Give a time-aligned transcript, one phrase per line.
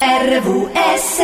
[0.00, 1.22] RVS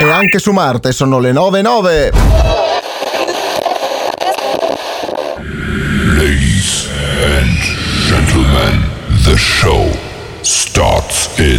[0.00, 2.10] E anche su Marte sono le 9.09.
[6.16, 6.88] Ladies
[7.24, 7.58] and
[8.06, 8.84] gentlemen,
[9.24, 9.90] the show
[10.42, 11.51] starts in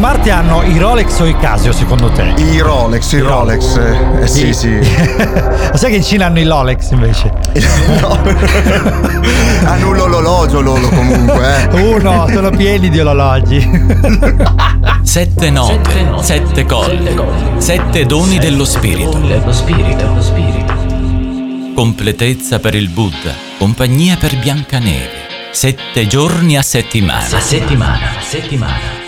[0.00, 2.32] Marte hanno i Rolex o i Casio secondo te?
[2.38, 3.76] I Rolex, i Rolex.
[3.76, 4.70] Eh, eh, sì, sì.
[4.80, 7.30] Ma sai che in Cina hanno i Rolex invece?
[9.62, 11.82] Hanno un orologio loro comunque, eh.
[11.84, 13.60] Uno, sono pieni di orologi.
[15.02, 17.14] Sette note, sette colli,
[17.58, 19.20] sette doni dello spirito.
[21.74, 25.28] Completezza per il Buddha, compagnia per Biancaneve.
[25.50, 27.36] Sette giorni a settimana.
[27.36, 28.99] A settimana, a settimana.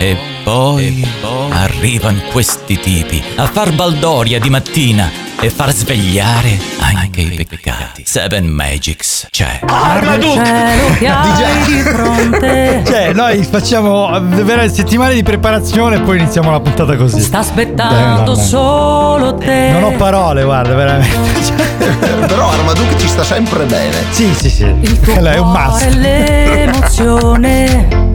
[0.00, 1.04] E poi,
[1.50, 8.04] arrivano questi tipi a far baldoria di mattina e far svegliare anche i peccati.
[8.06, 9.58] Seven Magics c'è.
[12.86, 17.20] Cioè, noi facciamo vera settimane di preparazione e poi iniziamo la puntata così.
[17.20, 18.42] Sta Eh, aspettando no, no.
[18.42, 19.70] solo te.
[19.72, 21.42] Non ho parole, guarda, veramente.
[21.42, 23.96] Cioè, Però Armaduke ci sta sempre bene.
[24.10, 24.64] Sì, sì, sì.
[24.80, 25.94] Il tuo Quello è un cuore, must.
[25.94, 28.07] l'emozione.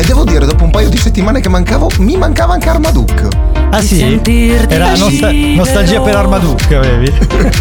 [0.00, 3.28] E devo dire, dopo un paio di settimane che mancavo, mi mancava anche Armaduke.
[3.70, 4.18] Ah sì?
[4.66, 5.56] Era nosta- libero.
[5.56, 7.12] nostalgia per Armaduke, avevi?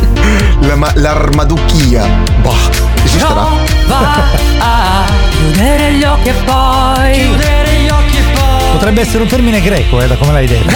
[0.65, 2.07] La ma- l'armaducchia.
[2.41, 2.55] Boh,
[3.03, 3.45] esisterà.
[3.85, 4.23] Prova
[4.59, 9.61] a chiudere gli occhi e poi chiudere gli occhi e poi Potrebbe essere un termine
[9.61, 10.73] greco, eh, da come l'hai detto.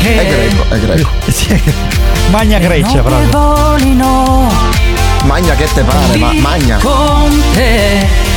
[0.00, 1.08] che È greco, è greco.
[1.30, 1.60] Sì,
[2.30, 3.28] Magna Grecia, proprio.
[3.28, 4.50] volino
[5.24, 6.78] Magna che te pare, ma magna.
[6.78, 8.30] con te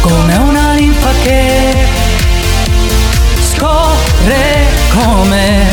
[0.00, 1.76] come una linfa che
[3.40, 5.66] scorre come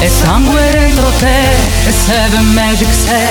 [0.00, 1.52] e sangue dentro te
[1.86, 3.26] e Seven Magic sei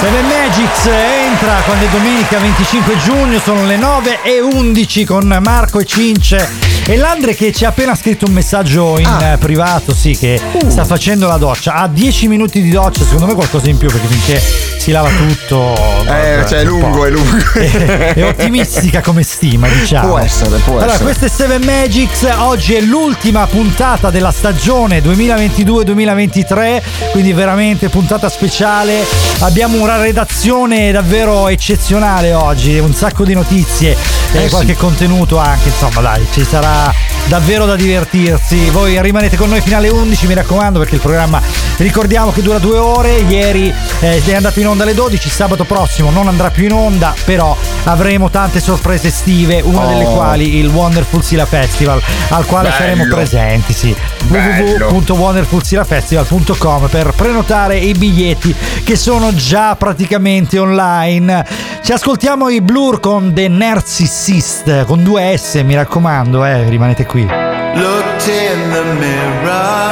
[0.00, 5.80] Seven Magics entra quando è domenica 25 giugno, sono le 9 e 11 con Marco
[5.80, 9.32] e Cince e Landre che ci ha appena scritto un messaggio in Ah.
[9.32, 11.74] eh, privato, sì, che sta facendo la doccia.
[11.74, 14.42] Ha 10 minuti di doccia, secondo me qualcosa in più perché finché
[14.78, 15.72] si lava tutto...
[16.06, 17.36] Eh, cioè, è lungo, è lungo.
[17.54, 20.08] è, è ottimistica come stima, diciamo.
[20.08, 21.04] Può essere, può allora, essere.
[21.04, 22.26] questo è Seven Magics.
[22.38, 29.06] Oggi è l'ultima puntata della stagione 2022-2023, quindi veramente puntata speciale.
[29.40, 33.96] Abbiamo una redazione davvero eccezionale oggi, un sacco di notizie
[34.32, 34.78] e Eh, qualche sì.
[34.78, 35.68] contenuto anche.
[35.68, 37.13] Insomma, dai, ci sarà Mafia.
[37.28, 38.68] Davvero da divertirsi.
[38.70, 41.40] Voi rimanete con noi fino alle 11, mi raccomando, perché il programma
[41.78, 43.16] ricordiamo che dura due ore.
[43.28, 47.14] Ieri eh, è andato in onda alle 12, sabato prossimo non andrà più in onda,
[47.24, 49.88] però avremo tante sorprese estive, una Oh.
[49.88, 52.80] delle quali il Wonderful Sila Festival, al quale Bello.
[52.80, 53.94] saremo presenti, sì.
[54.28, 61.44] Www.wonderfulsilafestival.com per prenotare i biglietti che sono già praticamente online.
[61.82, 67.22] Ci ascoltiamo i Blur con The Narcissist con due S, mi raccomando, eh, rimanete qui.
[67.22, 69.86] Looked in the mirror.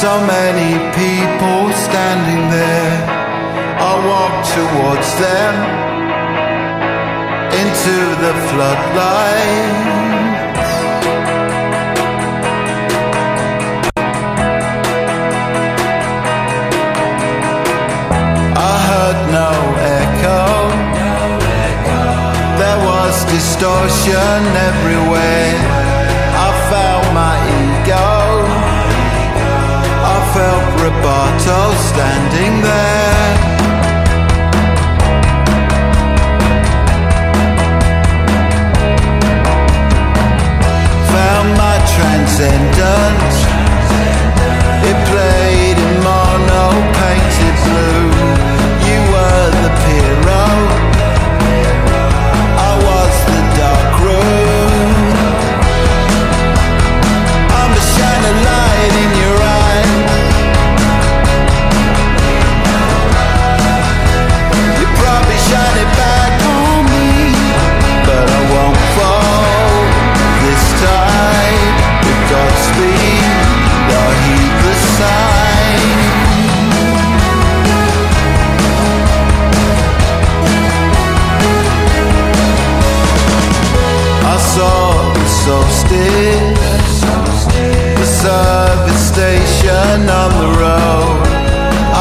[0.00, 2.96] So many people standing there.
[3.90, 5.54] I walked towards them
[7.60, 9.99] into the floodlight.
[23.60, 24.40] Distortion
[24.72, 25.52] everywhere.
[26.32, 28.08] I felt my ego.
[30.12, 31.60] I felt Roboto
[31.90, 33.28] standing there.
[41.12, 43.36] Found my transcendence.
[44.88, 46.64] It played in mono
[46.96, 47.99] painted blue.
[89.94, 91.26] and on the road.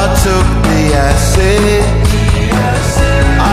[0.01, 1.81] I took the acid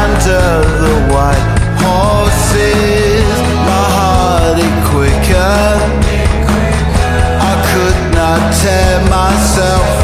[0.03, 0.49] Under
[0.85, 1.47] the white
[1.85, 3.29] horses.
[3.69, 5.65] My heart it quicker.
[7.51, 9.96] I could not tear myself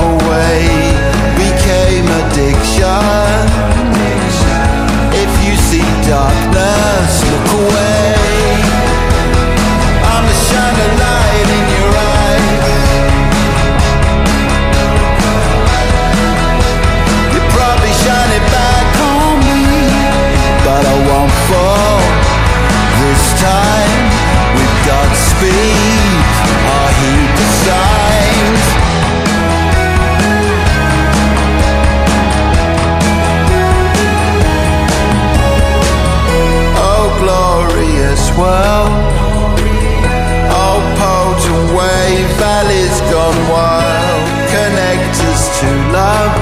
[38.39, 38.93] world.
[40.51, 44.23] Oh, potent wave, valleys gone wild.
[44.49, 46.35] Connect us to love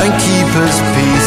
[0.00, 1.23] and keep us peaceful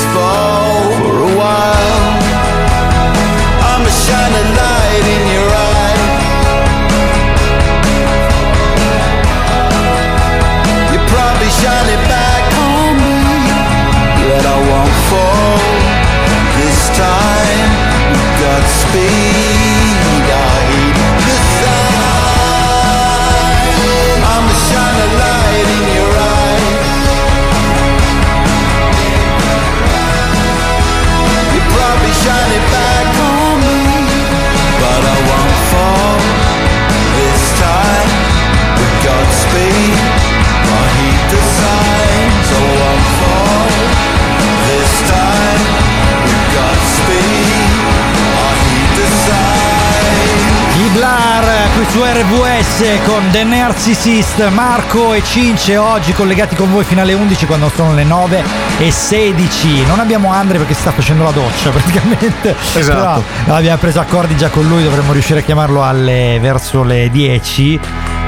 [18.68, 19.37] space
[51.90, 57.46] su RVS con The Narcissist, Marco e Cince oggi collegati con voi fino alle 11
[57.46, 58.44] quando sono le 9
[58.80, 59.86] e 16.
[59.86, 62.56] Non abbiamo Andre perché sta facendo la doccia praticamente.
[62.74, 63.24] Esatto.
[63.44, 67.80] Però abbiamo preso accordi già con lui, dovremmo riuscire a chiamarlo alle, verso le 10.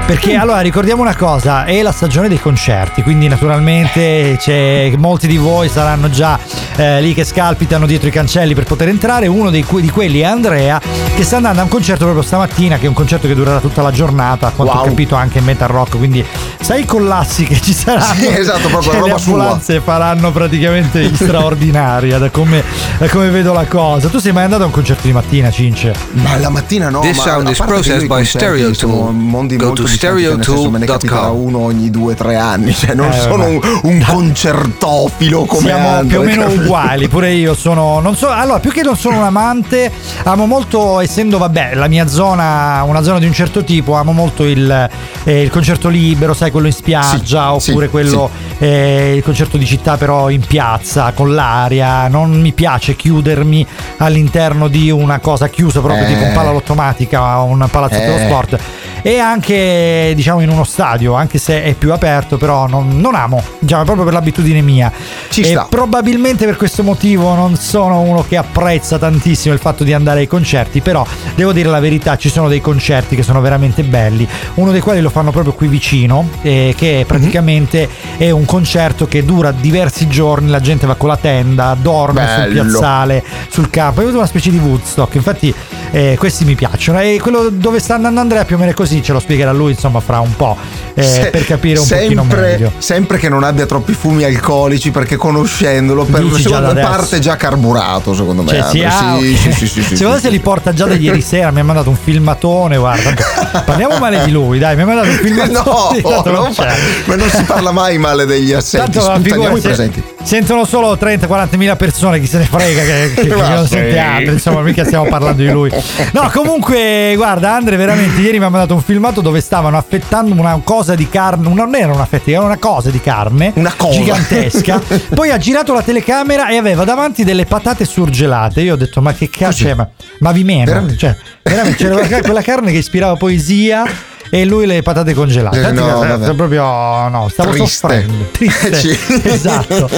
[0.10, 5.38] Perché allora ricordiamo una cosa, è la stagione dei concerti, quindi naturalmente c'è, molti di
[5.38, 6.40] voi saranno già
[6.78, 9.28] eh, lì che scalpitano dietro i cancelli per poter entrare.
[9.28, 10.82] Uno dei que- di quelli è Andrea
[11.16, 13.84] che sta andando a un concerto proprio stamattina, che è un concerto che durerà tutta
[13.84, 14.86] la giornata, a quanto ho Wow.
[14.88, 16.26] capito anche in metal rock, quindi
[16.60, 18.16] sai i collassi che ci saranno.
[18.16, 19.34] Sì, esatto, proprio Cioè, roba le sua.
[19.34, 22.64] ambulanze faranno praticamente straordinaria da come,
[22.98, 24.08] da come vedo la cosa.
[24.08, 25.94] Tu sei mai andato a un concerto di mattina, Cince?
[26.14, 27.02] Ma la mattina no.
[27.02, 29.14] This ma sound is processed by Stereo Tool.
[29.14, 31.38] mondi molto to distanti, cioè, ne stereotool.com.
[31.46, 32.74] uno ogni due o tre anni.
[32.74, 36.62] Cioè, non Eh, sono un, un concertofilo come Siamo Andre, più o meno capito?
[36.64, 38.00] uguali, pure io sono.
[38.00, 39.92] Non so, allora, più che non sono un amante,
[40.24, 44.44] amo molto, essendo vabbè, la mia zona, una zona di un certo tipo, amo molto
[44.46, 44.90] il,
[45.24, 49.58] eh, il concerto libero, sai, quello in spiaggia, Sì, oppure sì, quello, eh, il concerto
[49.58, 52.08] di città, però in piazza, con l'aria.
[52.08, 53.66] Non mi piace chiudermi
[53.98, 56.08] all'interno di una cosa chiusa, proprio Eh.
[56.08, 58.26] tipo un palalotomatica o un palazzetto dello Eh.
[58.26, 58.60] sport.
[59.02, 63.42] E anche, diciamo, in uno stadio, anche se è più aperto, però non, non amo,
[63.60, 64.92] diciamo, proprio per l'abitudine mia.
[65.30, 65.68] Ci e sta.
[65.70, 70.28] probabilmente per questo motivo non sono uno che apprezza tantissimo il fatto di andare ai
[70.28, 71.06] concerti, però
[71.36, 75.02] devo dire la verità, ci sono dei concerti che sono veramente belli, uno dei quali
[75.02, 77.88] lo fanno proprio qui vicino, eh, che praticamente
[78.18, 82.54] è un concerto che dura diversi giorni, la gente va con la tenda, dorme sul
[82.54, 82.64] Bello.
[82.64, 85.54] piazzale, sul campo, è una specie di Woodstock, infatti
[85.92, 88.89] eh, questi mi piacciono e quello dove sta andando Andrea più o meno è così,
[89.04, 90.58] ce lo spiegherà lui insomma fra un po',
[90.94, 92.72] eh, Se- per capire un pochino sempre, meglio.
[92.78, 96.74] Sempre che non abbia troppi fumi alcolici, perché conoscendolo, per, Dici adesso.
[96.88, 98.50] parte già carburato, secondo me.
[98.50, 98.88] Cioè, sì, Andre.
[98.88, 101.52] ah, sì, sì, sì, sì, Secondo me se li porta già da ieri sera.
[101.52, 102.78] Mi ha mandato un filmatone.
[102.78, 103.14] Guarda,
[103.66, 104.76] parliamo male di lui, dai.
[104.76, 106.02] Mi ha mandato un filmatone.
[106.02, 106.68] No, tanto non c'è.
[107.06, 108.92] ma non si parla mai male degli assenti.
[109.00, 110.04] Tanto figura se- presenti.
[110.24, 114.32] sentono solo 30-40 mila persone, chi se ne frega che, che- che non sente altro,
[114.34, 115.72] insomma, mica stiamo parlando di lui.
[116.12, 120.60] No, comunque, guarda, Andre, veramente ieri mi ha mandato un filmato dove stavano affettando una
[120.64, 124.00] cosa di carne, una- non era una fetta, era una cosa di carne Una cosa.
[124.00, 124.82] gigantesca.
[125.14, 128.62] Poi ha girato la telecamera e aveva davanti delle patate surgelate.
[128.62, 129.74] Io ho detto, ma che cazzo è?
[129.74, 129.88] Ma,
[130.20, 130.66] ma vi meno?
[130.66, 130.98] Veramente?
[130.98, 133.84] Cioè, veramente c'era quella- carne che ispirava poesia.
[134.32, 135.60] E lui le patate congelate.
[135.60, 136.34] Eh, no, che- vabbè.
[136.36, 136.62] proprio
[137.10, 137.68] no, stavo Triste.
[137.68, 138.26] soffrendo.
[138.32, 138.74] Triste.
[138.76, 138.98] Sì.
[139.24, 139.90] Esatto.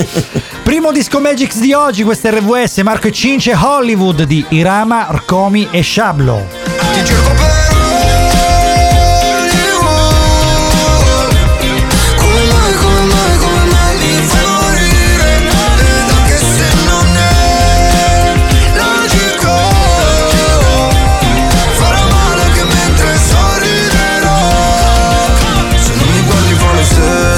[0.63, 5.67] Primo disco Magix di oggi, questo è RVS, Marco e Cince, Hollywood di Irama, Rcomi
[5.69, 6.45] e Shablo.
[6.93, 7.70] Ti cerco per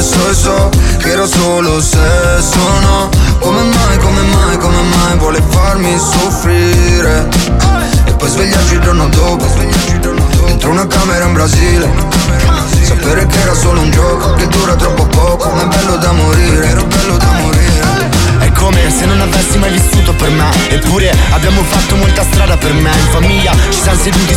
[0.03, 3.09] lo stesso e so Che era solo sesso, no?
[3.39, 7.27] Come mai, come mai, come mai vuole farmi soffrire?
[8.05, 9.45] E poi svegliarci il giorno dopo.
[10.45, 11.89] Dentro una camera in Brasile.
[12.81, 14.33] Sapere che era solo un gioco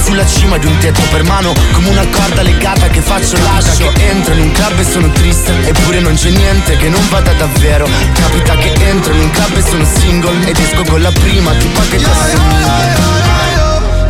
[0.07, 4.09] sulla cima di un tetto per mano Come una corda legata che faccio lascio Che
[4.09, 7.89] entro in un club e sono triste Eppure non c'è niente che non vada davvero
[8.15, 11.83] Capita che entro in un club e sono single Ed esco con la prima tipa
[11.91, 13.05] che ti assomiglia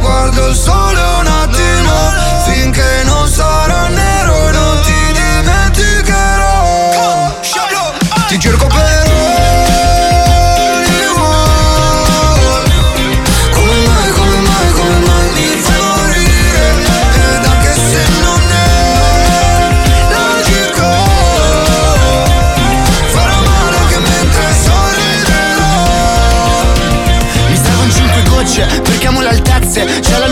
[0.01, 1.93] Guardo il sole un attimo
[2.47, 2.96] Finché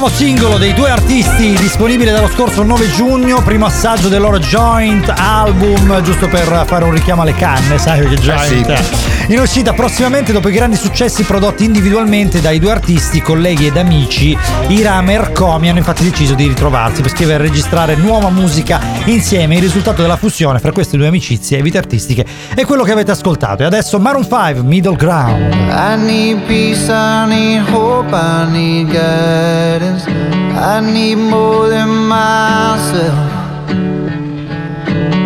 [0.00, 5.12] nuovo singolo dei due artisti disponibile dallo scorso 9 giugno, primo assaggio del loro joint
[5.14, 9.09] album, giusto per fare un richiamo alle canne, sai che joint.
[9.30, 14.36] In uscita prossimamente dopo i grandi successi prodotti individualmente dai due artisti, colleghi ed amici,
[14.66, 19.54] Irama e Ercomi hanno infatti deciso di ritrovarsi per scrivere e registrare nuova musica insieme.
[19.54, 23.12] Il risultato della fusione fra queste due amicizie e vite artistiche è quello che avete
[23.12, 23.62] ascoltato.
[23.62, 25.52] E adesso Maroon 5, Middle Ground.
[25.52, 30.08] I need peace, I need hope, I need guidance.
[30.08, 33.29] I need more than myself.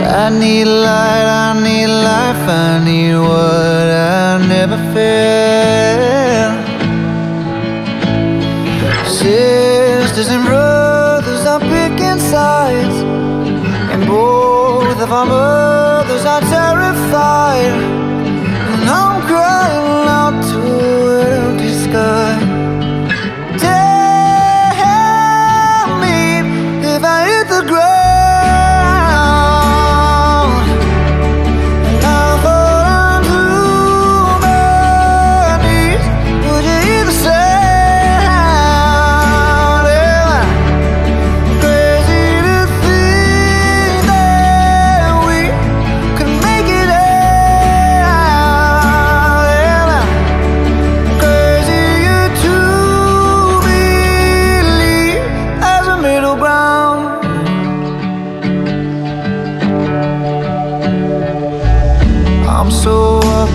[0.06, 6.54] I need light, I need life, I need what I never felt.
[9.08, 12.96] Sisters and brothers are picking sides,
[13.92, 17.93] and both of our mothers are terrified.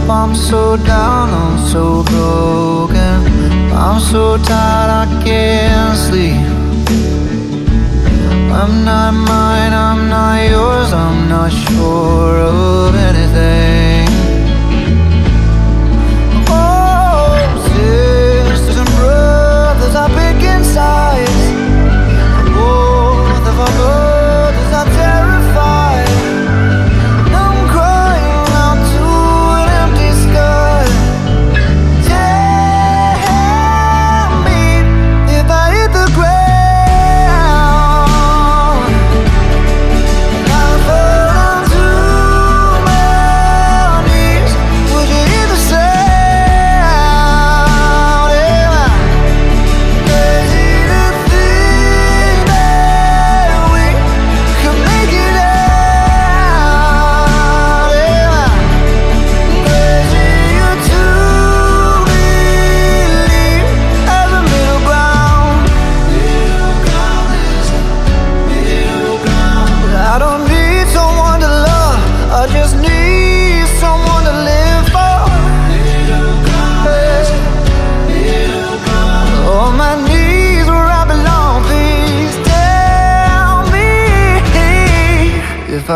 [0.10, 3.72] I'm so down, I'm so broken.
[3.72, 6.42] I'm so tired, I can't sleep.
[8.52, 13.99] I'm not mine, I'm not yours, I'm not sure of anything.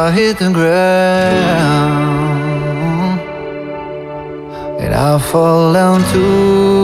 [0.05, 0.81] I hit the ground.
[4.81, 6.82] And I fall down to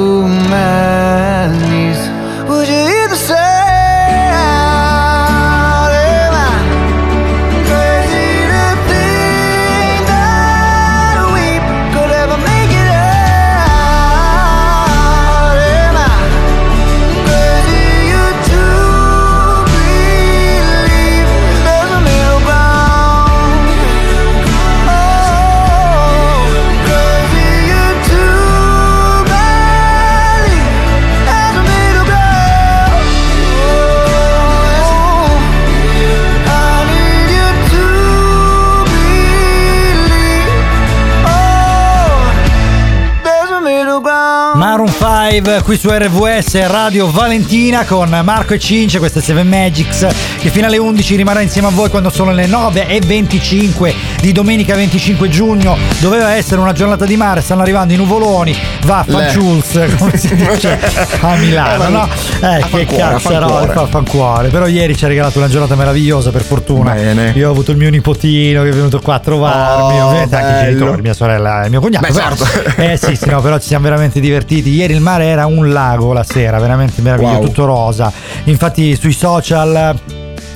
[45.40, 50.66] 5 qui su RVS Radio Valentina con Marco e Cince, queste 7 Magics che fino
[50.66, 55.30] alle 11 rimarrà insieme a voi quando sono le 9 e 25 di domenica 25
[55.30, 55.78] giugno.
[56.00, 60.36] Doveva essere una giornata di mare, stanno arrivando i nuvoloni, va a fanciuls, come si
[60.36, 60.80] dice
[61.22, 62.08] a Milano, no?
[62.42, 63.74] Eh, che fancuore.
[63.74, 64.48] fa fancuore.
[64.50, 66.94] Però ieri ci ha regalato una giornata meravigliosa per fortuna.
[66.94, 67.32] Bene.
[67.36, 70.48] Io ho avuto il mio nipotino che è venuto qua a trovarmi, Oh, ovviamente anche
[70.48, 70.78] i bello.
[70.80, 72.08] genitori, mia sorella e mio cognato.
[72.08, 72.82] Beh, però- certo.
[72.90, 74.70] Eh sì, sì, no, però ci siamo veramente divertiti.
[74.72, 77.46] Ieri il mare era un lago la sera, veramente meraviglioso, Wow.
[77.46, 78.12] tutto rosa.
[78.46, 79.96] Infatti sui social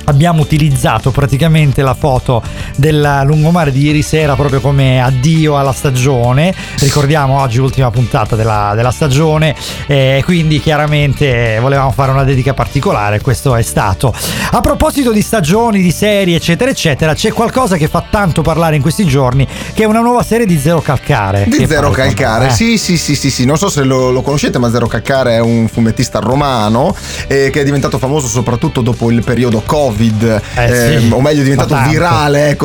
[0.06, 2.42] abbiamo utilizzato praticamente la foto
[2.76, 6.54] del lungomare di ieri sera proprio come addio alla stagione.
[6.78, 9.54] Ricordiamo oggi l'ultima puntata della, della stagione
[9.86, 14.14] e quindi chiaramente volevamo fare una dedica particolare, questo è stato.
[14.50, 18.82] A proposito di stagioni, di serie, eccetera, eccetera, c'è qualcosa che fa tanto parlare in
[18.82, 21.46] questi giorni, che è una nuova serie di Zero Calcare.
[21.48, 22.50] Di Zero Calcare, eh.
[22.50, 25.40] sì, sì, sì, sì, sì, non so se lo, lo conoscete, ma Zero Calcare è
[25.40, 26.94] un fumettista romano
[27.26, 31.08] eh, che è diventato famoso soprattutto dopo il periodo Covid, Eh, sì.
[31.10, 31.92] o meglio è diventato Ma tanto.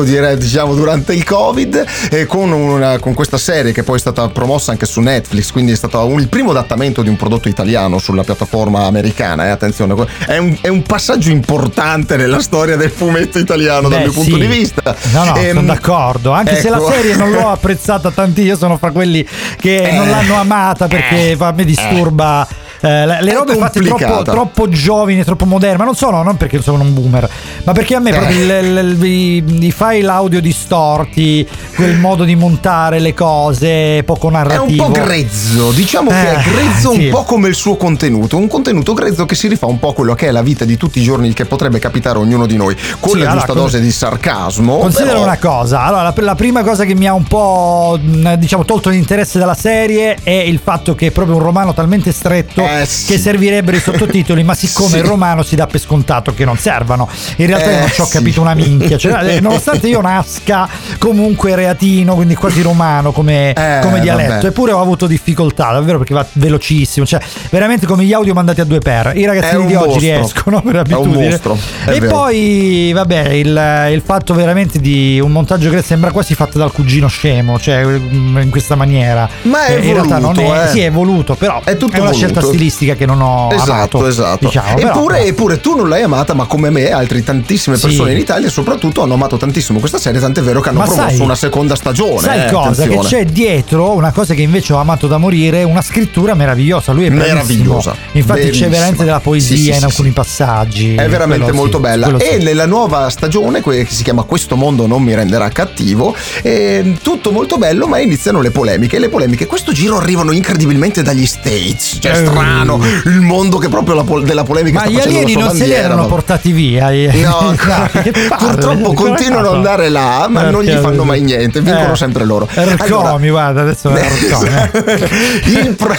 [0.00, 4.00] ecco, direi, diciamo, durante il Covid, e con, una- con questa serie che poi è
[4.00, 7.48] stata promossa anche su Netflix, quindi è stato un- il primo adattamento di un prodotto
[7.48, 9.94] italiano sulla piattaforma americana, eh, attenzione,
[10.26, 14.34] è un, è un passaggio importante nella storia del fumetto italiano dal Beh, mio punto
[14.34, 14.40] sì.
[14.40, 14.94] di vista.
[15.12, 16.30] No, no, Ehm, sono d'accordo.
[16.32, 16.90] Anche se la ecco.
[16.92, 19.26] serie non l'ho apprezzata tanti, io sono fra quelli
[19.58, 19.92] che Eh.
[19.96, 22.46] non l'hanno amata perché a me disturba.
[22.80, 26.60] Eh, le- È robe fatte troppo, troppo giovani, troppo moderne, ma non sono, non perché
[26.62, 27.28] sono un boomer,
[27.64, 28.14] ma perché a me Eh.
[28.14, 34.24] proprio il- il- i, i file audio distorti, quel modo di montare le cose poco
[34.24, 34.84] È un narrativo.
[34.84, 37.04] po' grezzo, diciamo che è Eh, grezzo sì.
[37.06, 39.94] un po' come il suo contenuto, un contenuto grezzo che si rifà un po' a
[39.94, 42.56] quello che è la vita di tutti i giorni che potrebbe capitare a ognuno di
[42.56, 44.78] noi, con Sì, la allora, giusta con- dose di sarcasmo.
[44.78, 48.64] Considera però- una cosa, allora la, la prima cosa che mi ha un po' diciamo
[48.64, 52.86] tolto l'interesse dalla serie è il fatto che è proprio un romano talmente stretto Eh,
[52.86, 53.06] sì.
[53.12, 54.96] che servirebbero i sottotitoli, ma siccome Sì.
[54.98, 57.08] il romano si dà per scontato che non servano.
[57.36, 58.12] In realtà Eh, non ci ho sì.
[58.12, 63.78] capito una minchia, cioè, eh, nonostante io nasca comunque reatino, quindi quasi romano come, Eh,
[63.82, 64.46] come dialetto, vabbè.
[64.46, 68.64] eppure ho avuto difficoltà, davvero perché va velocissimo, cioè veramente come gli audio mandati a
[68.64, 69.12] due per.
[69.16, 70.00] I È ragazzini di oggi mostro.
[70.00, 71.28] riescono per È un abitudine.
[71.30, 72.14] mostro, è E vero.
[72.14, 77.08] poi, vabbè, il, il fatto veramente di un montaggio che sembra quasi fatto dal cugino
[77.08, 79.28] scemo, cioè mm, in questa maniera.
[79.42, 80.68] Ma è Eh, in realtà non voluto, è, eh.
[80.68, 82.16] sì, è voluto, però È tutto una voluto.
[82.16, 84.46] scelta stilistica che non ho Esatto, amato, esatto.
[84.46, 87.86] Diciamo, però- eppure, eppure tu non l'hai amata, ma come me, altri tantissime Sì.
[87.86, 90.20] persone in Italia, soprattutto, hanno amato tantissimo questa serie.
[90.20, 92.20] Tant'è vero che hanno Ma promosso sai- una seconda stagione.
[92.20, 92.82] Sai eh, cosa?
[92.82, 93.08] attenzione.
[93.08, 96.92] Che c'è dietro una cosa che invece ho amato da morire, una scrittura meravigliosa.
[96.92, 97.10] Lui è.
[97.10, 97.94] Meravigliosa.
[98.12, 98.68] Infatti c'è Bellissima.
[98.68, 100.14] veramente della poesia Sì, sì, in sì, alcuni sì.
[100.14, 100.94] passaggi.
[100.94, 102.16] È veramente Quello molto sì, bella.
[102.18, 102.44] E sì.
[102.44, 107.56] nella nuova stagione, che si chiama Questo mondo non mi renderà cattivo, è tutto molto
[107.56, 108.96] bello, ma iniziano le polemiche.
[108.96, 111.98] E le polemiche, questo giro arrivano incredibilmente dagli States.
[112.00, 112.24] Cioè, è Eh.
[112.50, 115.58] Strano il mondo che proprio pol- della polemica Ma sta gli alieni non se li
[115.60, 115.84] bandiera.
[115.84, 116.90] erano ma- portati via.
[116.90, 117.54] No,
[118.02, 121.96] Che palle, purtroppo continuano ad andare là, ma non gli fanno mai niente, vincono Eh,
[121.96, 122.48] sempre loro.
[122.52, 124.48] Ercomi, guarda, adesso è Ercomi.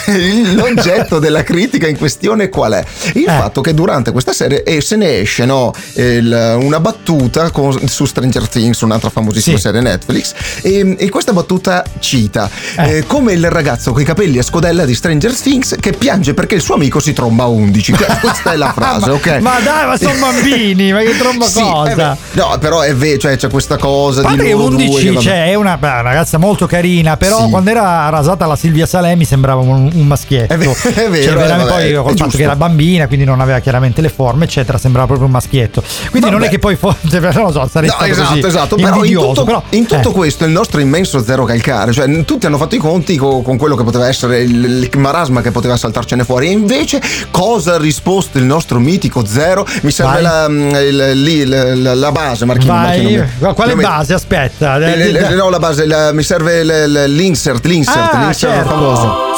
[0.07, 0.53] eh.
[0.55, 2.83] l'oggetto della critica in questione qual è?
[3.13, 3.31] Il Eh.
[3.31, 8.05] fatto che durante questa serie eh, se ne esce no, il- una battuta con- su
[8.05, 9.61] Stranger Things, un'altra famosissima Sì.
[9.61, 12.97] serie Netflix, e, e questa battuta cita Eh.
[12.97, 16.55] eh, come il ragazzo con i capelli a scodella di Stranger Things che piange perché
[16.55, 17.93] il suo amico si tromba a 11.
[17.93, 19.37] Cioè, questa è la frase, ok?
[19.41, 22.13] ma dai, ma sono bambini, ma che tromba Sì, cosa?
[22.13, 24.85] eh no, però è vero, cioè c'è questa cosa A parte di che loro due
[24.85, 27.49] 11 che vabbè- cioè, è una, beh, ragazza molto carina, però Sì.
[27.51, 30.51] quando era rasata la Silvia Salemi sembrava un, un maschietto.
[30.51, 33.39] È ve- è vero, Cioè, eh, vabbè, poi col fatto che era bambina, quindi non
[33.39, 35.83] aveva chiaramente le forme, eccetera, sembrava proprio un maschietto.
[36.09, 36.47] Quindi non Vabbè.
[36.47, 38.75] è che poi fosse, non lo so, sarei No, stato esatto, così esatto.
[38.77, 40.13] Però in tutto, però, in tutto eh.
[40.13, 43.75] questo il nostro immenso zero calcare, cioè tutti hanno fatto i conti co- con, quello
[43.75, 45.77] che poteva essere il, il marasma che poteva
[46.21, 46.47] saltarcene fuori.
[46.47, 49.65] E invece, cosa ha risposto il nostro mitico zero?
[49.81, 52.73] Mi serve la, mm, il- lì, la, la- la base, Marchino.
[52.73, 54.13] Vai, Marchino, mi- quale mi- base?
[54.13, 56.63] Aspetta, Eh, eh, eh, eh, no, la base, la- mi serve
[57.07, 58.69] l'insert, l'insert, Ah, l'insert certo.
[58.69, 59.29] famoso.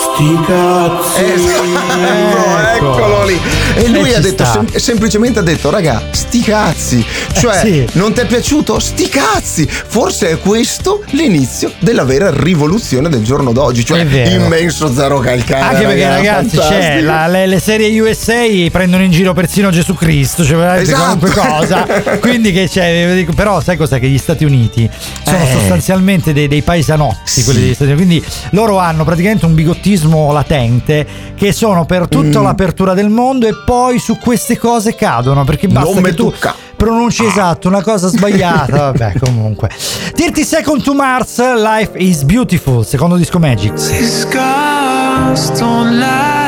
[1.15, 2.97] Esatto, Ecco.
[2.97, 3.39] eccolo lì.
[3.75, 7.05] E lui Eh, ha detto, sem- semplicemente ha detto, raga, sti cazzi.
[7.33, 7.87] Cioè, Eh, sì.
[7.93, 8.79] non ti è piaciuto?
[8.79, 9.67] Sti cazzi.
[9.67, 13.83] Forse è questo l'inizio della vera rivoluzione del giorno d'oggi.
[13.85, 15.61] Cioè, immenso zero calcare.
[15.61, 17.05] Anche perché raga, ragazzi c'è fantastico.
[17.11, 21.17] la- le, le serie USA prendono in giro persino Gesù Cristo, cioè veramente Esatto.
[21.19, 21.85] qualunque cosa.
[22.19, 24.89] Quindi che c'è, dico, però sai cos'è che gli Stati Uniti
[25.23, 25.47] sono Eh.
[25.51, 27.43] sostanzialmente dei, dei paesanotti, Sì.
[27.43, 28.05] quelli degli Stati Uniti.
[28.07, 31.05] Quindi loro hanno praticamente un bigottismo latente
[31.35, 32.43] che sono per tutta Mm.
[32.43, 36.53] l'apertura del mondo e poi su queste cose cadono perché basta Non che tu tocca.
[36.75, 38.91] pronunci esatto una cosa sbagliata.
[38.91, 39.69] Vabbè, comunque.
[40.13, 43.77] 30 Second to Mars, Life is Beautiful, secondo disco Magic.
[43.77, 46.42] Stars don't lie.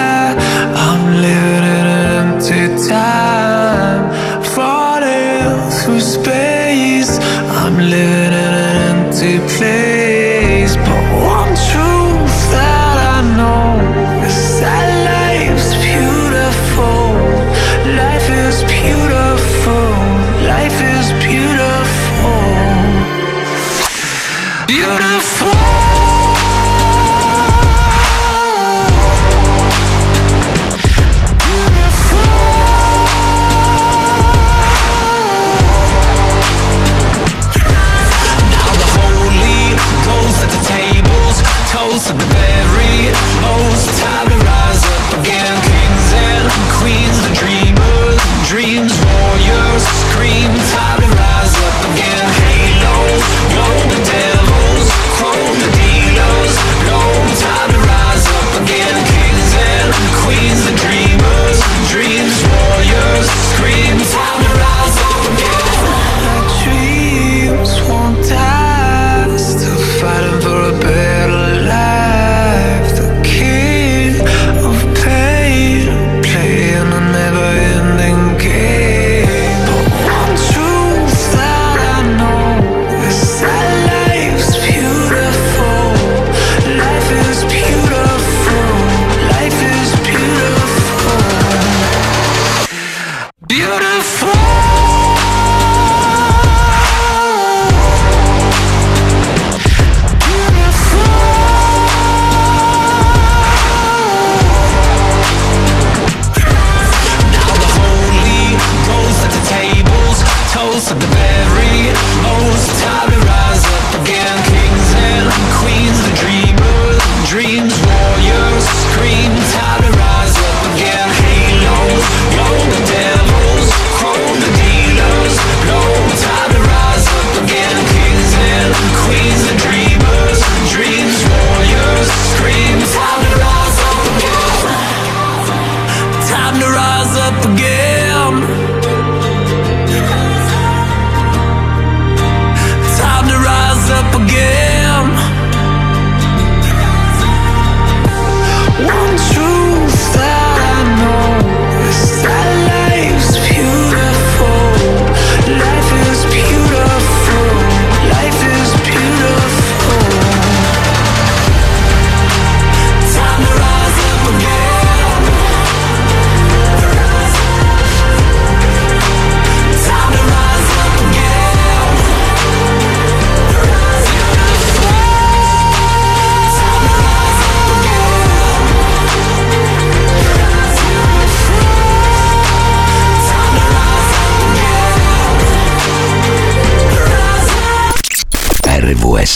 [0.76, 4.04] I'm living in an empty time,
[4.56, 7.18] falling through space.
[7.62, 9.85] I'm living in an empty place.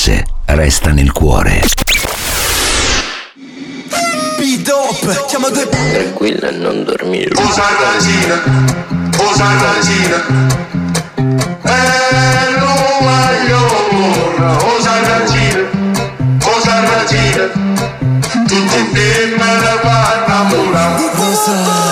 [0.10, 1.62] RVS resta nel cuore.
[5.94, 7.30] Tranquilla e non dormire.
[7.30, 8.42] Cosa ragina,
[9.16, 9.46] cosa
[11.62, 13.68] Eh, non voglio
[14.58, 15.70] cosa ragina,
[16.40, 17.44] cosa ragina
[18.48, 19.80] Tutti insieme la
[20.26, 20.72] fanno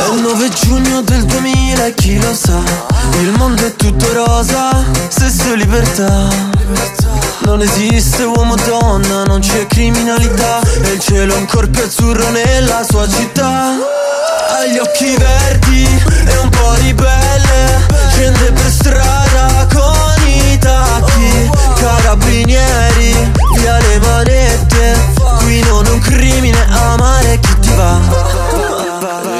[0.05, 2.61] È il 9 giugno del 2000 e chi lo sa?
[3.19, 6.57] Il mondo è tutto rosa, stesso libertà
[7.41, 10.59] Non esiste uomo donna, non c'è criminalità.
[10.81, 13.75] E il cielo è ancora più azzurro nella sua città.
[14.49, 15.83] Ha gli occhi verdi
[16.25, 21.49] e un po' ribelle Scende per strada con i tacchi.
[21.75, 24.97] Carabinieri, via le manette.
[25.39, 27.99] Qui non è un crimine amare chi ti va.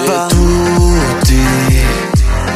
[0.05, 1.45] E tutti.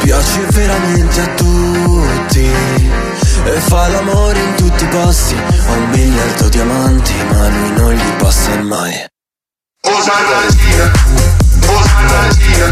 [0.02, 3.11] Piace veramente a tutti
[3.44, 5.34] E fa l'amore in tutti i posti.
[5.34, 9.06] Ho un miliardo di amanti Ma lui non gli basta mai.
[9.80, 10.90] Cosa ragina,
[11.66, 12.66] cosa ragina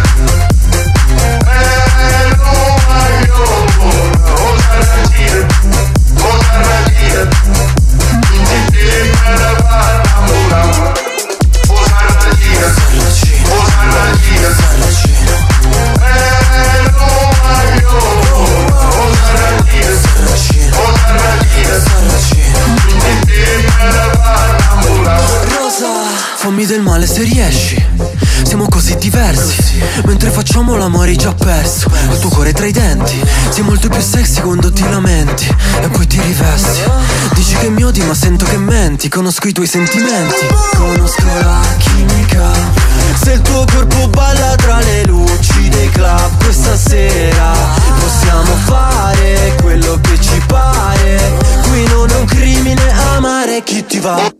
[1.44, 3.42] Eh, non voglio
[4.22, 5.46] cosa ragina,
[6.14, 7.28] cosa ragina
[8.20, 10.09] Tutti insieme la fanno
[21.70, 22.19] That's
[26.60, 27.86] fammi del male se riesci.
[28.42, 31.90] Siamo così diversi Mentre facciamo l'amore hai già perso.
[32.10, 33.18] Il tuo cuore tra i denti
[33.50, 35.46] Sei molto più sexy quando ti lamenti
[35.80, 36.80] E poi ti rivesti.
[37.34, 40.46] Dici che mi odi ma sento che menti Conosco i tuoi sentimenti.
[40.76, 42.50] Conosco la chimica
[43.22, 47.52] Se il tuo corpo balla tra le luci dei club Questa sera.
[48.00, 51.20] Possiamo fare quello che ci pare
[51.68, 54.39] Qui non è un crimine amare chi ti va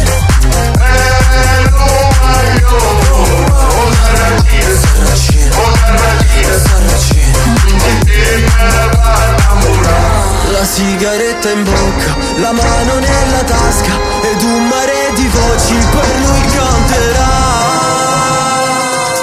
[10.71, 17.40] sigaretta in bocca, la mano nella tasca Ed un mare di voci per lui canterà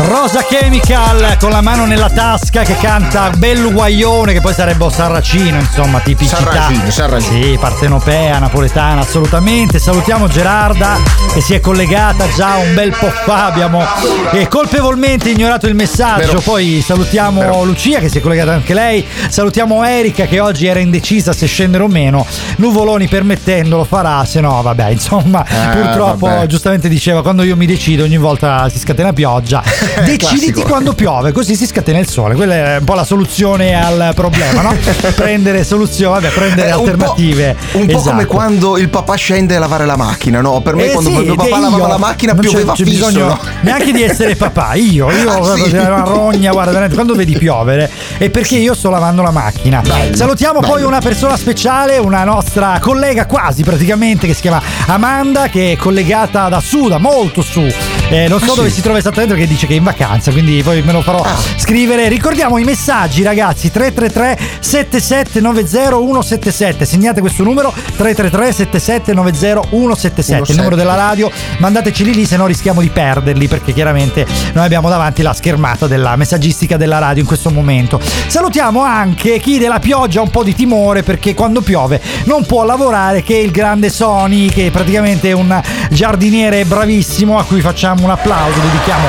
[0.08, 5.58] Rosa Chemical con la mano nella tasca che canta Bello Guaglione che poi sarebbe sarracino
[5.58, 7.42] insomma tipicità Sarracino, sarracino.
[7.42, 10.96] sì partenopea napoletana assolutamente salutiamo Gerarda
[11.34, 13.84] che si è collegata già un bel po' fa abbiamo
[14.32, 16.40] eh, colpevolmente ignorato il messaggio Vero.
[16.40, 17.64] poi salutiamo Vero.
[17.64, 21.84] Lucia che si è collegata anche lei salutiamo Erika che oggi era indecisa se scendere
[21.84, 22.24] o meno
[22.56, 26.46] nuvoloni permettendo lo farà se no vabbè insomma Eh, purtroppo vabbè.
[26.46, 29.62] giustamente diceva quando io mi decido ogni volta si scatena pioggia
[30.04, 30.68] deciditi Classico.
[30.68, 34.62] quando piove così si scatena il sole quella è un po' la soluzione al problema
[34.62, 34.74] no?
[35.14, 38.10] prendere soluzioni vabbè prendere Eh, un po'- alternative Un po' Esatto.
[38.10, 40.60] come quando il papà scende a lavare la macchina, no?
[40.60, 43.06] Per me Eh quando sì, mio papà lavava la macchina non c'è- pioveva c'è fisso,
[43.06, 43.38] bisogno no?
[43.62, 45.70] neanche di essere papà io io Ah, sì?
[45.70, 49.80] c'è una rogna guarda veramente quando vedi piovere è perché io sto lavando la macchina
[49.80, 50.86] Bello, salutiamo poi bello.
[50.88, 56.48] una persona speciale una nostra collega quasi praticamente che si chiama Amanda che è collegata
[56.48, 57.66] da su da molto su
[58.10, 58.76] Eh, non so Ah, dove sì?
[58.76, 61.36] si trova esattamente perché dice che è in vacanza quindi poi me lo farò Ah.
[61.58, 70.56] scrivere ricordiamo i messaggi ragazzi 333 7790 177 segnate questo numero 333 7790 177 il
[70.56, 74.88] numero della radio mandateci lì lì se no rischiamo di perderli perché chiaramente noi abbiamo
[74.88, 80.20] davanti la schermata della messaggistica della radio in questo momento salutiamo anche chi della pioggia
[80.20, 84.48] ha un po' di timore perché quando piove non può lavorare che il grande Sony
[84.48, 89.06] che è praticamente un giardiniere bravissimo a cui facciamo un applauso dedichiamo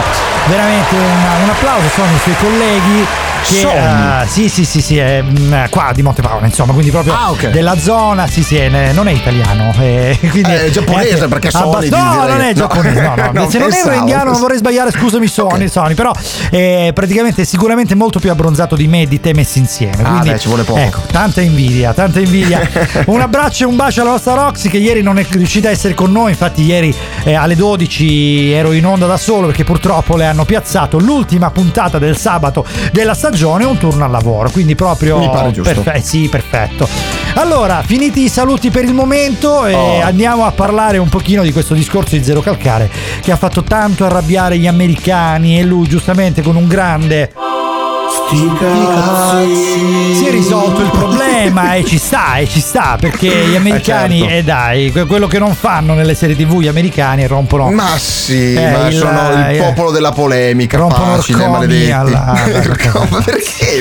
[0.47, 3.07] veramente un, un applauso Sony ai suoi colleghi
[3.43, 7.31] che eh, sì sì sì sì è mm, qua di Montepaola insomma quindi proprio Ah,
[7.31, 7.49] ok.
[7.49, 11.47] della zona sì sì è- non è italiano eh, quindi Eh, è giapponese, anche perché
[11.49, 12.27] abbast- Sony, no direi.
[12.27, 12.53] non è No.
[12.53, 13.31] giapponese no, no.
[13.39, 15.69] Non se non è indiano non vorrei sbagliare scusami Sony, Ok.
[15.71, 16.11] Sony però
[16.49, 20.29] è praticamente sicuramente molto più abbronzato di me e di te messi insieme Ah, quindi
[20.31, 20.79] beh, ci vuole poco.
[20.79, 22.61] ecco tanta invidia tanta invidia
[23.07, 25.93] un abbraccio e un bacio alla nostra Roxy che ieri non è riuscita a essere
[25.93, 30.25] con noi infatti ieri eh, alle 12 ero in onda da solo perché purtroppo le
[30.25, 35.29] hanno piazzato l'ultima puntata del sabato della stagione un turno al lavoro quindi proprio Mi
[35.29, 35.81] pare giusto.
[35.81, 36.87] perfe- sì perfetto
[37.35, 40.01] allora finiti i saluti per il momento e Oh.
[40.01, 42.89] andiamo a parlare un pochino di questo discorso di Zero Calcare
[43.21, 47.31] che ha fatto tanto arrabbiare gli americani e lui giustamente con un grande
[50.13, 54.21] si è risolto il problema e ci sta, e ci sta, perché gli americani, Eh,
[54.21, 54.35] certo.
[54.35, 58.53] e dai, que- quello che non fanno nelle serie tv gli americani rompono Ma sì,
[58.53, 61.91] Eh, ma il- sono il eh, popolo della polemica, rompono facile, maledetti.
[61.91, 62.89] alla- perché?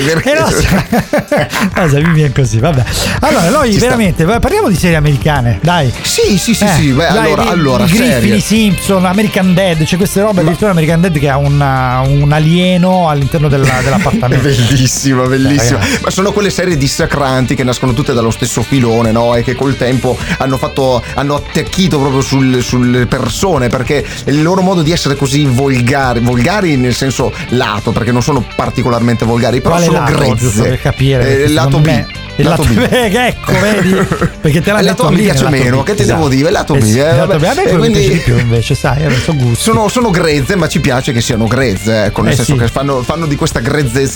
[0.09, 0.31] Perché?
[0.31, 0.47] Eh no.
[1.73, 2.83] Cosa mi viene così, vabbè.
[3.21, 3.85] Allora, noi Ci sta.
[3.85, 5.91] veramente va- parliamo di serie americane, dai.
[6.01, 6.91] Sì, sì, sì, Eh, sì.
[6.91, 11.29] Beh, dai, allora, allora, Griffin, Simpson, American Dead, c'è queste robe, addirittura American Dead che
[11.29, 13.89] ha una- un alieno all'interno della- È
[14.27, 14.73] dell'appartamento.
[14.73, 15.79] bellissima, bellissima.
[15.79, 15.99] ragazzi.
[16.03, 19.35] Ma sono quelle serie dissacranti che nascono tutte dallo stesso filone, no?
[19.35, 21.01] E che col tempo hanno fatto.
[21.15, 23.67] hanno attecchito proprio sul- sulle persone.
[23.69, 28.45] Perché il loro modo di essere così volgari, volgari nel senso lato, perché non sono
[28.55, 30.35] particolarmente volgari, però Quale sono lato, grezze.
[30.35, 31.43] giusto per capire?
[31.43, 31.85] Eh, lato B.
[31.85, 32.07] me-
[32.39, 32.87] il lato lato B.
[32.87, 33.89] B, che ecco, vedi?
[34.41, 36.17] Perché te l'ha detto lato mi lì, piace lato meno, B, che te esatto.
[36.19, 36.47] devo dire?
[36.47, 37.37] Il lato B, eh, lato vabbè.
[37.37, 37.43] B.
[37.43, 39.63] A me quello mi quindi- piace di più invece, sai, eh, sono gusti.
[39.63, 42.59] Sono, sono grezze, ma ci piace che siano grezze, ecco, nel Eh, senso sì.
[42.59, 44.08] che fanno, fanno di questa grezzezza,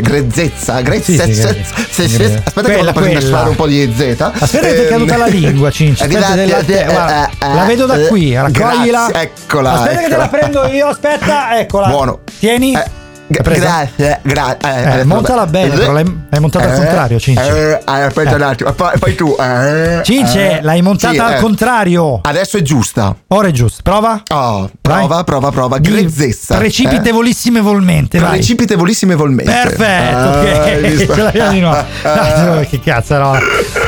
[0.00, 1.54] grezzezza, grezzezza,
[1.90, 4.00] Sì, sì, se- aspetta che Quella, vado per mescolare un po' di Z.
[4.20, 6.02] Aspetta che ti è caduta la lingua, Cinci.
[6.02, 9.10] Aspetta, eh, eh, la vedo da eh, qui, raccoglila.
[9.12, 11.88] eccola, Aspetta che te la prendo io, aspetta, eccola.
[11.88, 12.20] Buono.
[12.38, 12.74] Tieni.
[12.74, 12.95] Eh,
[13.28, 13.60] Presa?
[13.60, 14.58] grazie, grazie.
[14.62, 17.40] Eh, adesso, montala bene, però l'hai, l'hai montata al Eh, contrario, Cinci.
[17.42, 18.34] eh, eh, aspetta Eh.
[18.34, 19.36] un attimo, fai, fai tu.
[19.38, 20.62] eh, Cince, eh.
[20.62, 21.40] l'hai montata Sì, al eh.
[21.40, 22.20] contrario.
[22.22, 23.16] Adesso è giusta.
[23.28, 23.80] Ora è giusto.
[23.82, 24.22] Prova.
[24.32, 25.24] Oh, prova, Vai.
[25.24, 25.78] prova, prova.
[25.78, 26.54] Grezzezza.
[26.54, 26.58] eh.
[26.58, 28.30] Precipitevolissimevolmente, vai.
[28.30, 29.50] Precipitevolissimevolmente.
[29.52, 31.06] Perfetto, Ah, ok.
[31.14, 31.84] Ce l'abbiamo di nuovo.
[32.04, 33.32] No, che cazzo, no.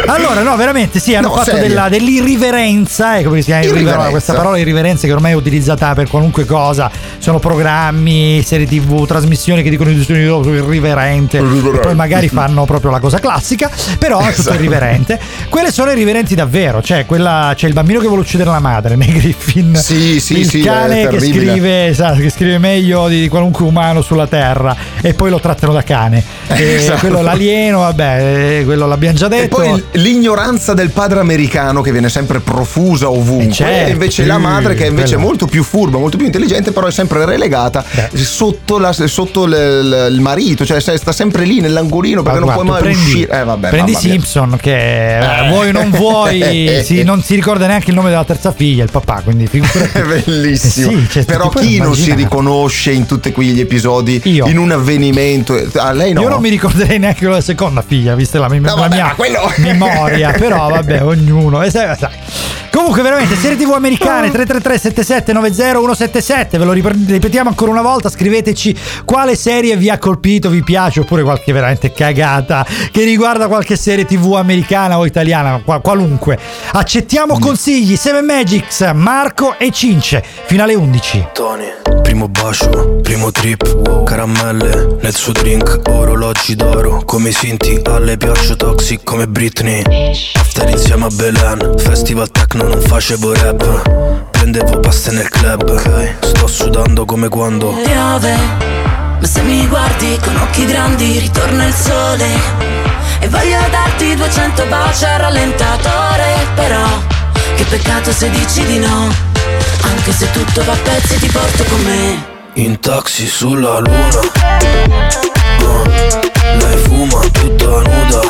[0.06, 4.10] Allora, no, veramente sì, hanno No, fatto della- dell'irriverenza, ecco come si chiama irriver- Irriverenza.
[4.10, 6.90] questa parola irriverenza che ormai è utilizzata per qualunque cosa.
[7.18, 9.26] Sono programmi, serie tv, trasmissioni
[9.62, 11.38] che dicono di dopo irriverente.
[11.38, 14.56] E poi magari fanno proprio la cosa classica, però è tutto Esatto.
[14.56, 15.18] irriverente.
[15.48, 19.12] Quelle sono irriverenti davvero, cioè quella, c'è il bambino che vuole uccidere la madre nei
[19.12, 19.74] Griffin.
[19.76, 24.26] Sì, sì, il sì, cane che scrive, esatto, che scrive meglio di qualunque umano sulla
[24.26, 26.22] terra e poi lo trattano da cane.
[26.58, 27.00] E Esatto.
[27.00, 29.62] quello l'alieno, vabbè, eh, quello l'abbiamo già detto.
[29.62, 33.48] E poi l'ignoranza del padre americano che viene sempre profusa ovunque.
[33.48, 33.88] Eh, certo.
[33.88, 35.28] e invece la Sì, madre che è invece quello.
[35.28, 40.08] molto più furba, molto più intelligente, però è sempre relegata sotto, la- sotto l- l-
[40.12, 43.40] il marito, cioè sta sempre lì nell'angolino perché Ma non guarda, mai prendi, uscire.
[43.40, 43.94] Eh, vabbè, prendi.
[43.96, 48.24] Simpson che eh, vuoi o non vuoi si- non si ricorda neanche il nome della
[48.24, 49.90] terza figlia, il papà, quindi figurati.
[49.98, 50.90] È bellissimo.
[50.90, 54.46] Sì, cioè, Però puoi chi non si riconosce in tutti quegli episodi Io.
[54.46, 55.60] in un avvenimento?
[55.74, 56.20] Ah, lei no.
[56.20, 59.12] Io non mi ricorderei neanche la seconda figlia, vista la, mia- No, la vabbè, mia
[59.16, 61.60] quello- memoria, però vabbè, ognuno.
[61.62, 62.10] E sai- sai.
[62.78, 66.58] Comunque, veramente, serie TV americane 333 7790 177.
[66.58, 68.08] Ve lo ripetiamo ancora una volta.
[68.08, 73.74] Scriveteci quale serie vi ha colpito, vi piace, oppure qualche veramente cagata che riguarda qualche
[73.74, 76.38] serie TV americana o italiana, qua- qualunque.
[76.70, 77.96] Accettiamo consigli.
[77.96, 80.22] Seven Magics, Marco e Cince.
[80.44, 81.26] Finale 11.
[81.32, 81.66] Tony,
[82.02, 88.54] primo bacio, primo trip, caramelle nel suo drink, orologi d'oro, come i Sinti, alle piaccio
[88.54, 89.82] toxic come Britney.
[90.34, 97.04] After insieme a Belen, festival techno non facevo rap, prendevo paste nel club, sto sudando
[97.04, 98.36] come quando piove
[99.20, 102.26] Ma se mi guardi con occhi grandi ritorna il sole
[103.20, 106.86] E voglio darti 200 baci al rallentatore Però
[107.56, 109.12] che peccato se dici di no
[109.82, 114.20] Anche se tutto va a pezzi ti porto con me in taxi sulla luna.
[115.60, 115.82] Uh,
[116.58, 118.20] lei fuma tutta nuda.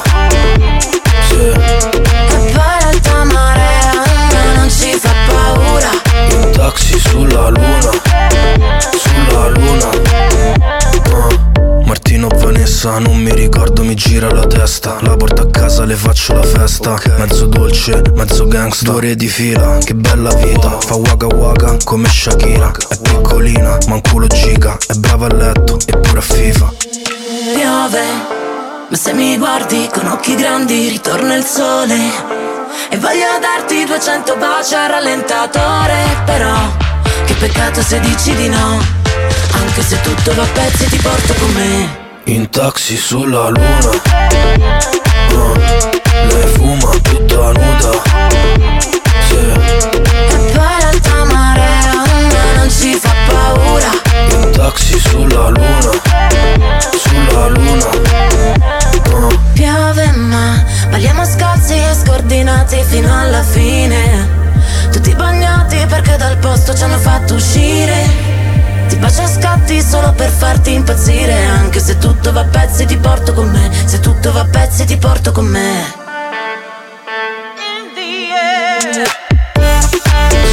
[1.29, 1.35] Sì.
[1.35, 3.78] E poi l'alta marea
[6.69, 7.91] taxi sulla luna,
[8.93, 9.89] sulla luna.
[11.13, 14.99] Ah, Martino Vanessa, non mi ricordo, mi gira la testa.
[15.01, 17.01] La porto a casa, le faccio la festa.
[17.17, 18.85] Mezzo dolce, mezzo gangsta.
[18.85, 20.79] Due ore di fila, che bella vita.
[20.79, 22.71] Fa waka waka come Shakira.
[22.71, 24.77] È piccolina, ma un culo giga.
[24.87, 26.73] È brava a letto, eppure a FIFA.
[27.55, 28.05] Piove
[28.91, 32.58] Ma se mi guardi con occhi grandi ritorna il sole
[32.91, 36.55] E voglio darti 200 baci al rallentatore Però
[37.25, 38.79] che peccato se dici di no
[39.53, 43.79] Anche se tutto va a pezzi ti porto con me In taxi sulla luna.
[45.31, 45.53] Ah,
[46.29, 48.03] lei fuma tutta nuda.
[49.29, 49.37] Sì.
[49.37, 53.91] E poi l'alta marea ma non ci fa paura
[54.31, 55.91] In taxi sulla luna,
[56.93, 58.78] sulla luna.
[59.05, 64.37] Ah, Piove ma balliamo scalzi e scordinati fino alla fine.
[64.91, 68.37] Tutti bagnati perché dal posto ci hanno fatto uscire.
[68.89, 72.97] Ti bacio a scatti solo per farti impazzire Anche se tutto va a pezzi ti
[72.97, 76.07] porto con me Se tutto va a pezzi ti porto con me.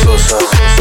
[0.03, 0.37] Sosa.
[0.37, 0.74] E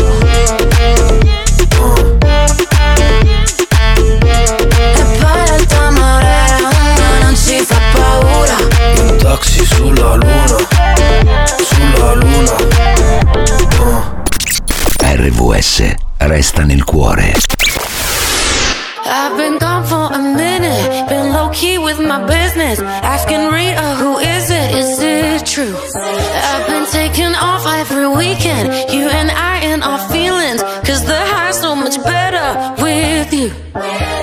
[9.64, 10.46] sulla luna,
[11.56, 12.56] sulla luna.
[13.80, 14.22] Ah.
[15.16, 17.32] RVS resta nel cuore.
[19.06, 22.80] I've been gone for a minute, been low key with my business.
[22.80, 24.74] Asking Rita, who is it?
[24.74, 25.74] Is it true?
[25.94, 30.62] I've been taking off every weekend, you and I in our feelings.
[30.84, 34.13] Cause the high's so much better with you.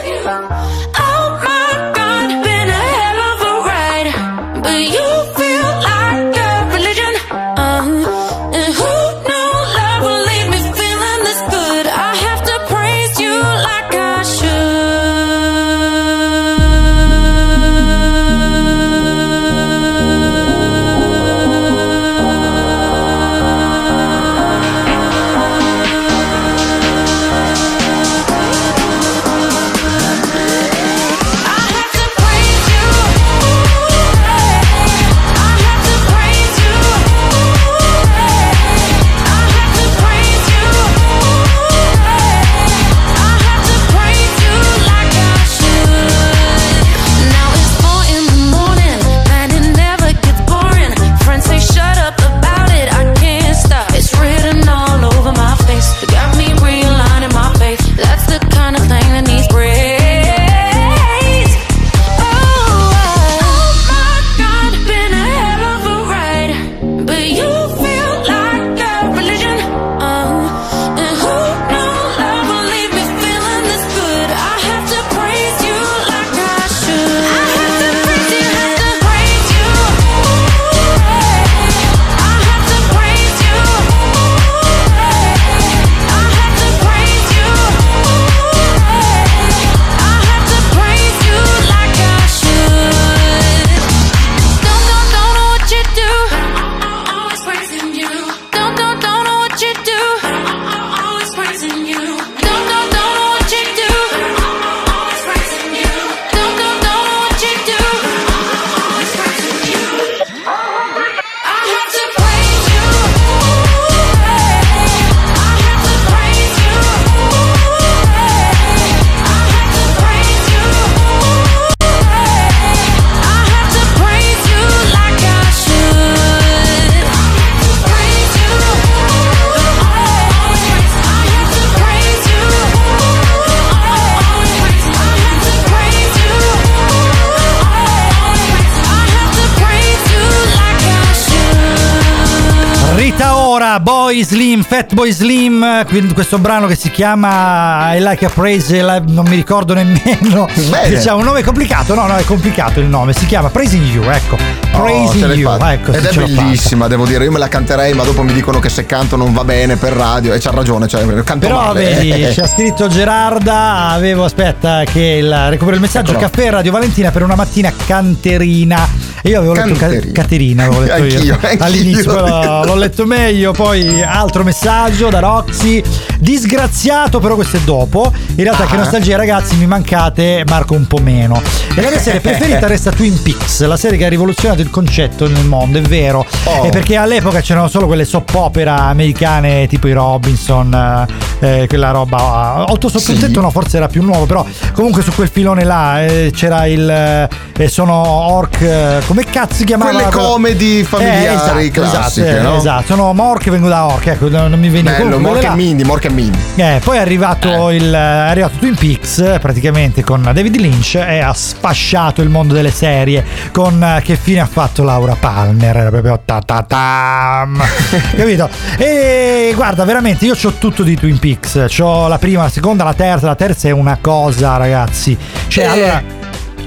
[143.80, 149.26] Boy Slim, Fat Boy Slim, questo brano che si chiama I Like a Praise, non
[149.28, 150.48] mi ricordo nemmeno.
[150.70, 150.96] Bene.
[150.96, 154.36] Diciamo un nome complicato, no, no, è complicato il nome, si chiama Praising You, ecco.
[154.74, 155.92] Oh, Praising l'hai You, ecco.
[155.92, 157.24] Ed è bellissima, devo dire.
[157.24, 159.94] Io me la canterei, ma dopo mi dicono che se canto non va bene per
[159.94, 160.34] radio.
[160.34, 161.84] E c'ha ragione, cioè, canto Però male.
[161.84, 166.28] vedi, ci ha scritto Gerarda, avevo, aspetta che il, recupero il messaggio, Eccolo.
[166.28, 169.11] caffè Radio Valentina per una mattina canterina.
[169.24, 170.02] Io avevo letto Canterina.
[170.14, 171.38] ca- Caterina, avevo letto Anch'io, io.
[171.42, 171.64] anch'io.
[171.66, 175.82] All'inizio però l'ho letto meglio, poi altro messaggio da Roxy.
[176.18, 178.12] Disgraziato, però questo è dopo.
[178.36, 178.80] In realtà che Ah.
[178.80, 181.42] nostalgia ragazzi, mi mancate Marco un po' meno.
[181.76, 185.28] E la mia serie preferita resta Twin Peaks, la serie che ha rivoluzionato il concetto
[185.28, 186.26] nel mondo, è vero.
[186.46, 186.64] Oh.
[186.64, 191.08] È perché all'epoca c'erano solo quelle soap opera americane tipo i Robinson,
[191.40, 192.66] eh, quella roba.
[192.72, 193.26] Otto sotto il Sì.
[193.26, 196.90] tetto no, forse era più nuovo, però comunque su quel filone là eh, c'era il
[196.90, 199.92] eh, sono orc, eh, come cazzo si chiamava?
[199.92, 202.56] Quelle comedy familiari esatto, classiche, esatto, no?
[202.56, 205.56] Esatto, sono orc vengo da orc, ecco, non mi veniva Bello, Mork quella e là-
[205.56, 206.38] Mindy, Mork e Mindy.
[206.56, 211.20] eh, poi è arrivato, il, è arrivato Twin Peaks eh, praticamente con David Lynch e
[211.20, 215.90] ha sfasciato il mondo delle serie con eh, che fine ha fatto Laura Palmer era
[215.90, 217.62] proprio ta ta tam
[218.16, 218.50] capito?
[218.78, 222.94] e guarda veramente io ho tutto di Twin Peaks ho la prima, la seconda, la
[222.94, 225.68] terza la terza è una cosa ragazzi cioè Eh.
[225.68, 226.20] allora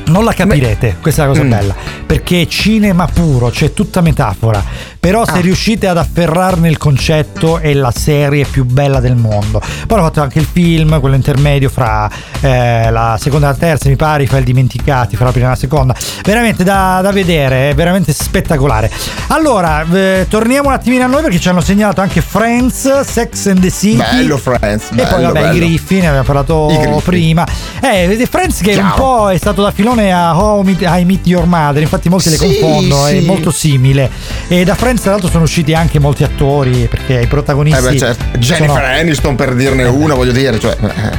[0.06, 1.50] non la capirete, questa è la cosa Mm.
[1.50, 1.74] bella,
[2.06, 4.62] perché è cinema puro, c'è tutta metafora,
[5.04, 5.40] però se Ah.
[5.40, 9.58] riuscite ad afferrarne il concetto è la serie più bella del mondo.
[9.60, 12.08] Poi hanno fatto anche il film, quello intermedio fra
[12.40, 15.50] eh, la seconda e la terza, mi pare, i file dimenticati, fra la prima e
[15.50, 15.94] la seconda.
[16.24, 18.90] Veramente da, da vedere, è veramente spettacolare.
[19.26, 23.60] Allora, eh, torniamo un attimino a noi perché ci hanno segnalato anche Friends, Sex and
[23.60, 23.96] the City.
[23.98, 25.52] Bello Friends, E poi vabbè, bello.
[25.52, 27.46] i Griffi, ne abbiamo parlato prima.
[27.80, 28.94] Eh, Friends che un Chiaro.
[28.94, 32.58] po' è stato da filone a How I Meet- Your Mother, infatti molti le Sì,
[32.58, 33.26] confondono, è sì.
[33.26, 34.10] molto simile.
[34.48, 37.98] E da Friends tra l'altro sono usciti anche molti attori perché i protagonisti Eh beh,
[37.98, 38.24] certo.
[38.38, 40.76] Jennifer sono- Aniston per dirne una, voglio dire, cioè.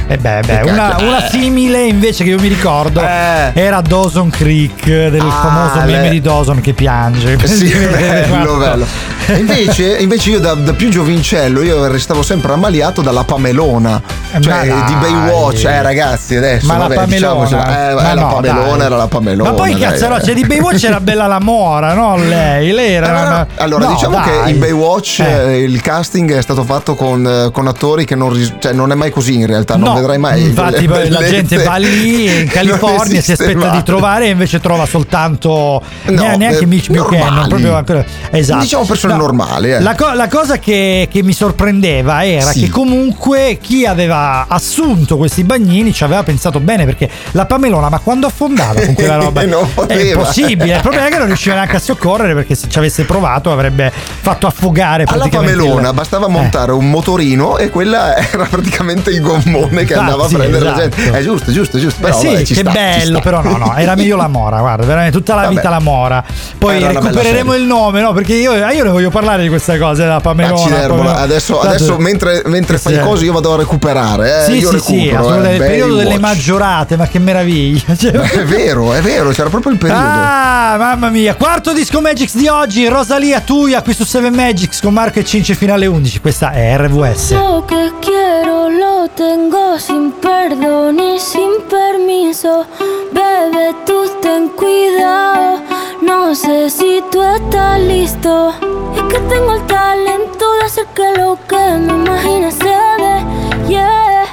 [0.08, 3.50] Eh beh, beh, che una, una simile invece che io mi ricordo Eh.
[3.54, 7.38] era Dawson Creek del Ah, famoso meme le- di Dawson che piange.
[7.46, 8.86] Sì, bello, bello.
[9.28, 14.00] E Invece, invece io da, da più giovincello io restavo sempre ammaliato dalla Pamelona,
[14.32, 14.94] Eh, cioè ma di.
[14.94, 16.66] Baywatch, eh ragazzi adesso.
[16.66, 18.86] Ma la vabbè, Pamelona, diciamocelo, eh, Ma eh, la no, Pamelona dai.
[18.86, 19.50] era la Pamelona.
[19.50, 20.22] Ma poi dai, cazzo, no, eh.
[20.24, 22.16] cioè di Baywatch era bella la Mora, no?
[22.16, 23.06] Lei, lei era.
[23.08, 24.44] Allora, una- allora, no, diciamo dai.
[24.44, 25.24] che in Baywatch Eh.
[25.54, 28.90] eh, il casting è stato fatto con, eh, con attori che non, ris- cioè, non
[28.92, 30.42] è mai così in realtà, non No, vedrai mai.
[30.42, 33.70] Infatti, le la gente va lì in Non California, si aspetta mai.
[33.78, 37.48] di trovare e invece trova soltanto No, neanche eh, Mitch Buchanan.
[37.48, 38.60] Proprio esatto.
[38.60, 39.80] Diciamo persone normali, eh.
[39.80, 42.60] La, co- la cosa che, che mi sorprendeva era Sì.
[42.62, 47.98] che comunque chi aveva assunto questi bagnini ci aveva pensato bene perché la Pamelona, ma
[47.98, 50.20] quando affondava con quella roba Non è poteva.
[50.20, 50.74] impossibile.
[50.76, 53.92] Il problema è che non riusciva neanche a soccorrere perché se ci avesse provato avrebbe
[53.92, 56.30] fatto affogare Alla praticamente il- Pamelona bastava Eh.
[56.30, 60.70] montare un motorino e quella era praticamente il gommone che Infatti, andava a prendere la
[60.76, 60.96] esatto.
[61.02, 61.18] gente.
[61.18, 62.00] È giusto, giusto, giusto.
[62.00, 64.84] Eh Però sì, vabbè, che sta, bello, però no, no, era meglio la Mora, guarda,
[64.86, 65.54] veramente tutta la Vabbè.
[65.54, 66.24] vita la Mora.
[66.58, 68.12] Poi Era recupereremo il nome, no?
[68.12, 70.76] Perché io, io ne voglio parlare di questa cosa, della Pamelona.
[70.76, 71.16] Pamelona.
[71.18, 73.00] Adesso, adesso mentre, mentre fai Sì.
[73.00, 74.42] cose io vado a recuperare.
[74.42, 75.18] Eh, Sì, io sì, sì, recupero.
[75.20, 75.48] assolutamente.
[75.50, 76.20] eh, il periodo delle Baywatch.
[76.36, 77.94] maggiorate, ma che meraviglia.
[77.96, 80.00] Cioè- Ma è vero, è vero, c'era proprio il periodo.
[80.02, 84.92] Ah, mamma mia, quarto disco Magix di oggi, Rosalia Tuia qui su 7 Magix con
[84.92, 86.20] Marco e Cince fino alle 11.
[86.20, 87.30] Questa è RVS.
[87.30, 92.66] Lo que quiero lo tengo sin perdón y sin permiso.
[93.12, 95.62] Bebé, tú ten cuidado.
[96.02, 98.52] No sé si tú estás listo.
[98.96, 103.68] Es que tengo el talento de hacer que lo que me imagines se dé.
[103.68, 104.24] Yeah.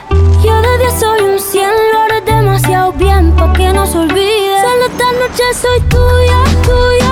[0.43, 4.59] Yo de 10 soy un 100, lo haré demasiado bien pa' que no se olvide.
[4.59, 7.02] Solo esta noche soy tuya, tuya.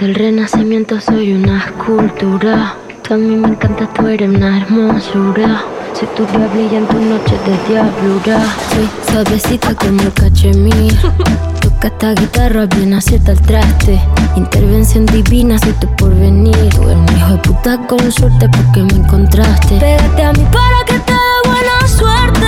[0.00, 2.76] Del renacimiento soy una escultura.
[3.08, 5.64] A mí me encanta, tú eres una hermosura.
[5.94, 8.44] Soy tu diablilla en tus noches de diablura.
[8.74, 10.94] Soy suavecita como el cachemir.
[11.62, 13.98] Toca esta guitarra bien acierta el traste.
[14.36, 16.54] Intervención divina, soy tu porvenir.
[16.74, 19.78] Tú eres un hijo de puta con suerte porque me encontraste.
[19.78, 22.46] Pégate a mí para que te dé buena suerte.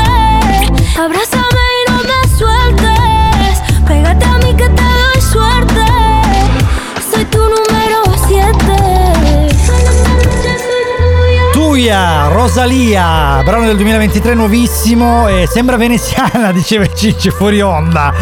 [1.01, 1.48] Abrázame
[11.79, 18.13] Tuia, Rosalia, brano del 2023 nuovissimo e sembra veneziana, diceva Ciccio fuori onda.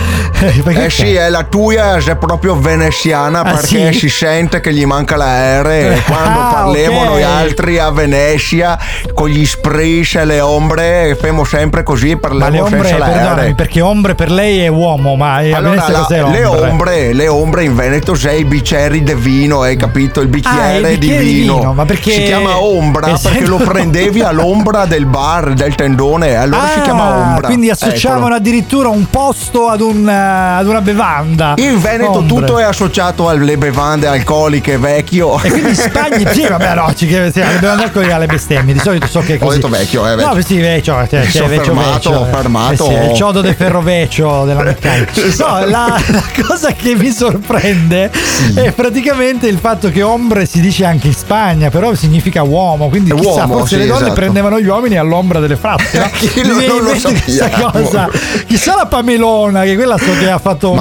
[0.62, 3.98] Perché Eh sì, è la tua è proprio veneziana Ah, perché sì?
[4.00, 7.06] si sente che gli manca la R e quando Ah, parliamo ok.
[7.06, 8.78] noi altri a Venezia
[9.14, 13.54] con gli spris e le ombre facciamo sempre così parliamo senza la perdonami, R.
[13.54, 17.14] perché ombre per lei è uomo, ma a Allora, Venezia la- le ombre?
[17.14, 20.20] le ombre in Veneto sei i bicchieri di vino, hai capito?
[20.20, 21.54] Il bicchiere, Ah, il di, bicchiere di vino.
[21.56, 26.68] vino, ma perché- Si chiama ombra perché lo prendevi all'ombra del bar, del tendone, allora
[26.72, 27.46] si Ah, chiama ombra.
[27.46, 28.34] Quindi associavano Eccolo.
[28.36, 31.54] addirittura un posto ad, un, eh, ad una bevanda.
[31.56, 32.26] In Veneto Ombre.
[32.46, 35.40] tutto è associato alle bevande alcoliche vecchio.
[35.42, 38.74] E quindi in Spagna, sì, vabbè, no, ci, sì, dobbiamo andare con alle bestemmie.
[38.74, 39.56] Di solito so che è Ho così.
[39.56, 40.34] detto vecchio, eh, vecchio.
[40.34, 42.30] No, sì, vecchio, cioè, Mi cioè, vecchio, fermato, vecchio, eh.
[42.30, 42.72] fermato.
[42.72, 45.20] Eh sì, il ciodo del ferroveccio della meccanica.
[45.20, 45.60] Esatto.
[45.60, 48.10] No, la, la cosa che mi sorprende
[48.54, 52.88] è praticamente il fatto che ombre si dice anche in Spagna, però significa uomo.
[52.88, 54.14] Quindi È chissà, forse sì, le donne esatto.
[54.14, 55.98] prendevano gli uomini all'ombra delle fratte.
[55.98, 56.10] No?
[56.16, 57.70] Chi non in lo sappiamo.
[57.70, 58.08] cosa.
[58.46, 60.78] Chissà la Pamelona, che quella so che ha fatto un,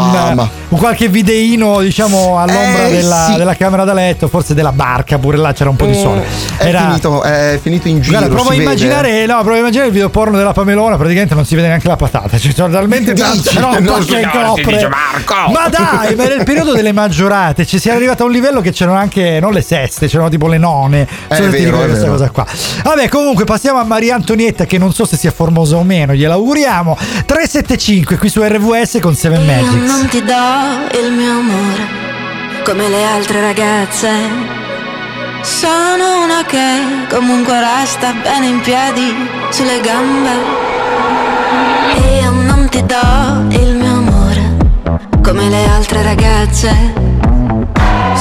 [0.69, 3.37] un qualche videino, diciamo, all'ombra Eh, della, sì.
[3.37, 6.23] della camera da letto, forse della barca, pure là c'era un po' di sole.
[6.57, 8.17] È, finito, è finito in giro.
[8.17, 11.45] Guarda, provo a immaginare, no, provo a immaginare il video porno della Pamelona, praticamente non
[11.45, 14.89] si vede neanche la patata, cioè sono talmente tanta roba non che copre.
[15.51, 18.61] Ma dai, ma era il periodo delle maggiorate, ci si è arrivato a un livello
[18.61, 21.07] che c'erano anche non le seste, c'erano tipo le none.
[21.27, 22.44] È vero, è questa cosa qua.
[22.83, 26.33] Vabbè, comunque passiamo a Maria Antonietta che non so se sia formosa o meno, gliela
[26.35, 26.97] auguriamo.
[27.25, 29.91] 375 qui su RVS con Seven Io Magics.
[29.91, 32.03] non ti do il mio amore
[32.63, 34.53] come le altre ragazze.
[35.41, 39.13] Sono una che comunque resta bene in piedi
[39.51, 40.63] sulle gambe.
[42.19, 44.55] Io non ti do il mio amore
[45.21, 46.93] come le altre ragazze.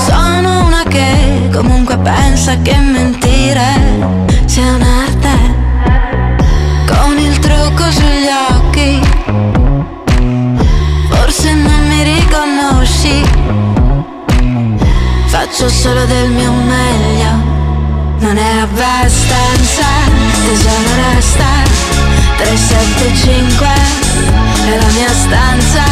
[0.07, 1.24] Sono una che
[1.55, 3.63] comunque pensa che mentire
[4.45, 5.53] sia un'arte.
[6.87, 9.01] Con il trucco sugli occhi.
[11.09, 13.23] Forse non mi riconosci.
[15.27, 17.33] Faccio solo del mio meglio.
[18.19, 19.87] Non è abbastanza.
[20.45, 21.63] Tesoro resta.
[22.37, 23.67] 375
[24.67, 25.85] È la mia stanza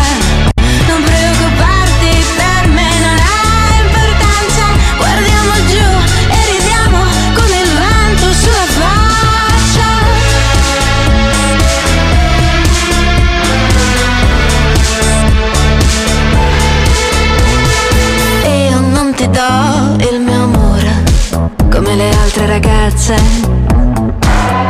[22.52, 23.14] ragazze.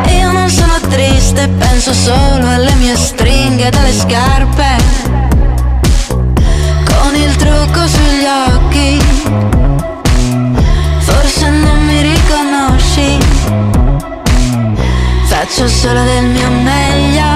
[0.06, 4.76] Io non sono triste, penso solo alle mie stringhe delle scarpe.
[6.08, 9.00] Con il trucco sugli occhi,
[10.98, 13.18] forse non mi riconosci.
[15.24, 17.30] Faccio solo del mio meglio,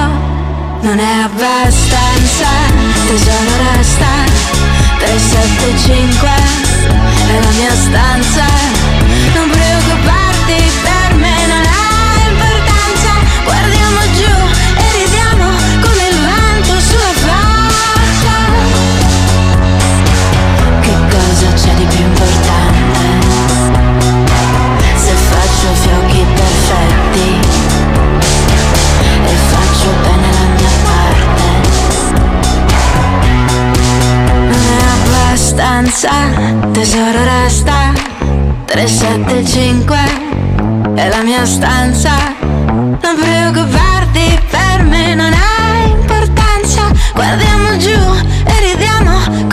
[0.82, 2.49] non è abbastanza,
[3.09, 4.14] tesoro resta
[4.99, 6.28] 375
[7.26, 8.76] è la mia stanza
[35.77, 36.11] abbastanza,
[36.72, 37.93] tesoro resta
[38.64, 39.99] 375
[40.95, 42.14] è la mia stanza.
[42.41, 46.91] Non preoccuparti per me non ha importanza.
[47.12, 47.99] Guardiamo giù
[48.47, 49.47] e ridiamo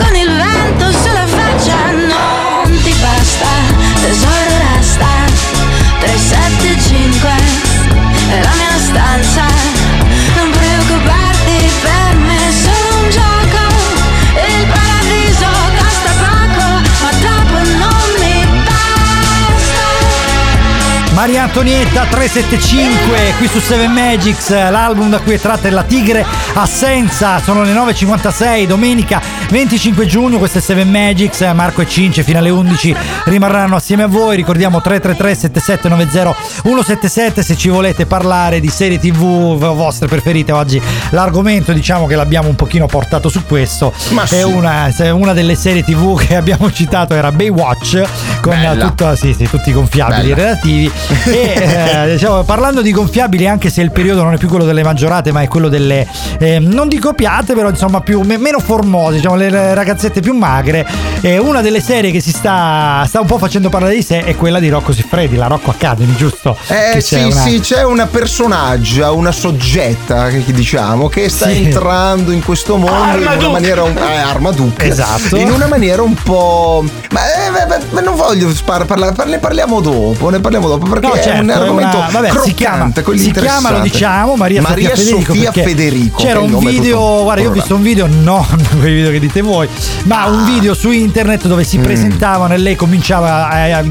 [21.56, 27.62] Antonietta 375 qui su Seven Magics, l'album da cui è tratta La Tigre Assenza, sono
[27.62, 29.22] le 9.56, domenica
[29.54, 32.92] 25 giugno, queste 7 Magics, Marco e Cince fino alle 11
[33.26, 34.34] rimarranno assieme a voi.
[34.34, 36.34] Ricordiamo 333 7790
[36.64, 40.50] 177 se ci volete parlare di serie TV vostre preferite.
[40.50, 43.92] Oggi l'argomento diciamo che l'abbiamo un pochino portato su questo.
[44.10, 44.42] Ma è sì.
[44.42, 48.02] una, una delle serie TV che abbiamo citato era Baywatch
[48.40, 50.34] con tutto- sì, sì, tutti i gonfiabili Bella.
[50.34, 50.90] relativi.
[51.26, 51.52] e
[52.08, 55.30] eh, diciamo, parlando di gonfiabili, anche se il periodo non è più quello delle maggiorate,
[55.30, 59.36] ma è quello delle eh, non dico piatte, però insomma più, me- meno formose, diciamo
[59.36, 60.86] le- le ragazzette più magre.
[61.20, 64.36] eh, una delle serie che si sta, sta un po' facendo parlare di sé è
[64.36, 66.56] quella di Rocco Siffredi, la Rocco Academy, giusto?
[66.66, 71.64] Eh sì, c'è una- sì, c'è una personaggia, una soggetta, che diciamo, che sta Sì.
[71.64, 74.86] entrando in questo mondo in una maniera un, eh, Armaduke.
[74.86, 75.36] Esatto.
[75.36, 76.84] In una maniera un po'.
[77.10, 81.06] Ma eh, ma non voglio spar- parla- par- ne parliamo dopo, ne parliamo dopo, perché
[81.06, 84.36] No, è certo, un è argomento una- vabbè, croccante, si chiama, si chiama, lo diciamo,
[84.36, 85.32] Maria, Maria Sofia Federico.
[85.34, 86.22] Sofia Federico.
[86.22, 88.46] C'era è un video, guarda, io ho visto un video, no,
[88.78, 89.68] quei video che dite voi,
[90.04, 91.66] ma un video su internet dove Mm.
[91.66, 93.82] si presentavano e lei cominciava a, a-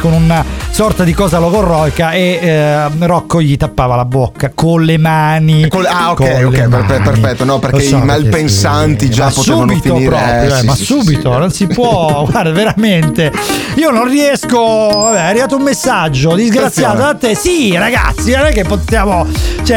[0.00, 4.98] con una sorta di cosa logorroica e eh, Rocco gli tappava la bocca con le
[4.98, 5.68] mani.
[5.68, 7.02] Col- ah, ok, con ok, le per- mani.
[7.02, 10.66] perfetto, no, perché so, i malpensanti sì, già potevano subito finire, proprio, eh, eh, sì,
[10.66, 11.38] ma sì, subito, sì.
[11.38, 13.32] non si può, guarda, veramente.
[13.76, 17.34] Io non riesco, vabbè, è arrivato un messaggio disgraziato da te.
[17.34, 19.26] Sì, ragazzi, non è che possiamo,
[19.64, 19.76] cioè,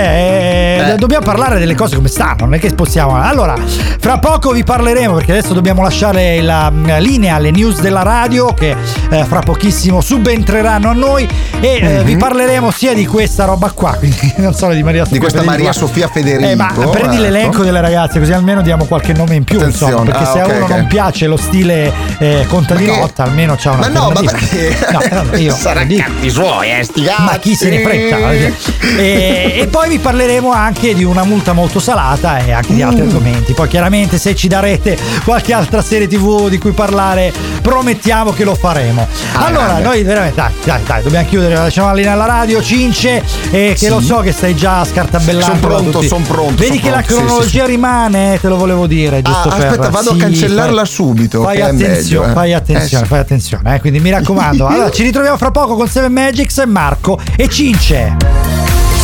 [0.82, 0.96] eh, Eh.
[0.98, 3.16] dobbiamo parlare delle cose come stanno, non è che possiamo.
[3.22, 3.56] Allora,
[4.00, 8.76] fra poco vi parleremo perché adesso dobbiamo lasciare la linea alle news della radio che
[9.10, 11.28] eh, fra pochissimo subentreranno a noi
[11.60, 15.14] e eh, vi parleremo sia di questa roba qua, quindi non solo di Maria Sofia
[15.18, 15.64] Di questa Federico.
[15.64, 16.50] Maria Sofia Federico.
[16.50, 17.22] Eh, ma prendi ecco.
[17.22, 20.40] l'elenco delle ragazze così almeno diamo qualche nome in più, Attenzione, insomma, perché ah, se
[20.40, 20.70] a ok, uno ok.
[20.72, 24.76] non piace lo stile eh, contadinotta, almeno c'ha una Ma no, ma perché?
[24.92, 28.18] No, vabbè, io Sarà dico- cazzi suoi, eh, sti ma chi se ne frega?
[28.20, 28.54] cazzi.
[28.98, 33.04] E, e poi vi parleremo anche di una multa molto salata e anche di altri
[33.04, 33.08] Mm.
[33.08, 33.54] argomenti.
[33.54, 37.32] Poi chiaramente se ci darete qualche altra serie tv di cui parlare,
[37.62, 39.08] promettiamo che lo faremo.
[39.34, 39.84] Ah, allora, grande.
[39.84, 43.78] noi veramente, dai, dai, dai, dobbiamo chiudere, lasciamo la linea alla radio, Cince, e che
[43.78, 43.90] Sì.
[43.90, 45.46] lo so che stai già scartabellando.
[45.46, 46.08] Son pronto, tutti.
[46.08, 47.76] son pronto, Vedi son che la pronto, sì, cronologia sì, sì.
[47.76, 51.56] rimane, te lo volevo dire, giusto Ah, per- aspetta, vado a cancellarla fai- subito, Fai
[51.56, 52.34] che è attenzione, meglio, eh.
[52.34, 53.10] fai attenzione, Eh, sì.
[53.12, 54.68] fai attenzione, eh, quindi mi raccomando.
[54.76, 58.16] Allora, ci ritroviamo fra poco con Seven Magics, Marco e Cince.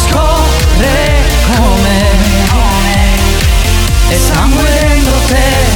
[0.07, 0.89] Scopre
[1.55, 2.09] come
[4.09, 5.70] E sangue dentro te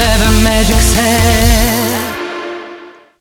[0.00, 1.98] Seven Magic sei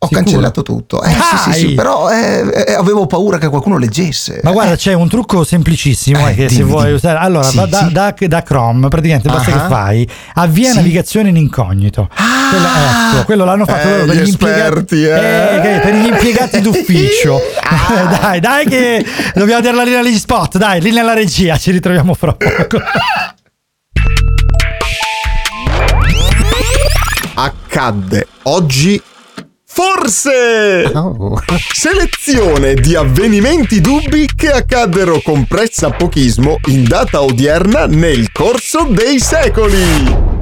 [0.01, 1.03] Ho cancellato tutto.
[1.03, 4.39] Eh, sì, sì, sì, però eh, eh, avevo paura che qualcuno leggesse.
[4.43, 6.95] Ma guarda, c'è un trucco semplicissimo eh, Eh, che se dimmi, vuoi dimmi.
[6.95, 7.17] usare.
[7.19, 7.91] Allora, da, sì.
[7.91, 9.61] da- da Chrome, praticamente basta Ah.
[9.61, 10.75] che fai avvia Sì.
[10.77, 12.07] navigazione in incognito.
[12.49, 12.65] quello,
[13.13, 14.59] ecco, quello l'hanno fatto Eh, per gli gli impiegati.
[14.61, 15.59] esperti, eh.
[15.61, 17.41] che- per gli impiegati d'ufficio.
[18.21, 19.05] dai, dai, che
[19.35, 20.57] dobbiamo dare la linea agli spot.
[20.57, 22.77] Dai, linea alla regia, ci ritroviamo fra poco.
[27.41, 29.01] Accadde oggi.
[29.63, 30.91] Forse!
[31.73, 40.38] Selezione di avvenimenti dubbi che accaddero con pressapochismo in data odierna nel corso dei secoli.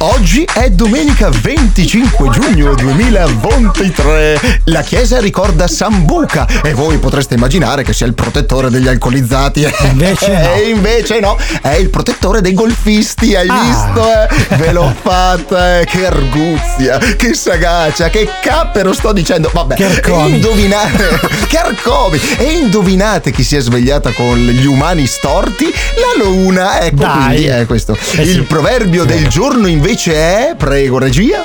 [0.00, 4.60] Oggi è domenica 25 giugno 2023.
[4.66, 9.66] La chiesa ricorda Sambuca e voi potreste immaginare che sia il protettore degli alcolizzati.
[9.90, 10.52] Invece no.
[10.54, 13.34] E invece no, è il protettore dei golfisti.
[13.34, 13.60] Hai Ah.
[13.60, 14.08] visto?
[14.08, 14.56] Eh?
[14.56, 15.84] Ve l'ho fatta, eh?
[15.84, 19.50] Che arguzia, che sagacia, che cappero sto dicendo.
[19.52, 20.30] Vabbè, Che arcomi.
[20.30, 22.20] e indovinate, che arcomi.
[22.36, 25.64] E indovinate chi si è svegliata con gli umani storti?
[25.64, 26.82] La luna.
[26.82, 27.24] Ecco Dai.
[27.34, 27.94] quindi è questo.
[27.94, 28.30] Eh sì.
[28.30, 31.42] Il proverbio del giorno invece è, prego regia.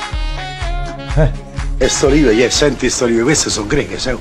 [1.78, 4.16] E sto libro, yeah, senti sto libro, queste sono greche, sai?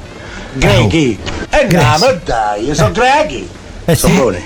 [0.54, 1.20] Grechi!
[1.50, 1.76] E Greci.
[1.76, 3.48] no, ma dai, sono grechi!
[3.86, 4.02] Eh sì.
[4.02, 4.44] Sono buoni.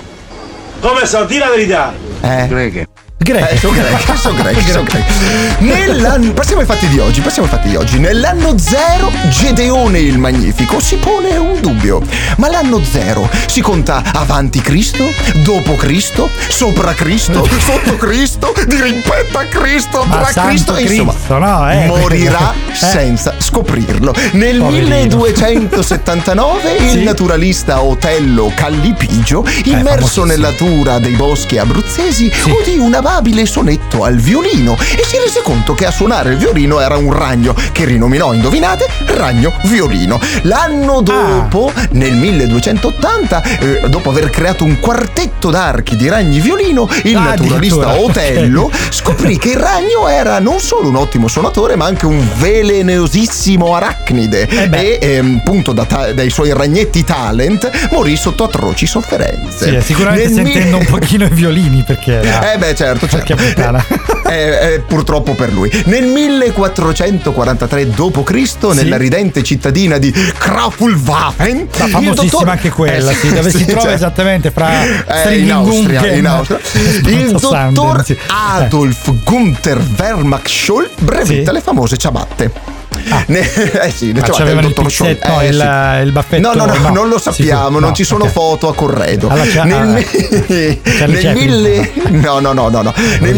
[0.80, 1.24] Come sono?
[1.24, 1.92] Di la verità!
[2.20, 2.46] Eh.
[2.48, 2.86] Greche.
[3.20, 3.50] Greg.
[3.50, 5.12] Eh, sono grechi, sono grechi, sono grechi.
[5.58, 7.98] Nell'anno, passiamo ai fatti di oggi, passiamo ai fatti di oggi.
[7.98, 12.00] Nell'anno zero, Gedeone il Magnifico si pone un dubbio.
[12.36, 15.04] Ma l'anno zero si conta avanti Cristo,
[15.42, 21.38] dopo Cristo, sopra Cristo, sotto Cristo, di rimpetto a Cristo, tra santo Cristo, insomma, Cristo,
[21.38, 22.74] no, eh, morirà eh.
[22.74, 24.14] senza scoprirlo.
[24.32, 24.94] Nel Poverino.
[24.96, 27.02] 1279 il Sì.
[27.02, 29.86] naturalista Otello Callipigio, immerso
[30.22, 30.24] famosissimo.
[30.26, 35.74] nella natura dei boschi abruzzesi, udì un amabile sonetto al violino e si rese conto
[35.74, 40.20] che a suonare il violino era un ragno che rinominò, indovinate, ragno violino.
[40.42, 47.16] L'anno dopo, nel 1280, eh, dopo aver creato un quartetto d'archi di ragni violino, il
[47.16, 48.92] Ah, naturalista Otello ok.
[48.92, 54.46] scoprì che il ragno era non solo un ottimo suonatore, ma anche un velenosissimo arachnide.
[54.48, 59.80] Eh e ehm, appunto da ta- dai suoi ragnetti talent morì sotto atroci sofferenze.
[59.80, 63.08] Sì, sicuramente Nel sentendo mi- un pochino i violini perché era- Eh beh certo, certo,
[63.08, 63.36] certo.
[63.36, 64.17] puttana.
[64.28, 65.70] Eh, eh, purtroppo per lui.
[65.86, 73.14] Nel 1443 d.C., nella ridente cittadina di Krapulwaffen, Ma il famosissima dottor- anche quella, Eh,
[73.14, 76.58] sì, dove si trova cioè- esattamente fra eh, in Austria, in Austria.
[77.08, 78.16] Il dottor sì.
[78.26, 81.52] Adolf Gunther Wehrmacht Scholl brevetta Sì.
[81.56, 82.76] le famose ciabatte.
[83.28, 83.40] Ne-
[83.84, 85.08] eh sì, c'avevano del il dottor Scholl.
[85.08, 86.06] Eh, il, sì.
[86.06, 86.52] il baffetto?
[86.52, 86.88] No, no, no, no.
[86.90, 87.78] non lo sappiamo, Sicuro?
[87.80, 88.30] non No, ci sono ok.
[88.30, 89.28] foto a corredo.
[89.28, 92.92] Allora, nel, ah, nel mille- no, no, no, no, no.
[93.20, 93.34] Nel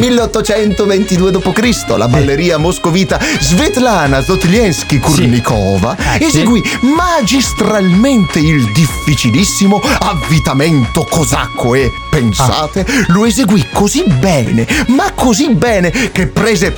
[0.86, 1.96] 1822 d.C.
[1.96, 6.24] la balleria moscovita Svetlana Zotliensky Kurnikova Eh, sì.
[6.24, 13.04] eseguì magistralmente il difficilissimo avvitamento cosacco e pensate, Ah.
[13.08, 16.74] lo eseguì così bene, ma così bene che prese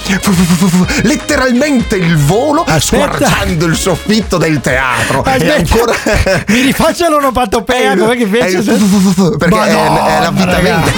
[1.02, 2.80] letteralmente il volo Aspetta.
[3.16, 5.24] squarciando il soffitto del teatro.
[5.24, 5.54] E Aspetta.
[5.54, 5.94] ancora
[6.48, 10.90] Mi rifaccia l'onomatopea, come che è fu- fu- perché è, Madonna, è l'avvitamento.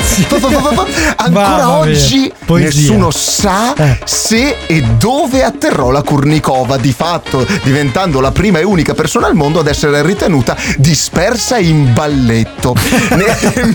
[1.17, 1.71] Ancora Mamma mia.
[1.79, 2.94] oggi Poesia.
[2.95, 3.99] Nessuno sa Eh.
[4.05, 9.35] se e dove atterrò la Kurnikova, di fatto diventando la prima e unica persona al
[9.35, 12.75] mondo ad essere ritenuta dispersa in balletto.
[13.15, 13.75] Nel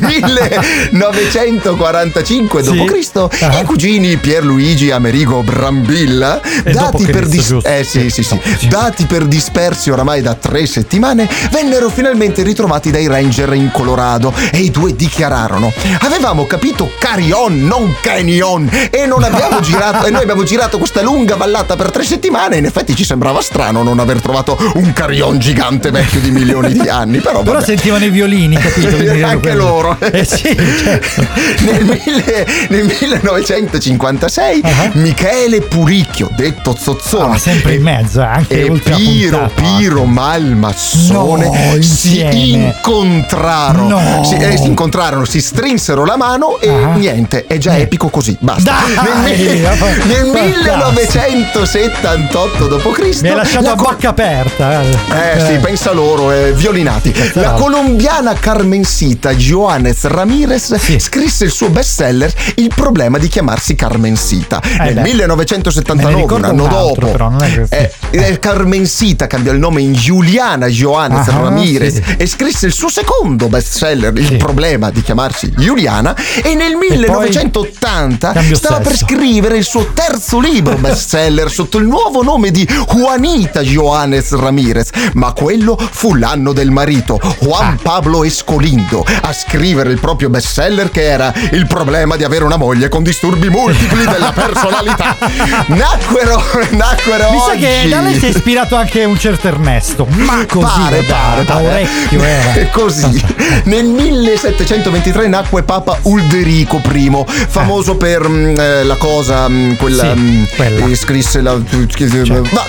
[0.92, 2.72] 1945 Sì.
[2.72, 3.44] d.C.
[3.44, 3.60] Ah.
[3.60, 6.40] i cugini Pierluigi e Amerigo Brambilla,
[6.72, 8.40] dati per, dis- eh, sì, sì, sì.
[8.58, 8.68] Sì.
[8.68, 14.60] dati per dispersi oramai da tre settimane, vennero finalmente ritrovati dai ranger in Colorado e
[14.60, 20.44] i due dichiararono: Avevamo capito Carrion, non Canyon, e non abbiamo girato, e noi abbiamo
[20.44, 22.56] girato questa lunga vallata per tre settimane.
[22.58, 26.88] In effetti ci sembrava strano non aver trovato un Carrion gigante vecchio di milioni di
[26.88, 27.20] anni.
[27.20, 28.96] Però, Però sentivano i violini, capito?
[29.26, 29.98] Anche loro.
[30.00, 31.26] Eh sì, certo.
[31.66, 34.90] nel, mille- nel 1956 Ah.
[34.94, 39.62] Michele Puricchio, detto Zozzone, Ah, sempre in mezzo, eh, anche e Piro, puntata.
[39.62, 42.20] Piro Malmassone No, si
[42.54, 43.88] incontrarono.
[44.00, 44.24] No.
[44.24, 46.94] Si, eh, si incontrarono, si strinsero la mano e Ah.
[46.94, 48.36] niente, è già epico così.
[48.40, 48.74] Basta.
[49.02, 49.60] Nel,
[50.06, 51.60] nel fantastico.
[51.60, 53.22] 1978 d.C.
[53.22, 54.82] Mi hai lasciato la a bocca aperta.
[54.82, 57.14] eh sì, pensa loro, eh, violinati.
[57.34, 64.62] La colombiana Carmencita Joanes Ramirez scrisse il suo bestseller Il problema di chiamarsi Carmencita.
[64.80, 65.02] Nel beh.
[65.02, 69.28] Me ne 1979, un anno un altro, dopo, però, non è che- eh, eh, Carmencita
[69.28, 72.04] cambiò il nome in Giuliana Joanes Ah, Ramirez sì.
[72.18, 74.36] e scrisse il suo secondo bestseller, Il Sì.
[74.38, 76.16] problema di chiamarsi Giuliana.
[76.44, 81.86] E nel poi 1980 cambiò stava per scrivere il suo terzo libro bestseller sotto il
[81.86, 89.06] nuovo nome di Juanita Joanes Ramirez, ma quello fu l'anno del marito, Juan Pablo Escolindo,
[89.22, 93.50] a scrivere il proprio bestseller che era Il problema di avere una moglie con disturbi
[93.50, 95.16] multipli della personalità.
[95.68, 97.60] Nacquero, nacquero Mi sa oggi.
[97.60, 100.06] che da lei si è ispirato anche un certo Ernesto.
[100.10, 101.66] Ma così, Pare, da, pare, da pare.
[101.68, 102.68] orecchio era.
[102.80, 103.24] Così.
[103.66, 107.12] Nel 1723 nacque Papa Ulderico I,
[107.48, 110.86] famoso per mm, eh, la cosa, mm, quella, Sì, mm, quella.
[110.86, 111.56] eh, scrisse la.
[111.56, 111.64] ma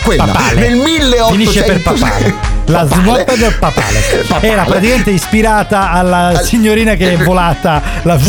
[0.03, 0.25] quella.
[0.25, 0.61] Papale.
[0.61, 2.35] Nel 1800 Finisce per papale.
[2.67, 3.99] La swap del papale.
[4.29, 4.53] Papale.
[4.53, 7.83] Era praticamente ispirata alla signorina che è volata.
[8.03, 8.17] La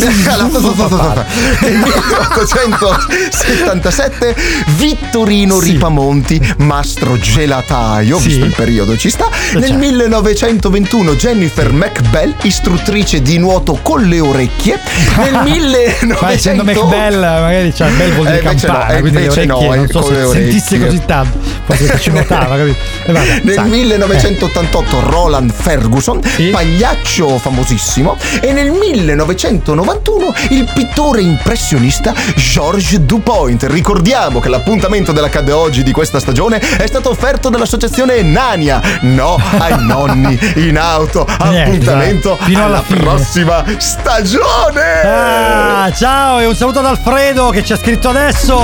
[0.76, 1.26] papale.
[1.62, 4.36] Nel 1877
[4.78, 5.72] Vittorino Sì.
[5.72, 8.28] Ripamonti, mastro gelataio, Sì.
[8.28, 9.28] visto il periodo ci sta.
[9.54, 9.78] Nel certo.
[9.78, 14.80] 1921 Jennifer McBell, istruttrice di nuoto con le orecchie.
[15.18, 19.00] Nel 1900 Ma essendo McBell, magari c'ha bel vuol dire Eh, invece no, campana, eh,
[19.02, 20.80] quindi le invece no, orecchie eh, non so se le sentisse orecchie.
[20.86, 22.78] così tanto, forse ci notava, capito?
[23.08, 23.70] Vabbè, Nel sai.
[23.70, 26.50] 1988 Roland Ferguson, Sì.
[26.50, 33.64] pagliaccio famosissimo, e nel 1991 il pittore impressionista Georges Dupoint.
[33.70, 38.82] Ricordiamo che l'appuntamento dell'accade oggi di questa stagione è stato offerto dall'associazione Nania.
[39.02, 41.28] No ai nonni in auto.
[41.50, 45.02] Niente, Appuntamento fino alla alla prossima stagione.
[45.04, 48.58] Ah, ciao e un saluto ad Alfredo che ci ha scritto adesso.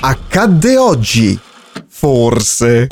[0.00, 1.38] Accadde oggi.
[1.88, 2.86] Forse.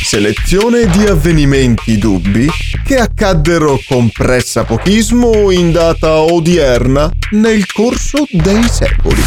[0.00, 2.48] Selezione di avvenimenti dubbi
[2.84, 9.22] che accaddero con pressapochismo in data odierna nel corso dei secoli.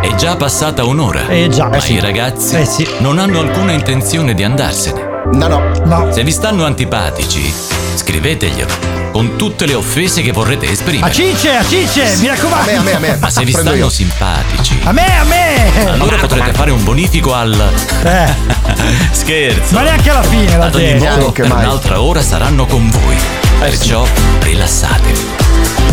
[0.00, 1.26] È già passata un'ora.
[1.26, 1.94] Eh già, Ma eh sì.
[1.94, 2.86] i ragazzi Eh sì.
[3.00, 5.07] non hanno alcuna intenzione di andarsene.
[5.32, 5.72] No, no.
[5.84, 6.12] No.
[6.12, 7.52] Se vi stanno antipatici,
[7.94, 11.12] scriveteglielo con tutte le offese che vorrete A esprimere.
[11.12, 12.70] Cicce, a Cicce, mi A raccomando.
[12.70, 13.16] me, a me, a me.
[13.20, 13.90] Ma se vi Prendo stanno io.
[13.90, 15.86] simpatici, A me, a me.
[15.90, 17.72] allora potrete fare un bonifico al.
[18.04, 18.34] Eh,
[19.12, 19.74] Scherzo!
[19.74, 21.08] ma neanche alla fine la Ad ogni gente.
[21.08, 21.64] modo, per mai.
[21.64, 23.16] un'altra ora saranno con voi.
[23.58, 24.06] Perciò
[24.40, 25.26] rilassatevi.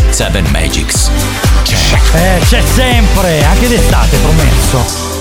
[0.10, 1.10] Seven Magics.
[1.64, 1.76] C'è.
[2.14, 5.15] Eh, c'è sempre, anche d'estate, promesso.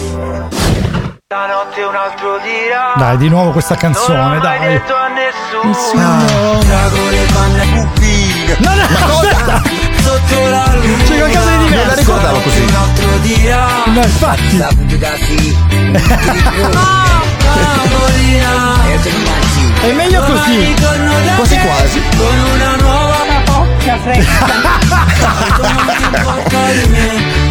[2.97, 4.59] Dai, di nuovo questa Non l'ho canzone, dai.
[4.75, 5.73] detto a nessuno
[6.91, 8.57] Con le panne Bang!
[8.59, 9.31] No, no, Ma cosa?
[9.31, 9.63] aspetta.
[10.03, 11.77] Sotto la luce C'è qualcosa di diverso.
[11.81, 12.61] Non la ricordavo così.
[12.61, 14.57] Un altro dirà No, infatti.
[17.75, 18.83] Tavolina
[19.81, 20.75] È meglio così.
[21.37, 22.03] Quasi quasi.
[22.19, 23.97] Con una nuova porca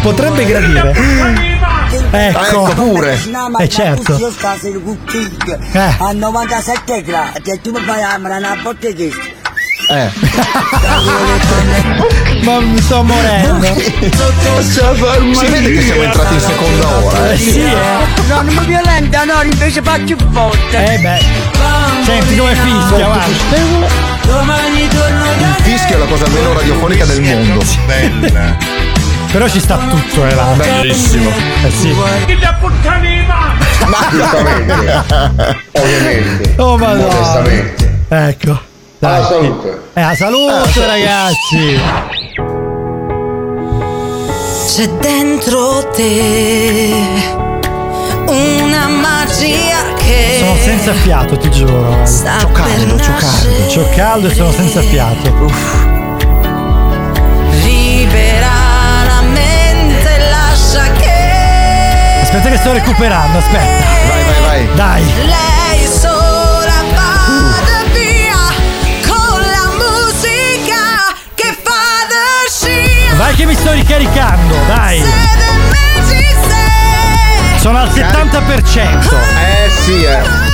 [0.00, 1.73] Potrebbe gradire.
[2.14, 2.68] Ah, Ecco.
[2.68, 3.18] ecco pure.
[3.58, 4.16] Eh certo.
[5.72, 5.94] Eh.
[5.98, 9.12] A 97 gradi, e tu mi fai la una bottiglia.
[9.90, 10.10] Eh.
[12.44, 13.66] Ma mi sto morendo.
[13.74, 17.30] Si vede che siamo entrati in seconda ora.
[17.30, 17.38] Eh Eh.
[17.38, 17.74] sì, eh.
[18.28, 20.94] No, non mi violenta, no, invece faccio botte.
[20.94, 21.20] Eh beh.
[22.04, 23.24] Senti come fischia, guarda.
[24.26, 27.62] Domani torno da Il fischio è la cosa meno radiofonica del mondo.
[27.86, 28.73] Bella.
[29.34, 30.44] Però ci sta tutto, eh là.
[30.54, 31.28] Bellissimo.
[31.64, 31.90] Eh sì.
[35.72, 36.54] Ovviamente.
[36.56, 37.02] Oh madonna.
[37.02, 37.98] Modestamente.
[38.10, 38.60] Ecco.
[39.00, 39.16] Dai.
[39.16, 39.82] Alla salute.
[39.92, 41.80] Eh, a salute ragazzi.
[44.68, 46.92] C'è dentro te
[48.28, 52.02] una magia che Sono senza fiato, ti giuro.
[52.04, 53.66] C'ho caldo, c'ho caldo.
[53.66, 55.32] C'ho caldo e sono senza fiato.
[55.32, 56.03] Libera
[62.36, 63.84] Aspetta che sto recuperando, aspetta.
[64.08, 64.74] Vai, vai, vai.
[64.74, 65.04] Dai.
[65.24, 68.34] lei sola vada via
[69.06, 73.14] con la musica che fa the scia.
[73.14, 75.00] Vai che mi sto ricaricando, dai.
[77.60, 79.14] Sono al 70%.
[79.38, 80.53] Eh sì, eh.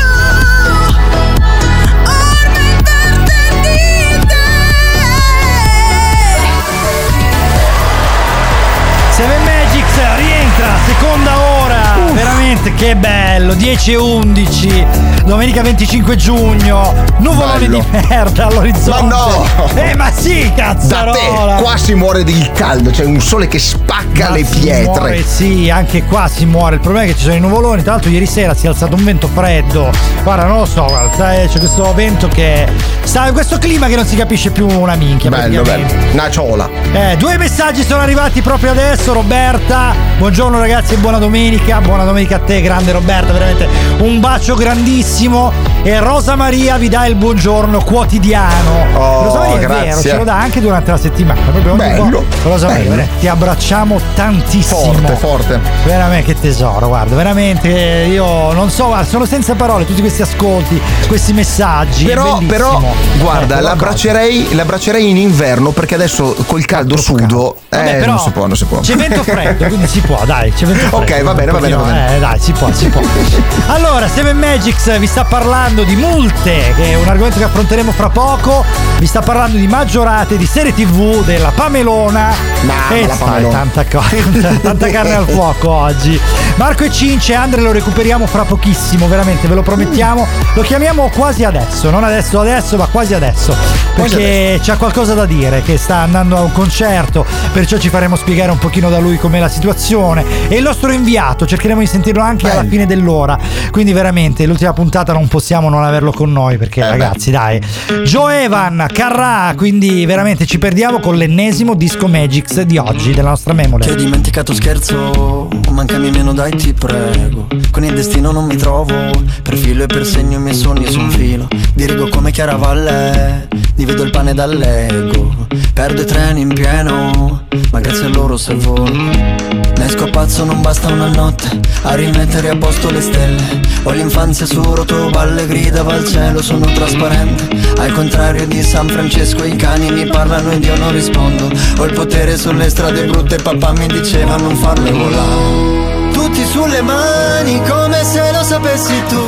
[12.52, 13.54] Veramente che bello.
[13.54, 14.86] 10 e 11.
[15.24, 16.92] Domenica 25 giugno.
[17.18, 17.84] Nuvoloni Bello.
[17.92, 19.02] di merda all'orizzonte.
[19.04, 19.46] Ma no!
[19.76, 21.56] Eh ma sì, Da cazzarola.
[21.56, 24.82] te, qua si muore di caldo, c'è un sole che spacca Ma le pietre.
[24.82, 26.74] muore, sì, anche qua si muore.
[26.76, 27.82] Il problema è che ci sono i nuvoloni.
[27.82, 29.88] Tra l'altro, ieri sera si è alzato un vento freddo.
[30.24, 32.89] Guarda, non lo so, guarda, sai, c'è questo vento che.
[33.10, 35.30] Sta in questo clima che non si capisce più una minchia.
[35.30, 35.84] Bello, bello.
[36.12, 36.70] Una ciola.
[36.92, 39.92] Eh, due messaggi sono arrivati proprio adesso, Roberta.
[40.16, 41.80] Buongiorno ragazzi e buona domenica.
[41.80, 43.66] Buona domenica a te, grande Roberta, veramente
[43.98, 45.52] un bacio grandissimo.
[45.82, 48.86] E Rosa Maria vi dà il buongiorno quotidiano.
[48.92, 50.10] Oh, Rosa Maria è vero, grazie.
[50.10, 51.40] ce lo dà anche durante la settimana.
[51.40, 52.24] Proprio Bello.
[52.42, 53.08] Rosa Maria, bello.
[53.18, 54.78] ti abbracciamo tantissimo.
[54.78, 55.60] Forte, forte.
[55.84, 60.78] Veramente che tesoro, guarda, veramente io non so, guarda, sono senza parole tutti questi ascolti,
[61.08, 62.04] questi messaggi.
[62.04, 62.78] Però, però,
[63.18, 67.56] guarda, Ecco, l'abbraccerei, l'abbraccerei in inverno perché adesso col caldo sudo.
[67.70, 68.80] Vabbè, eh, però non si può, non si può.
[68.80, 70.96] C'è vento freddo, quindi si può, dai, c'è vento freddo.
[70.98, 72.16] Ok, va bene, va bene, va bene.
[72.16, 73.00] Eh, dai, si può, si può.
[73.68, 78.08] Allora, Seven Magics vi sta parlando di multe, che è un argomento che affronteremo fra
[78.08, 78.64] poco.
[78.98, 82.32] Vi sta parlando di maggiorate, di serie TV, della Pamelona.
[82.62, 83.58] Mamma, e la sai, Pamelona.
[83.58, 84.02] tanta, co-
[84.60, 86.20] tanta carne al fuoco oggi.
[86.56, 90.26] Marco e Cince, Andre lo recuperiamo fra pochissimo, veramente, ve lo promettiamo.
[90.54, 93.54] Lo chiamiamo quasi adesso, non adesso adesso, ma quasi adesso.
[93.94, 98.50] Perché c'ha qualcosa da dire, che sta andando a un concerto, perciò ci faremo spiegare
[98.50, 100.24] un pochino da lui com'è la situazione.
[100.48, 103.38] E il nostro inviato, cercheremo di sentirlo anche alla fine dell'ora.
[103.70, 107.60] Quindi veramente l'ultima puntata non possiamo non averlo con noi, perché ragazzi dai.
[108.04, 113.52] Joe Evan, Carrà, quindi veramente ci perdiamo con l'ennesimo disco Magics di oggi, della nostra
[113.54, 113.94] Ti ho memoria.
[113.94, 115.48] dimenticato scherzo,
[115.80, 117.46] mancami meno dai ti prego.
[117.70, 118.94] Con il destino non mi trovo,
[119.42, 121.48] per filo e per segno i miei sogni su un filo.
[121.72, 125.46] Dirigo come Chiaravalle, divido il pane dall'ego.
[125.72, 128.92] Perdo i treni in pieno, ma grazie a loro se volo.
[128.92, 131.48] Ne esco pazzo non basta una notte,
[131.82, 133.62] a rimettere a posto le stelle.
[133.84, 137.48] Ho l'infanzia su rotoballe, gridava al cielo, sono trasparente.
[137.78, 141.50] Al contrario di San Francesco i cani mi parlano ed io non rispondo.
[141.78, 145.69] Ho il potere sulle strade brutte, papà mi diceva non farle volare
[146.12, 149.22] tutti sulle mani come se lo sapessi tu.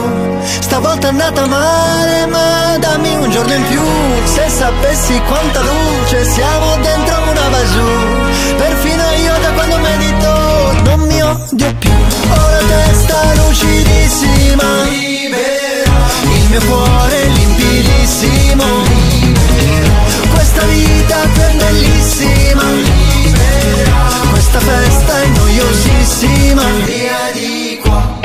[0.60, 3.82] Stavolta è andata male ma dammi un giorno in più.
[4.24, 7.88] Se sapessi quanta luce siamo dentro una basù.
[8.56, 11.90] Perfino io da quando medito non mi odio più.
[11.90, 18.64] Ho la testa lucidissima Il mio cuore limpidissimo
[20.32, 23.21] Questa vita è bellissima
[24.30, 28.18] Questa festa è noiosissima Via di qua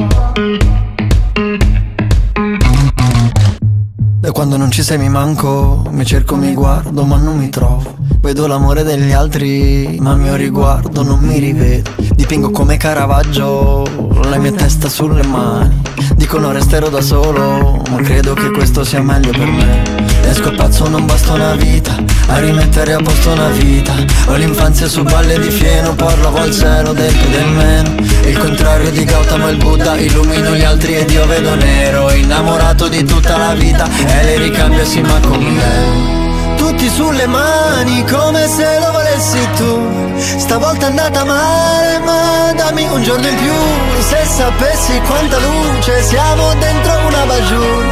[4.20, 7.50] Da quando Quando non ci sei mi manco, mi cerco, mi guardo, ma non mi
[7.50, 7.96] trovo.
[8.22, 11.92] Vedo l'amore degli altri, ma a mio riguardo non mi rivedo.
[12.16, 15.82] Dipingo come Caravaggio, la mia testa sulle mani.
[16.16, 19.84] Dicono resterò da solo, ma credo che questo sia meglio per me.
[20.24, 21.96] Esco pazzo, non basta una vita,
[22.28, 23.94] a rimettere a posto una vita.
[24.28, 27.96] Ho l'infanzia su balle di fieno, parlo al cielo del più del meno.
[28.26, 32.12] Il contrario di Gautama il Buddha, illumino gli altri ed io vedo nero.
[32.12, 36.56] Innamorato di tutta la vita, e le ricambio sì ma con me.
[36.58, 43.04] Tutti sulle mani come se lo volessi tu Stavolta è andata male ma dammi un
[43.04, 43.54] giorno in più.
[44.00, 47.86] Se sapessi quanta luce siamo dentro una bajour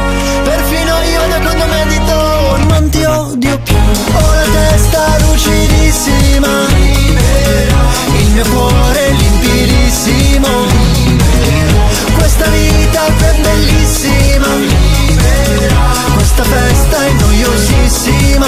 [0.44, 3.76] Perfino io da quando medito non ti odio più.
[3.76, 6.48] Ho la testa lucidissima.
[8.18, 10.48] Il mio cuore limpidissimo.
[12.16, 14.95] Questa vita è bellissima
[16.14, 18.46] Questa festa è noiosissima.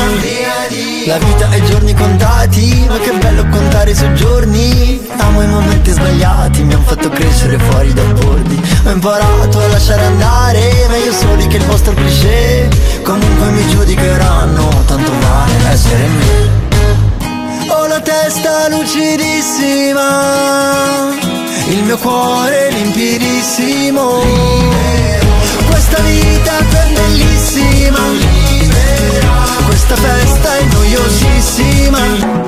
[1.06, 5.00] La vita è giorni contati Ma che bello contare su giorni.
[5.16, 8.60] Amo i momenti sbagliati Mi hanno fatto crescere fuori dai bordi.
[8.84, 12.68] Ho imparato a lasciare andare Meglio soli che il vostro cliché.
[13.02, 16.66] Comunque mi giudicheranno Tanto vale essere me.
[17.70, 20.04] Ho la testa lucidissima
[21.68, 25.17] Il mio cuore limpidissimo
[25.68, 27.98] Questa vita è bellissima
[29.66, 32.46] Questa festa è noiosissima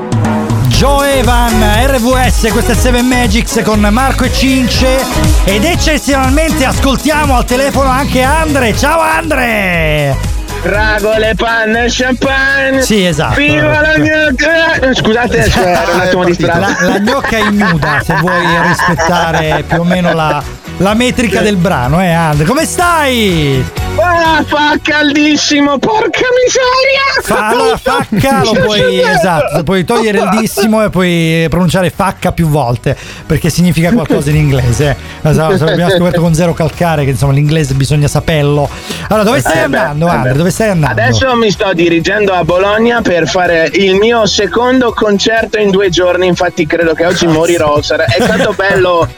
[0.80, 5.04] Joe Evan, RVS, questo è Seven Magics con Marco e Cince
[5.44, 8.74] ed eccezionalmente ascoltiamo al telefono anche Andre.
[8.74, 10.16] Ciao Andre!
[10.62, 12.80] Fragole, panne e champagne.
[12.80, 13.34] Sì, esatto.
[13.34, 14.94] Viva la gnocca!
[14.94, 16.58] Scusate, adesso ero un attimo distratto.
[16.60, 20.42] La, la gnocca è ignuda, se vuoi rispettare più o meno la,
[20.80, 22.46] la metrica del brano, eh Andre.
[22.46, 23.62] Come stai?
[24.02, 27.20] Ah, fa caldissimo, porca miseria!
[27.22, 32.46] Fa, allora, facca lo puoi, esatto, puoi togliere il dissimo e puoi pronunciare facca più
[32.46, 34.96] volte perché significa qualcosa in inglese.
[35.20, 38.66] Esatto, abbiamo scoperto con zero calcare che insomma l'inglese bisogna saperlo.
[39.08, 40.30] Allora, dove stai Eh andando, eh Andre?
[40.32, 40.38] beh.
[40.38, 40.98] Dove stai andando?
[41.00, 46.26] Adesso mi sto dirigendo a Bologna per fare il mio secondo concerto in due giorni,
[46.26, 47.82] infatti credo che oggi morirò.
[47.82, 49.08] Sarà- È stato bello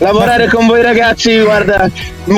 [0.00, 1.88] lavorare con voi ragazzi, guarda,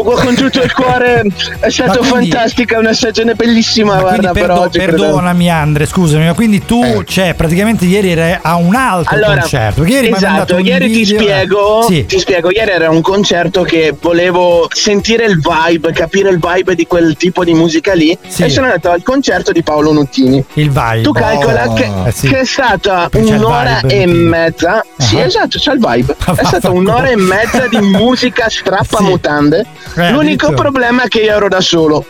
[0.00, 1.22] con tutto il cuore,
[1.60, 6.64] è quindi- fantastica, una stagione bellissima, Ma guarda, perdo- credo- perdonami Andre, scusami, ma quindi
[6.64, 9.84] tu, cioè, praticamente ieri eri a un altro Allora, concerto.
[9.84, 12.06] Ieri esatto, ieri ti spiego, Sì.
[12.06, 16.86] ti spiego, ieri era un concerto che volevo sentire il vibe, capire il vibe di
[16.86, 18.44] quel tipo di musica lì Sì.
[18.44, 20.42] e sono andato al concerto di Paolo Nuttini.
[20.54, 21.02] Il vibe.
[21.02, 21.74] Tu calcola Oh.
[21.74, 22.28] che, Eh sì.
[22.28, 24.84] che è stata Perché un'ora e mezza.
[24.96, 25.24] Sì, Ah.
[25.24, 26.16] esatto, c'è il vibe.
[26.34, 29.66] È stata un'ora e mezza di musica strappamutande.
[29.96, 32.04] Eh, L'unico problema è che io ero da solo.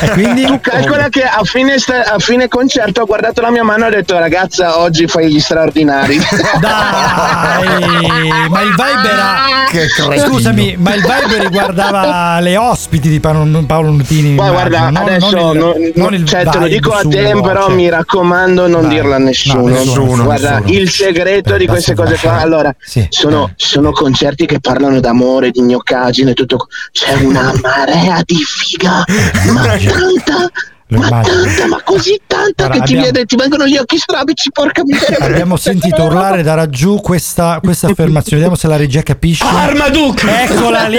[0.00, 0.42] E quindi?
[0.54, 3.88] Tu calcola che a fine, sta- a fine concerto ho guardato la mia mano e
[3.88, 6.18] ho detto ragazza oggi fai gli straordinari.
[6.60, 10.26] Dai, ma il vibe era.
[10.26, 14.34] Scusami, ma il vibe riguardava le ospiti di Paolo, Paolo Nutini.
[14.34, 17.30] Poi guarda, non- adesso non il- non- non il cioè, te lo dico a te,
[17.30, 17.74] suo, però cioè.
[17.74, 18.90] mi raccomando, non Dai.
[18.90, 19.60] dirlo a nessuno.
[19.62, 20.78] No, nessuno, guarda, nessuno.
[20.78, 23.06] il segreto di Eh, queste cose qua, allora, Sì.
[23.10, 26.66] sono, sono concerti che parlano d'amore, di gnoccaggine, tutto.
[26.92, 29.04] C'è una marea di figa,
[29.52, 30.50] ma tanta.
[30.88, 31.42] Lo Ma immagino.
[31.44, 34.82] tanta, ma così tanta Guarda, che ti, abbiamo- viene, ti vengono gli occhi strabici, porca
[34.84, 35.24] miseria.
[35.24, 38.36] Abbiamo sentito urlare da raggiù questa, questa affermazione.
[38.42, 39.44] Vediamo se la regia capisce.
[39.46, 40.28] Armaduke!
[40.42, 40.98] Eccola lì,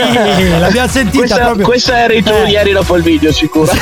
[0.60, 1.66] l'abbiamo sentita Questa, proprio.
[1.68, 2.50] questa eri tu Eh.
[2.50, 3.72] ieri dopo il video, sicuro.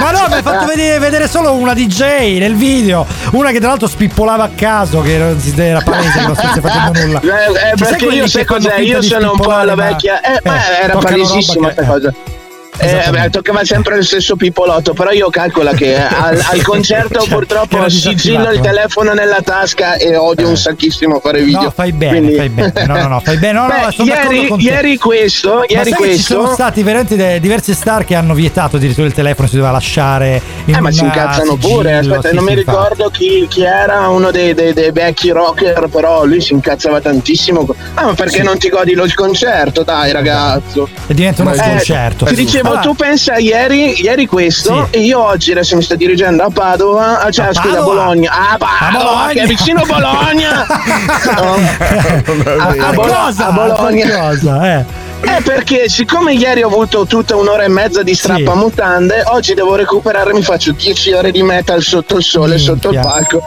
[0.00, 3.06] Ma no, mi hai fatto vedere, vedere solo una DJ nel video.
[3.32, 7.00] Una che tra l'altro spippolava a caso, che non si era palese non stesse facendo
[7.00, 7.20] nulla.
[7.20, 7.26] Eh,
[7.70, 8.78] eh, Ci sai perché io sai cos'è?
[8.80, 10.20] Io sono un po' la ma- vecchia.
[10.20, 12.12] Eh, ma era toccano palesissima questa cosa.
[12.78, 17.28] Eh, beh, toccava sempre il stesso pipolotto, però io calcola che al, al concerto Cioè,
[17.28, 21.62] purtroppo sigillo il telefono nella tasca e odio un sacchissimo fare video.
[21.64, 22.72] No, fai bene, Quindi- fai bene.
[22.86, 23.52] No, no, no, fai bene.
[23.52, 26.54] No, no, Beh, d'accordo ieri, ieri questo, Ma ieri sai che ci sono questo.
[26.62, 30.80] stati veramente diverse star che hanno vietato addirittura il telefono si doveva lasciare in Eh,
[30.80, 31.96] ma si incazzano sigillo, pure.
[31.98, 35.88] Aspetta, sì, non sì, mi ricordo chi, chi era uno dei, dei- dei vecchi rocker,
[35.88, 37.66] però lui si incazzava tantissimo.
[37.94, 39.82] Ah, ma perché non ti godi lo- il concerto?
[39.82, 40.88] Dai, ragazzo.
[41.06, 42.24] E diventa uno Eh, sconcerto.
[42.24, 46.42] Ti dicevo, Allora, tu pensa ieri, ieri questo, e io oggi adesso mi sto dirigendo
[46.42, 47.82] a Padova, cioè A scusa, a?
[47.82, 48.30] Bologna.
[48.32, 49.32] Ah, Padova, Bologna.
[49.32, 50.66] che è vicino Bologna.
[51.36, 51.54] No.
[52.58, 53.46] a, a a Bolo- cosa?
[53.46, 54.06] a Bologna.
[54.06, 54.78] A cosa?
[54.78, 54.84] Eh.
[55.24, 59.76] Eh, perché siccome ieri ho avuto tutta un'ora e mezza di strappa mutande, oggi devo
[59.76, 63.40] recuperare, mi faccio 10 ore di metal sotto il sole, sotto il palco.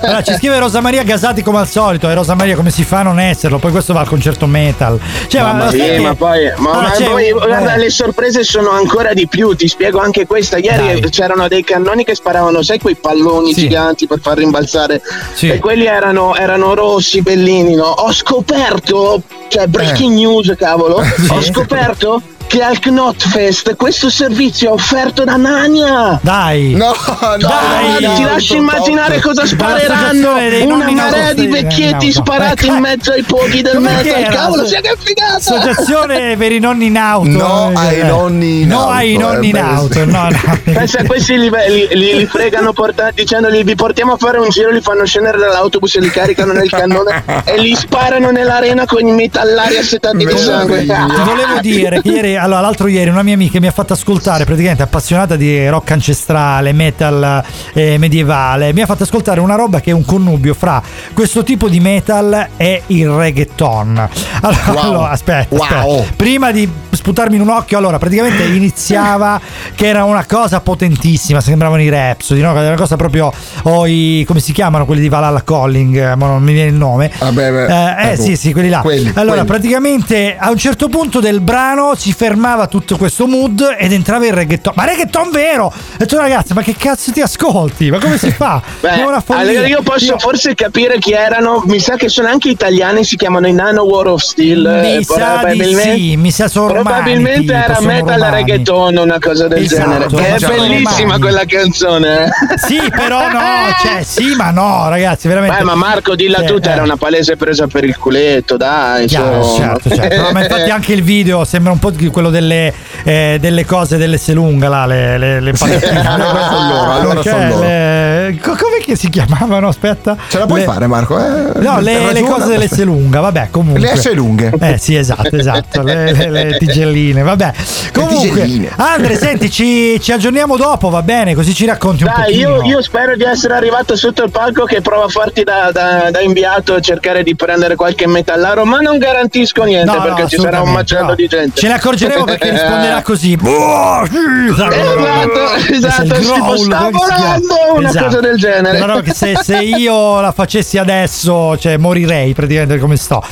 [0.00, 2.10] Allora, ci scrive Rosa Maria Gasati come al solito.
[2.10, 3.58] E Rosa Maria, come si fa a non esserlo?
[3.58, 4.98] Poi questo va al concerto metal.
[5.28, 7.78] Cioè, lo sai mia, che- ma poi, ma- Allora, ma c'è poi, un- guarda, eh.
[7.78, 9.54] le sorprese sono ancora di più.
[9.54, 10.58] Ti spiego anche questa.
[10.58, 15.00] Ieri c'erano dei cannoni che sparavano, sai, quei palloni giganti per far rimbalzare.
[15.40, 17.74] E quelli erano, erano rossi, bellini.
[17.76, 17.84] No?
[17.86, 20.14] Ho scoperto, cioè, breaking Eh.
[20.16, 20.95] news, cavolo.
[21.02, 26.18] Ho scoperto che al Knotfest questo servizio è offerto da Nania.
[26.22, 26.94] Dai, no,
[27.38, 29.20] Dai, no, ti no, lascio no, immaginare no.
[29.22, 30.34] cosa spareranno.
[30.64, 32.22] Una marea di vecchietti no, no.
[32.24, 34.24] sparati in mezzo ai poghi del metal.
[34.32, 35.36] Cavolo, sia che figata!
[35.36, 37.28] Associazione per i nonni in auto.
[37.28, 38.04] No Eh, ai eh.
[38.04, 40.04] nonni in No auto, ai nonni eh, in auto.
[40.04, 40.58] No, no.
[40.72, 44.70] Pensa a questi li, li, li- fregano porta- dicendogli vi portiamo a fare un giro,
[44.70, 49.12] li fanno scendere dall'autobus e li caricano nel cannone e li sparano nell'arena con i
[49.12, 50.84] metallari assetati di sangue.
[50.84, 50.92] Ti
[51.24, 54.82] volevo dire che ieri, allora, l'altro ieri una mia amica mi ha fatto ascoltare, praticamente
[54.82, 59.94] appassionata di rock ancestrale, metal eh, medievale, mi ha fatto ascoltare una roba che è
[59.94, 60.82] un connubio fra
[61.12, 64.08] questo tipo di metal e il reggaeton.
[64.42, 64.78] Allora, Wow.
[64.84, 65.64] allora, aspetta, Wow.
[65.98, 66.12] aspetta.
[66.16, 69.40] prima di sputarmi in un occhio, allora praticamente iniziava
[69.74, 72.50] che era una cosa potentissima, sembravano i Rhapsody, no?
[72.56, 73.32] Era una cosa proprio,
[73.62, 76.74] o i, come si chiamano quelli di Valhalla Calling, eh, ma non mi viene il
[76.76, 77.10] nome.
[77.18, 78.80] Vabbè, beh, Eh, eh, ecco, sì, sì, quelli là.
[78.80, 79.46] quelli, allora, quelli.
[79.46, 84.32] praticamente a un certo punto del brano si fermava tutto questo mood ed entrava il
[84.32, 84.72] reggaeton.
[84.74, 85.72] Ma reggaeton vero!
[85.96, 87.88] E tu ragazzi, ma che cazzo ti ascolti?
[87.90, 88.60] Ma come si fa?
[88.80, 93.04] Beh, allora io posso Io- forse capire chi erano, mi sa che sono anche italiani,
[93.04, 94.78] si chiamano i Nano War of Steel.
[94.82, 98.34] Mi eh, sa probabilmente- sì, mi sa sono romani, Probabilmente tipo, era metal romani.
[98.34, 100.34] reggaeton, una cosa del Esatto, genere.
[100.36, 101.20] È bellissima romani.
[101.20, 102.24] quella canzone.
[102.24, 102.58] eh.
[102.58, 103.40] Sì, però no,
[103.82, 105.58] cioè sì, ma no, ragazzi, veramente.
[105.58, 106.72] Beh, ma Marco, dilla Eh, tutta, eh.
[106.72, 109.06] era una palese presa per il culetto, dai.
[109.06, 110.20] Chiaro, certo, certo.
[110.22, 112.72] No, ma infatti anche il video sembra un po' di quello delle,
[113.04, 116.00] eh, delle cose delle Selunga, là, le, le, le patatine.
[116.08, 117.60] allora sono loro, allora sono loro.
[117.60, 119.68] le- co- Com'è che si chiamavano?
[119.68, 120.16] Aspetta.
[120.30, 121.18] Ce la puoi Le- fare, Marco?
[121.18, 123.80] Eh, No, le, le cose delle Selunga, vabbè, comunque.
[123.82, 124.50] Le S lunghe.
[124.58, 127.52] Eh sì, esatto, esatto, le, le- le tigelline, vabbè.
[127.92, 128.70] Comunque, tigelline.
[128.76, 131.34] Andre, senti, ci, ci aggiorniamo dopo, va bene?
[131.34, 132.48] Così ci racconti un Dai, pochino.
[132.48, 136.08] io, io spero di essere arrivato sotto il palco che provo a farti da, da-
[136.10, 140.28] da inviato a cercare di prendere qualche metallaro, ma non garantisco niente No, no, perché
[140.28, 141.14] ci sarà un macello no.
[141.14, 141.60] di gente.
[141.60, 143.36] Ce ne accorgeremo perché risponderà così.
[143.36, 148.78] Boh, sì, sai, Esatto, esatto, il tipo, sta volando, una cosa del genere.
[148.78, 153.22] Però che se, se io la facessi adesso, cioè morirei praticamente come sto.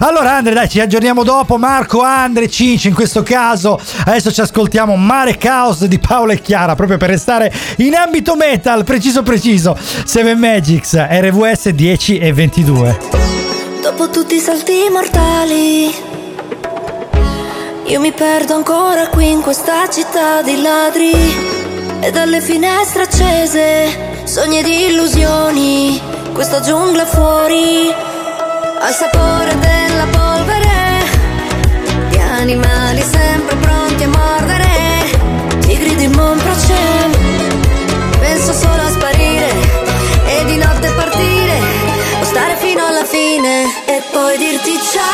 [0.00, 1.56] Allora, Andre, dai, ci aggiorniamo dopo.
[1.56, 3.80] Marco, Andre, Cinci, in questo caso.
[4.06, 8.84] Adesso ci ascoltiamo Mare Caos di Paola e Chiara, proprio per restare in ambito metal,
[8.84, 9.76] preciso preciso.
[10.04, 12.98] Seven Magics, RVS 10 e 22.
[13.82, 15.94] Dopo tutti i salti mortali,
[17.86, 21.12] io mi perdo ancora qui in questa città di ladri.
[22.00, 26.00] E dalle finestre accese, sogni di illusioni,
[26.32, 27.92] questa giungla fuori,
[28.78, 31.04] al sapore della polvere,
[32.10, 37.12] di animali sempre pronti a mordere, tigri di Monprocem,
[38.18, 39.50] penso solo a sparire
[40.26, 41.58] e di notte partire,
[42.20, 45.13] o stare fino alla fine e poi dirti ciao.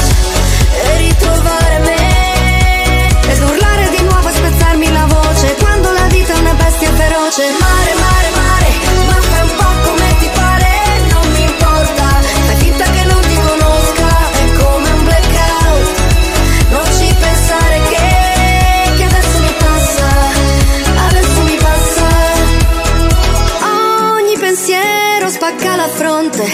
[7.01, 8.69] feroce Mare, mare, mare
[9.07, 10.71] Ma fai un po' come ti pare
[11.13, 12.05] Non mi importa
[12.47, 14.09] La finta che non ti conosca
[14.41, 15.87] È come un blackout
[16.69, 18.07] Non ci pensare che
[18.97, 20.07] Che adesso mi passa
[21.07, 22.07] Adesso mi passa.
[24.15, 26.45] Ogni pensiero spacca la fronte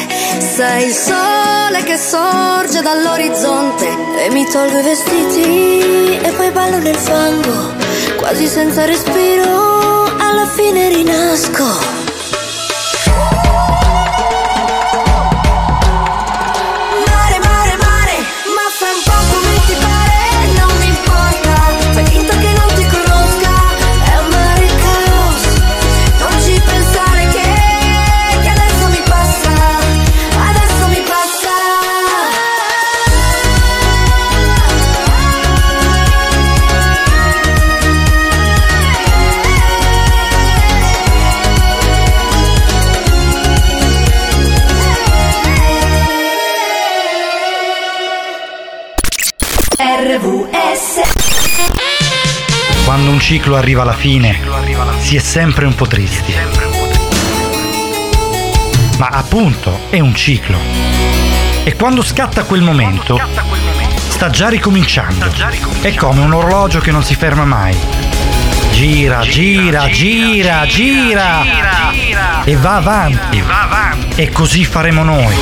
[0.56, 3.88] Sei il sole che sorge dall'orizzonte
[4.26, 7.76] E mi tolgo i vestiti E poi ballo nel fango
[8.18, 9.77] Quasi senza respiro
[10.28, 11.97] alla fine rinasco.
[53.28, 54.40] ciclo arriva alla fine,
[55.00, 56.34] si è sempre un po' tristi.
[59.00, 60.58] Ma appunto è un ciclo.
[61.66, 63.20] E quando scatta quel momento,
[64.08, 65.30] sta già ricominciando.
[65.82, 67.78] È come un orologio che non si ferma mai.
[68.72, 71.44] Gira, gira, gira, gira,
[72.46, 73.44] e va avanti.
[74.16, 75.36] E così faremo noi.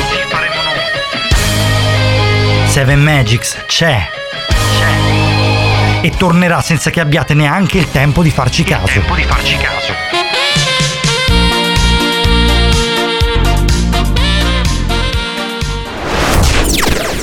[2.66, 4.15] Seven Magics c'è
[6.06, 8.86] e tornerà senza che abbiate neanche il tempo di farci il caso.
[8.86, 9.94] Tempo di farci caso.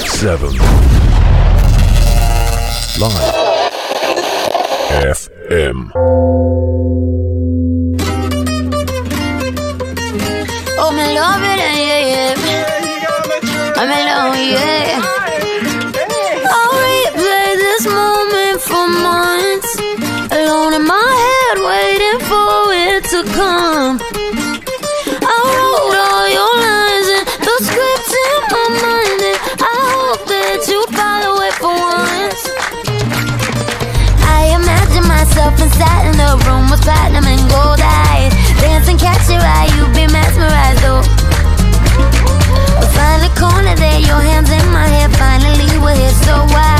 [0.05, 0.59] Seven.
[2.97, 3.51] Live.
[5.15, 6.02] FM.
[36.73, 38.32] with platinum and gold eyes.
[38.61, 41.03] Dancing, catch your eye, you be mesmerized, oh.
[42.97, 45.09] Find a corner there, your hands in my hair.
[45.11, 46.72] Finally, we're here, so why?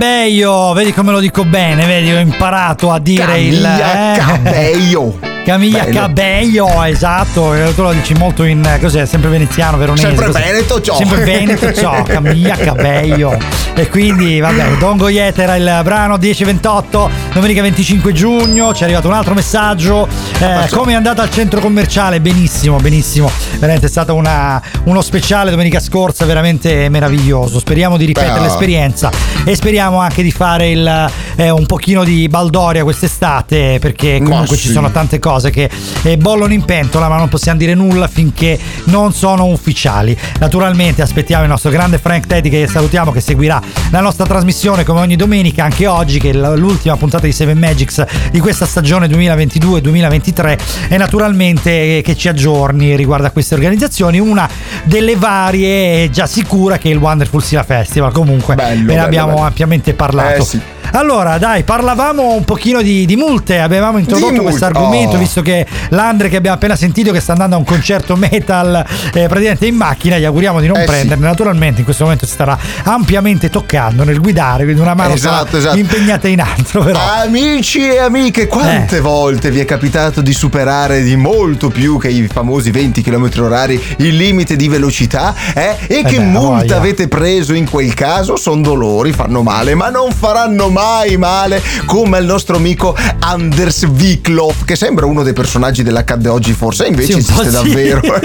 [0.00, 4.18] Cabello, vedi come lo dico bene, vedi, ho imparato a dire Camilla il...
[4.18, 5.18] Cabello.
[5.20, 5.28] Eh?
[5.44, 10.06] Camilla Cabello, esatto, eh, tu lo dici molto in cos'è, sempre veneziano, veronese.
[10.06, 10.40] Sempre cos'è?
[10.40, 10.94] Veneto ciò.
[10.96, 13.36] Sempre Veneto ciò, Camilla Cabello.
[13.74, 19.08] E quindi, vabbè, Don Goyet era il brano 10-28, domenica 25 giugno, ci è arrivato
[19.08, 20.08] un altro messaggio.
[20.38, 22.20] Eh, come è andata al centro commerciale?
[22.20, 23.30] Benissimo, benissimo
[23.60, 28.40] veramente è stato una, uno speciale domenica scorsa veramente meraviglioso speriamo di ripetere Beh.
[28.40, 29.10] l'esperienza
[29.44, 31.10] e speriamo anche di fare il
[31.40, 34.66] eh, un pochino di baldoria quest'estate perché comunque sì.
[34.66, 35.70] ci sono tante cose che
[36.02, 40.16] eh, bollono in pentola ma non possiamo dire nulla finché non sono ufficiali.
[40.38, 43.60] Naturalmente aspettiamo il nostro grande Frank Teddy che salutiamo che seguirà
[43.90, 48.04] la nostra trasmissione come ogni domenica anche oggi che è l'ultima puntata di Seven Magics
[48.30, 50.58] di questa stagione 2022-2023
[50.90, 54.18] e naturalmente eh, che ci aggiorni riguardo a queste organizzazioni.
[54.18, 54.46] Una
[54.84, 59.02] delle varie è già sicura che è il Wonderful Sila Festival comunque bello, ne bello,
[59.02, 59.46] abbiamo bello.
[59.46, 60.42] ampiamente parlato.
[60.42, 60.60] Eh, sì.
[60.92, 65.18] Allora, dai, parlavamo un pochino di, di multe, avevamo introdotto questo argomento, oh.
[65.18, 69.26] visto che l'Andre che abbiamo appena sentito che sta andando a un concerto metal eh,
[69.28, 70.86] praticamente in macchina, gli auguriamo di non Eh, sì.
[70.86, 75.56] prenderne, naturalmente in questo momento si starà ampiamente toccando nel guidare, quindi una mano Esatto,
[75.58, 75.76] esatto.
[75.78, 76.98] impegnata in altro, però.
[77.22, 79.00] Amici e amiche, quante Eh.
[79.00, 83.80] volte vi è capitato di superare di molto più che i famosi 20 km orari
[83.98, 85.34] il limite di velocità?
[85.54, 85.76] Eh?
[85.86, 88.36] E che beh, multa avete preso in quel caso?
[88.36, 94.64] Sono dolori, fanno male, ma non faranno mai male come il nostro amico Anders Wiklov,
[94.64, 97.50] che sembra uno dei personaggi dell'Accadde oggi forse, e invece Sì, esiste sì.
[97.50, 98.00] davvero.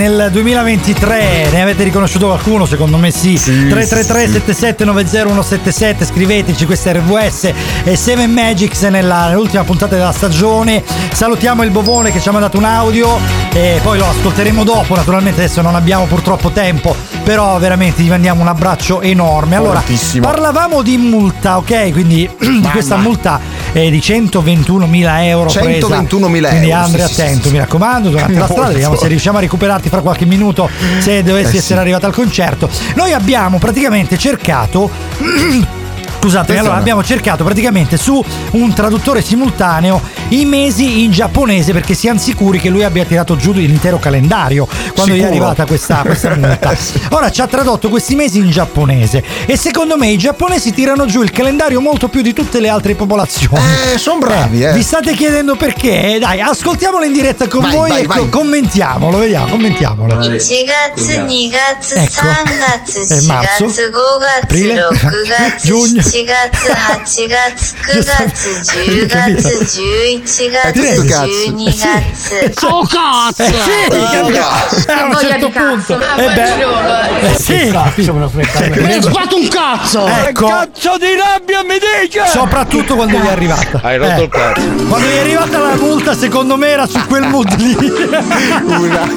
[0.00, 1.48] Nel 2023.
[1.52, 2.64] Ne avete riconosciuto qualcuno?
[2.64, 3.34] Secondo me sì.
[3.34, 7.52] 333 7790177 scriveteci, questa è RVS
[7.84, 10.82] e Seven Magics nella- nell'ultima puntata della stagione.
[11.12, 13.18] Salutiamo il Bovone che ci ha mandato un audio
[13.52, 14.94] e poi lo ascolteremo dopo.
[14.94, 19.56] Naturalmente adesso non abbiamo purtroppo tempo, però veramente gli mandiamo un abbraccio enorme.
[19.56, 20.26] Allora, Fortissimo.
[20.26, 21.92] parlavamo di multa, ok?
[21.92, 23.38] Quindi di questa multa
[23.72, 25.86] eh, di 121.000 euro presa.
[25.86, 26.08] 121.000
[26.48, 27.52] Quindi euro, Andrea sì, attento, sì.
[27.52, 30.68] mi raccomando, durante la strada vediamo se riusciamo a recuperarti fra qualche minuto
[30.98, 31.80] se dovessi Eh, essere sì.
[31.80, 32.68] arrivato al concerto.
[32.94, 34.90] Noi abbiamo praticamente cercato
[36.20, 42.19] Scusatemi, allora abbiamo cercato praticamente su un traduttore simultaneo i mesi in giapponese perché siamo
[42.19, 45.27] sicuri che lui abbia tirato giù l'intero calendario quando gli è Sicuro.
[45.27, 46.75] arrivata questa, questa multa.
[47.09, 51.21] Ora ci ha tradotto questi mesi in giapponese e secondo me i giapponesi tirano giù
[51.21, 53.61] il calendario molto più di tutte le altre popolazioni.
[53.93, 54.73] Eh, sono bravi, eh.
[54.73, 56.17] Vi state chiedendo perché?
[56.19, 58.17] Dai, ascoltiamolo in diretta con Vai, voi vai, e vai.
[58.19, 60.13] co- commentiamolo, vediamo, commentiamolo.
[60.15, 60.63] 1月、
[60.95, 62.21] 2月、Ecco.
[62.21, 66.01] 3月、え 4 marzo, 月、5月、 aprile, 6月、 giugno.
[66.01, 71.26] 7月、8月、9月、10月、11 月、tutto cazzo.
[71.50, 72.54] 12月。
[72.66, 73.42] Oh cazzo!
[73.42, 75.98] Eh sì, a un certo punto.
[76.16, 78.30] Eh beh, eh sì, me lo.
[78.34, 80.06] Mi hai sbatto un cazzo!
[80.06, 80.46] Ecco.
[80.46, 82.26] Cazzo di rabbia mi dica!
[82.26, 83.80] Soprattutto quando gli è arrivata.
[83.82, 84.60] Hai rotto Eh, il cazzo.
[84.88, 87.76] Quando gli è arrivata la multa, secondo me era su quel mood lì.
[88.64, 89.08] Una-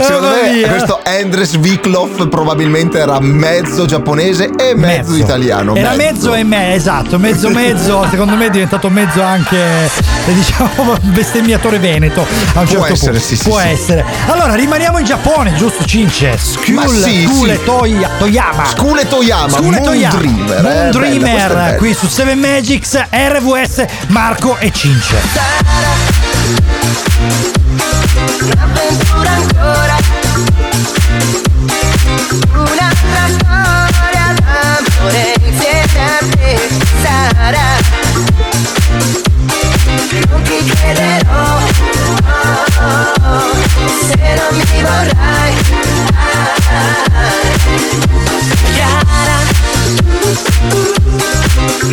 [0.00, 0.68] Secondo Mamma me mia.
[0.68, 5.74] questo Andres Vikloff probabilmente era mezzo giapponese e mezzo, italiano.
[5.74, 9.90] Era mezzo e me, esatto, mezzo mezzo, secondo me è diventato mezzo anche eh,
[10.26, 12.20] diciamo bestemmiatore veneto
[12.54, 13.26] a un Può certo essere, punto.
[13.26, 13.68] sì, sì, Può sì.
[13.68, 14.04] essere.
[14.26, 16.38] Allora, rimaniamo in Giappone, giusto Cince?
[16.72, 17.64] Ma Skul, sì, Skule sì.
[17.64, 18.64] Toya- Toyama.
[18.66, 20.14] Skule Toyama, Skule Moon Toyama.
[20.18, 21.74] Dreamer, eh, Moon bella, Dreamer, bella.
[21.76, 25.16] qui su 7 Magics, RVS, Marco e Cince.
[28.42, 29.96] Un'avventura ancora
[32.54, 36.68] Un'altra storia d'amore insieme a te
[37.02, 38.71] sarà
[40.12, 41.58] Non ti chiederò
[44.10, 45.54] Se non mi vorrai
[48.74, 49.38] Chiara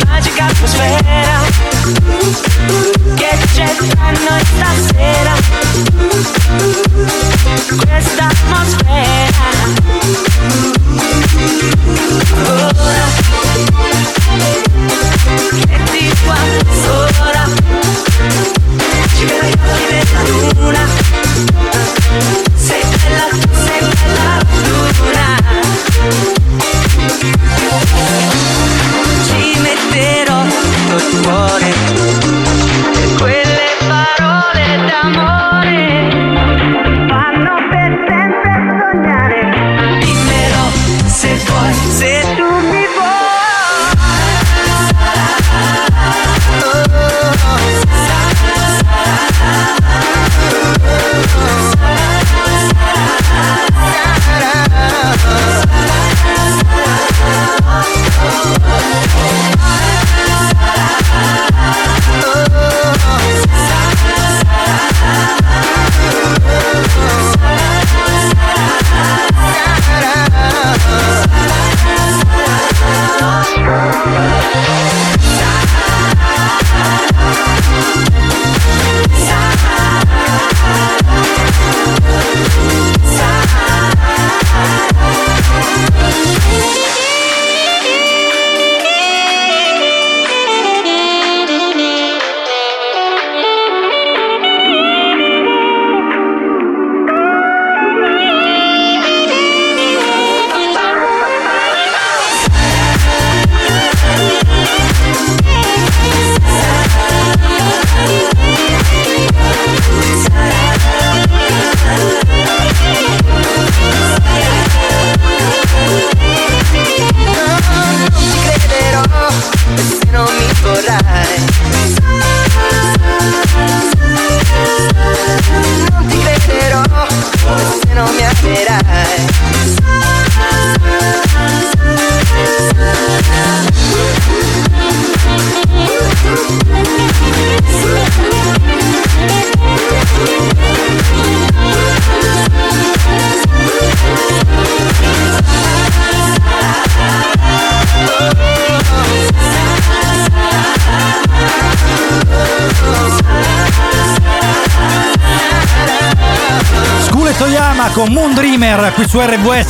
[0.06, 1.38] Magica atmosfera
[3.16, 4.44] Che c'è tra noi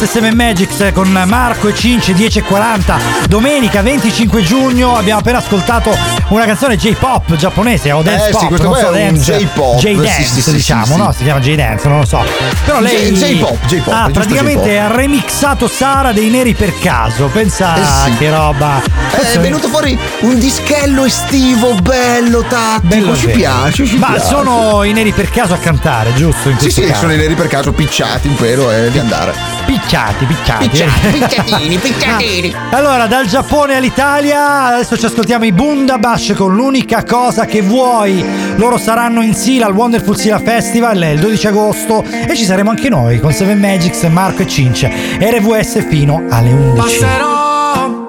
[0.00, 5.94] RWS 7 Magics con Marco e Cince 10.40 domenica 25 giugno abbiamo appena ascoltato
[6.28, 9.78] una canzone J-pop giapponese o dance Eh, pop sì, questo non so, è dance, J-pop,
[9.78, 12.24] J-dance sì, sì, diciamo no si chiama J-dance non lo so
[12.64, 14.90] però lei J-pop, J-pop, ah, praticamente J-pop.
[14.90, 18.80] ha remixato Sara dei neri per caso pensa Eh che roba
[19.12, 22.86] Eh, è venuto fuori un dischello estivo, bello, tattico.
[22.86, 24.26] Bello ci piace, ci ma piace.
[24.26, 27.00] sono i neri per caso a cantare giusto Sì, sì, caso?
[27.00, 29.49] sono i neri per caso picciati in pelo e di andare.
[29.70, 30.68] Picciati, picciati.
[30.68, 32.54] Picciati, picciatini, picciatini.
[32.72, 38.24] Allora, dal Giappone all'Italia, adesso ci ascoltiamo i Bundabash con l'unica cosa che vuoi.
[38.56, 42.88] Loro saranno in Sila al Wonderful Sila Festival il 12 agosto e ci saremo anche
[42.88, 44.90] noi con Seven Magics, Marco e Cince.
[45.20, 46.74] RVS fino alle 11.
[46.74, 48.08] Passerò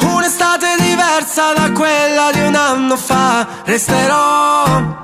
[0.00, 3.46] un'estate diversa da quella di un anno fa.
[3.64, 5.01] Resterò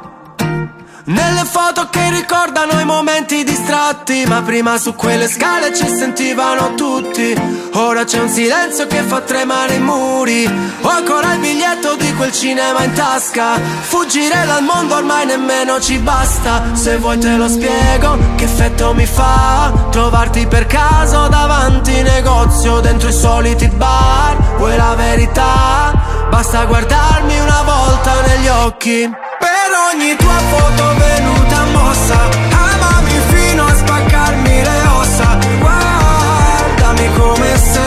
[1.08, 4.24] nelle foto che ricordano i momenti distratti.
[4.26, 7.34] Ma prima su quelle scale ci sentivano tutti.
[7.74, 10.44] Ora c'è un silenzio che fa tremare i muri.
[10.82, 13.58] Ho ancora il biglietto di quel cinema in tasca.
[13.80, 16.62] Fuggire dal mondo ormai nemmeno ci basta.
[16.72, 19.72] Se vuoi te lo spiego che effetto mi fa.
[19.90, 24.56] Trovarti per caso davanti negozio dentro i soliti bar.
[24.56, 26.26] Vuoi la verità?
[26.28, 29.27] Basta guardarmi una volta negli occhi.
[29.38, 32.18] Per ogni tua foto venuta mossa.
[32.50, 35.38] Amami fino a spaccarmi le ossa.
[35.58, 37.86] Guardami come se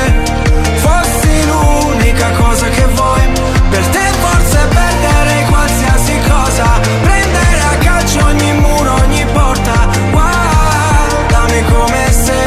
[0.76, 3.30] fossi l'unica cosa che vuoi.
[3.70, 6.80] Per te forse perderei qualsiasi cosa.
[7.02, 9.88] Prendere a calcio ogni muro, ogni porta.
[10.12, 12.40] Guardami come se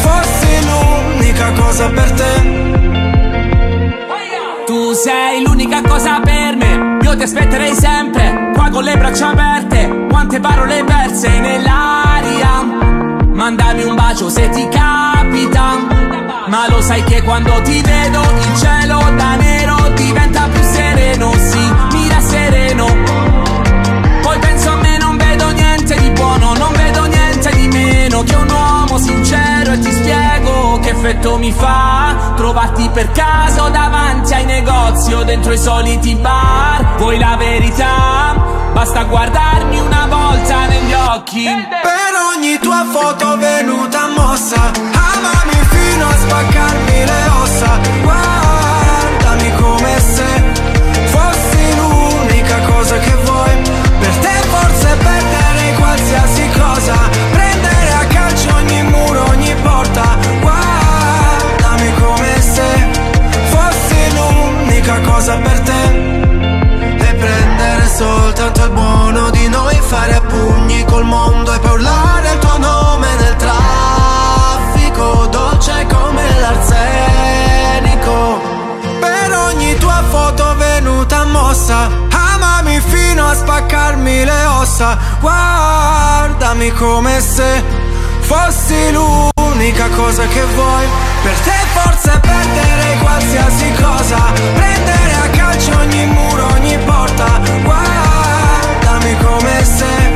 [0.00, 2.30] fossi l'unica cosa per te.
[4.66, 7.91] Tu sei l'unica cosa per me, io ti aspetterei sempre,
[8.72, 12.62] con le braccia aperte, quante parole perse nell'aria.
[13.32, 15.76] Mandami un bacio se ti capita,
[16.46, 21.72] ma lo sai che quando ti vedo il cielo da nero diventa più sereno, sì,
[21.92, 22.86] mira sereno.
[24.22, 28.34] Poi penso a me, non vedo niente di buono, non vedo niente di meno che
[28.34, 30.41] un uomo sincero e ti spiego
[31.04, 36.94] effetto mi fa trovarti per caso davanti ai negozi o dentro i soliti bar.
[36.96, 38.70] Vuoi la verità?
[38.72, 41.44] Basta guardarmi una volta negli occhi.
[41.44, 50.52] Per ogni tua foto venuta mossa Amami fino a spaccarmi le ossa Guardami come se
[51.06, 53.56] fossi l'unica cosa che vuoi
[53.98, 56.94] Per te forse perderei qualsiasi cosa
[57.32, 59.31] Prendere a calcio ogni muro,
[64.92, 66.10] l'unica cosa per te.
[66.98, 72.32] E prendere soltanto il buono di noi Fare a pugni col mondo e poi urlare
[72.32, 78.40] il tuo nome nel traffico Dolce come l'arsenico.
[79.00, 84.98] Per ogni tua foto venuta mossa Amami fino a spaccarmi le ossa.
[85.20, 87.62] Guardami come se
[88.20, 88.90] fossi
[89.52, 90.86] l'unica cosa che vuoi
[91.22, 94.32] Per te forse perderei qualsiasi cosa.
[94.54, 97.40] Prendere a calcio ogni muro, ogni porta.
[97.62, 100.12] Guardami come se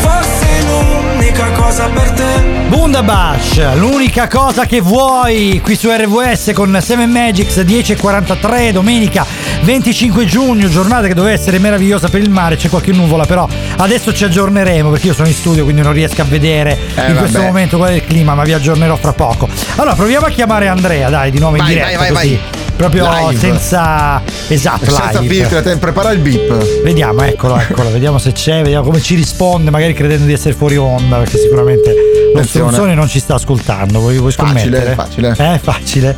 [0.00, 2.60] fossi l'unica cosa per te.
[2.68, 9.24] Bundabash, l'unica cosa che vuoi qui su RVS con 7 Magics 10.43 domenica
[9.62, 13.46] 25 giugno, giornata che doveva essere meravigliosa per il mare, c'è qualche nuvola però
[13.76, 17.16] adesso ci aggiorneremo perché io sono in studio quindi non riesco a vedere Eh, in
[17.16, 17.50] questo vabbè.
[17.50, 19.48] momento qual è il clima ma vi aggiornerò fra poco.
[19.76, 22.28] Allora proviamo a chiamare Andrea dai di nuovo in Vai, diretta vai, vai, così.
[22.40, 22.58] vai.
[22.80, 23.38] Proprio Live.
[23.38, 25.34] senza esatto Senza live.
[25.34, 26.82] filtri, te- prepara il beep.
[26.82, 30.78] Vediamo, eccolo, eccolo, vediamo se c'è, vediamo come ci risponde, magari credendo di essere fuori
[30.78, 31.94] onda, perché sicuramente
[32.42, 34.94] stronzone non ci sta ascoltando, vuoi, vuoi Facile, scommettere?
[34.94, 35.34] facile.
[35.38, 36.16] Eh, facile.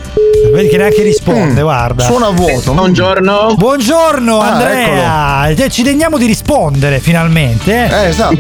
[0.52, 2.05] Vedi che neanche risponde, Mm, guarda.
[2.05, 2.72] Suona vuoto.
[2.72, 3.55] Buongiorno.
[3.56, 7.72] Buongiorno Ah, Andrea, Eh, ci degniamo di rispondere finalmente.
[7.86, 7.94] eh?
[8.05, 8.34] Eh, esatto.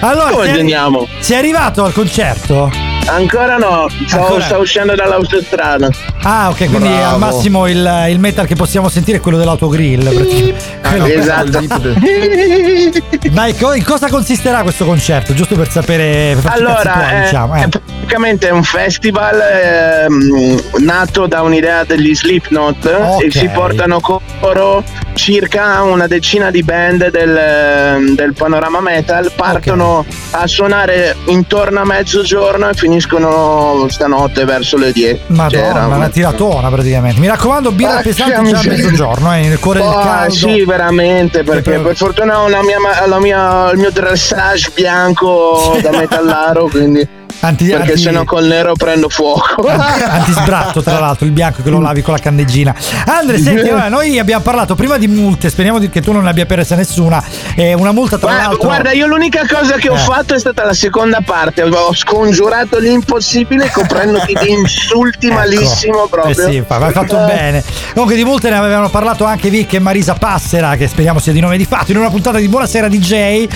[0.00, 2.70] Allora, Come sei, sei arrivato al concerto?
[3.10, 4.44] Ancora no, sto, Ancora?
[4.44, 5.88] sto uscendo dall'autostrada.
[6.22, 7.12] Ah, ok, quindi Bravo.
[7.14, 10.02] al massimo il, il metal che possiamo sentire è quello dell'autogrill.
[10.02, 10.78] praticamente.
[10.80, 11.58] Quello- esatto.
[13.58, 15.34] Co- in cosa consisterà questo concerto?
[15.34, 17.54] Giusto per sapere, per cazzi tuoi, Allora, eh, diciamo.
[17.56, 17.60] eh.
[17.64, 23.24] è praticamente un festival ehm, nato da un'idea degli Slipknot Ok.
[23.24, 24.82] e si portano con loro
[25.14, 32.68] circa una decina di band del, del panorama metal, partono a suonare intorno a mezzogiorno
[32.68, 35.20] e finiscono finiscono stanotte verso le 10.
[35.28, 37.18] Madonna, C'era una tiratona praticamente.
[37.20, 40.34] Mi raccomando, birra Ah, pesante già a mezzogiorno, eh, nel cuore del Ah, caldo.
[40.34, 45.90] sì, veramente, perché per fortuna ho la mia, la mia- il mio dressage bianco da
[45.90, 47.06] metallaro, quindi
[47.40, 49.64] Anti- perché anti- sennò col nero prendo fuoco.
[49.66, 52.74] Antisbratto, tra l'altro, il bianco che lo lavi con la candeggina.
[53.06, 56.44] Andre, senti, allora, noi abbiamo parlato prima di multe, speriamo che tu non ne abbia
[56.46, 57.22] persa nessuna.
[57.54, 58.66] Eh, una multa, tra Guarda, l'altro.
[58.68, 59.98] guarda, io l'unica cosa che ho Eh.
[59.98, 61.62] fatto è stata la seconda parte.
[61.62, 66.46] Ho scongiurato l'impossibile coprendoti di insulti malissimo proprio.
[66.46, 67.64] Eh sì, fa- hai fatto bene.
[67.94, 71.40] Comunque di multe ne avevano parlato anche Vic e Marisa Passera, che speriamo sia di
[71.40, 73.46] nome di fatto, in una puntata di Buonasera DJ.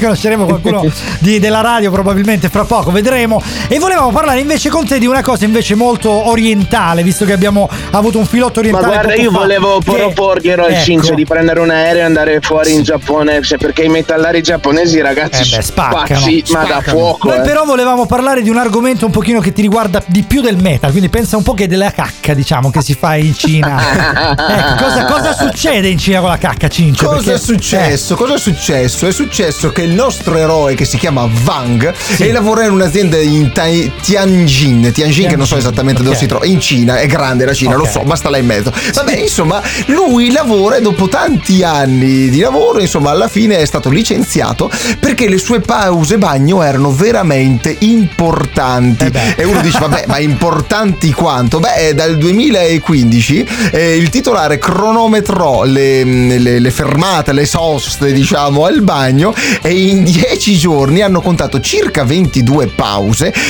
[0.00, 0.84] Conosceremo qualcuno
[1.20, 3.10] di- della radio probabilmente fra poco, vedremo.
[3.68, 7.68] E volevamo parlare invece con te di una cosa invece molto orientale, visto che abbiamo
[7.90, 8.86] avuto un filotto Ma orientale.
[8.92, 10.82] guarda, poco io fa, volevo che- proporglielo al Ecco.
[10.82, 15.00] Cinzio di prendere un aereo e andare fuori in Giappone, se- perché i metallari giapponesi,
[15.00, 16.98] ragazzi, Eh beh, spaccano, spazzi, ma da spaccano.
[16.98, 17.28] fuoco.
[17.28, 17.40] Noi eh.
[17.42, 20.90] però volevamo parlare di un argomento un pochino che ti riguarda di più del metal,
[20.90, 23.80] quindi pensa un po' che della cacca, diciamo, che si fa in Cina.
[24.36, 27.04] ecco, cosa, cosa succede in Cina con la cacca, Cincio?
[27.06, 28.14] Cosa Perché- è successo?
[28.14, 29.06] Cosa è successo?
[29.06, 33.50] È successo che il nostro eroe che si chiama Wang e lavora in un'azienda in
[33.52, 36.20] Tai- Tianjin, Tianjin che non so esattamente dove ok.
[36.20, 37.90] si trova, in Cina, è grande la Cina, lo Ok.
[37.90, 38.72] so, ma sta là in mezzo.
[38.94, 43.88] Vabbè, insomma, lui lavora e dopo tanti anni di lavoro, insomma, alla fine è stato
[43.90, 44.70] licenziato
[45.00, 49.10] perché le sue pause bagno erano veramente importanti.
[49.36, 51.58] e uno dice, vabbè, ma importanti quanto?
[51.60, 58.64] Beh, eh, dal 2015 eh, il titolare cronometrò le, le- le fermate, le soste, diciamo,
[58.64, 62.90] al bagno e in 10 giorni hanno contato circa 22 pause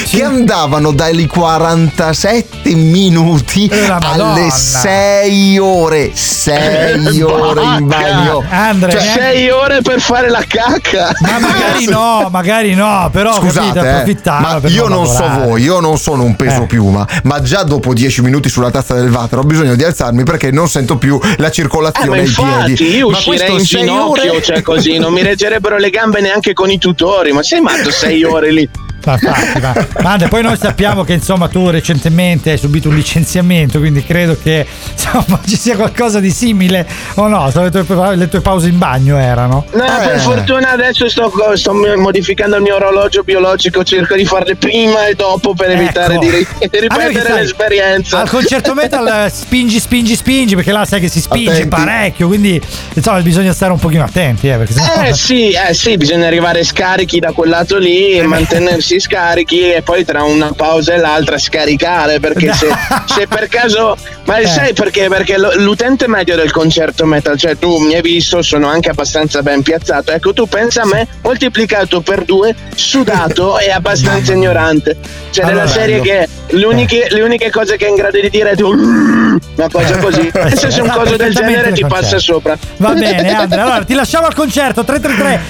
[0.08, 6.10] che andavano dai 47 minuti alle 6 ore.
[6.14, 8.44] 6 ore in bagno.
[8.48, 11.12] Andre, Cioè, neanche- sei ore per fare la cacca.
[11.20, 15.46] Ma magari no, magari no, però Scusate, capite, eh, ma per io non so lavorare.
[15.48, 16.66] voi, io non sono un peso Eh.
[16.66, 20.50] piuma, ma già dopo 10 minuti sulla tazza del water ho bisogno di alzarmi perché
[20.50, 22.96] non sento più la Eh, ma circolazione ai infatti piedi.
[22.96, 26.52] io Ma uscirei questo in ginocchio, ore- cioè così, non mi reggerebbero le gambe neanche
[26.52, 28.68] con i tutori, ma sei matto sei ore lì.
[29.04, 33.78] Infatti, ma- ma Andre, poi noi sappiamo che insomma tu recentemente hai subito un licenziamento,
[33.80, 37.50] quindi credo che insomma ci sia qualcosa di simile o no?
[37.52, 39.64] Le tue, le tue pause in bagno erano.
[39.72, 45.06] No, per fortuna adesso sto, sto modificando il mio orologio biologico, cerco di farle prima
[45.06, 46.24] e dopo per evitare Ecco.
[46.24, 48.20] di, perché, ripetere sai, l'esperienza.
[48.20, 51.68] Al concerto metal eh, spingi, spingi, spingi, perché là sai che si spinge Attenti.
[51.68, 52.60] parecchio, quindi
[52.94, 56.62] insomma bisogna stare un pochino attenti, eh, perché sennò- Eh sì, eh sì, bisogna arrivare
[56.62, 61.38] scarichi da quel lato lì e mantenersi scarichi e poi tra una pausa e l'altra
[61.38, 62.68] scaricare perché se,
[63.06, 64.46] se per caso ma Eh.
[64.46, 65.08] sai perché?
[65.08, 69.62] Perché l'utente medio del concerto metal, cioè tu mi hai visto, sono anche abbastanza ben
[69.62, 70.12] piazzato.
[70.12, 74.96] Ecco, tu pensa a me moltiplicato per due, sudato e abbastanza ignorante.
[75.30, 76.26] Cioè, Allora, della serie bello.
[76.48, 79.68] che le uniche, le uniche cose che è in grado di dire è tu una
[79.70, 80.30] cosa così.
[80.52, 82.56] E se un coso del genere ti passa sopra.
[82.76, 83.62] Va bene, Andrea.
[83.64, 85.40] Allora ti lasciamo al concerto 333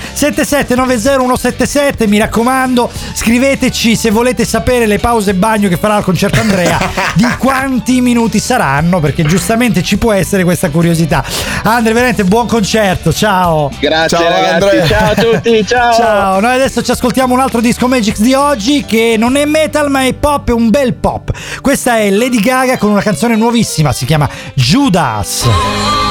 [0.96, 2.08] 7790177.
[2.08, 2.90] Mi raccomando,
[3.32, 6.78] scriveteci se volete sapere le pause bagno che farà al concerto Andrea,
[7.16, 11.24] di quanti minuti saranno, perché giustamente ci può essere questa curiosità.
[11.62, 13.10] Andrea, veramente buon concerto.
[13.10, 13.70] Ciao.
[13.80, 14.86] Grazie Ciao, ragazzi, Andrea.
[14.86, 15.94] ciao a tutti, ciao.
[15.94, 19.88] Ciao, noi adesso ci ascoltiamo un altro disco Magix di oggi che non è metal
[19.88, 21.30] ma è pop, è un bel pop.
[21.62, 25.44] Questa è Lady Gaga con una canzone nuovissima, si chiama Judas.
[25.44, 26.01] Judas,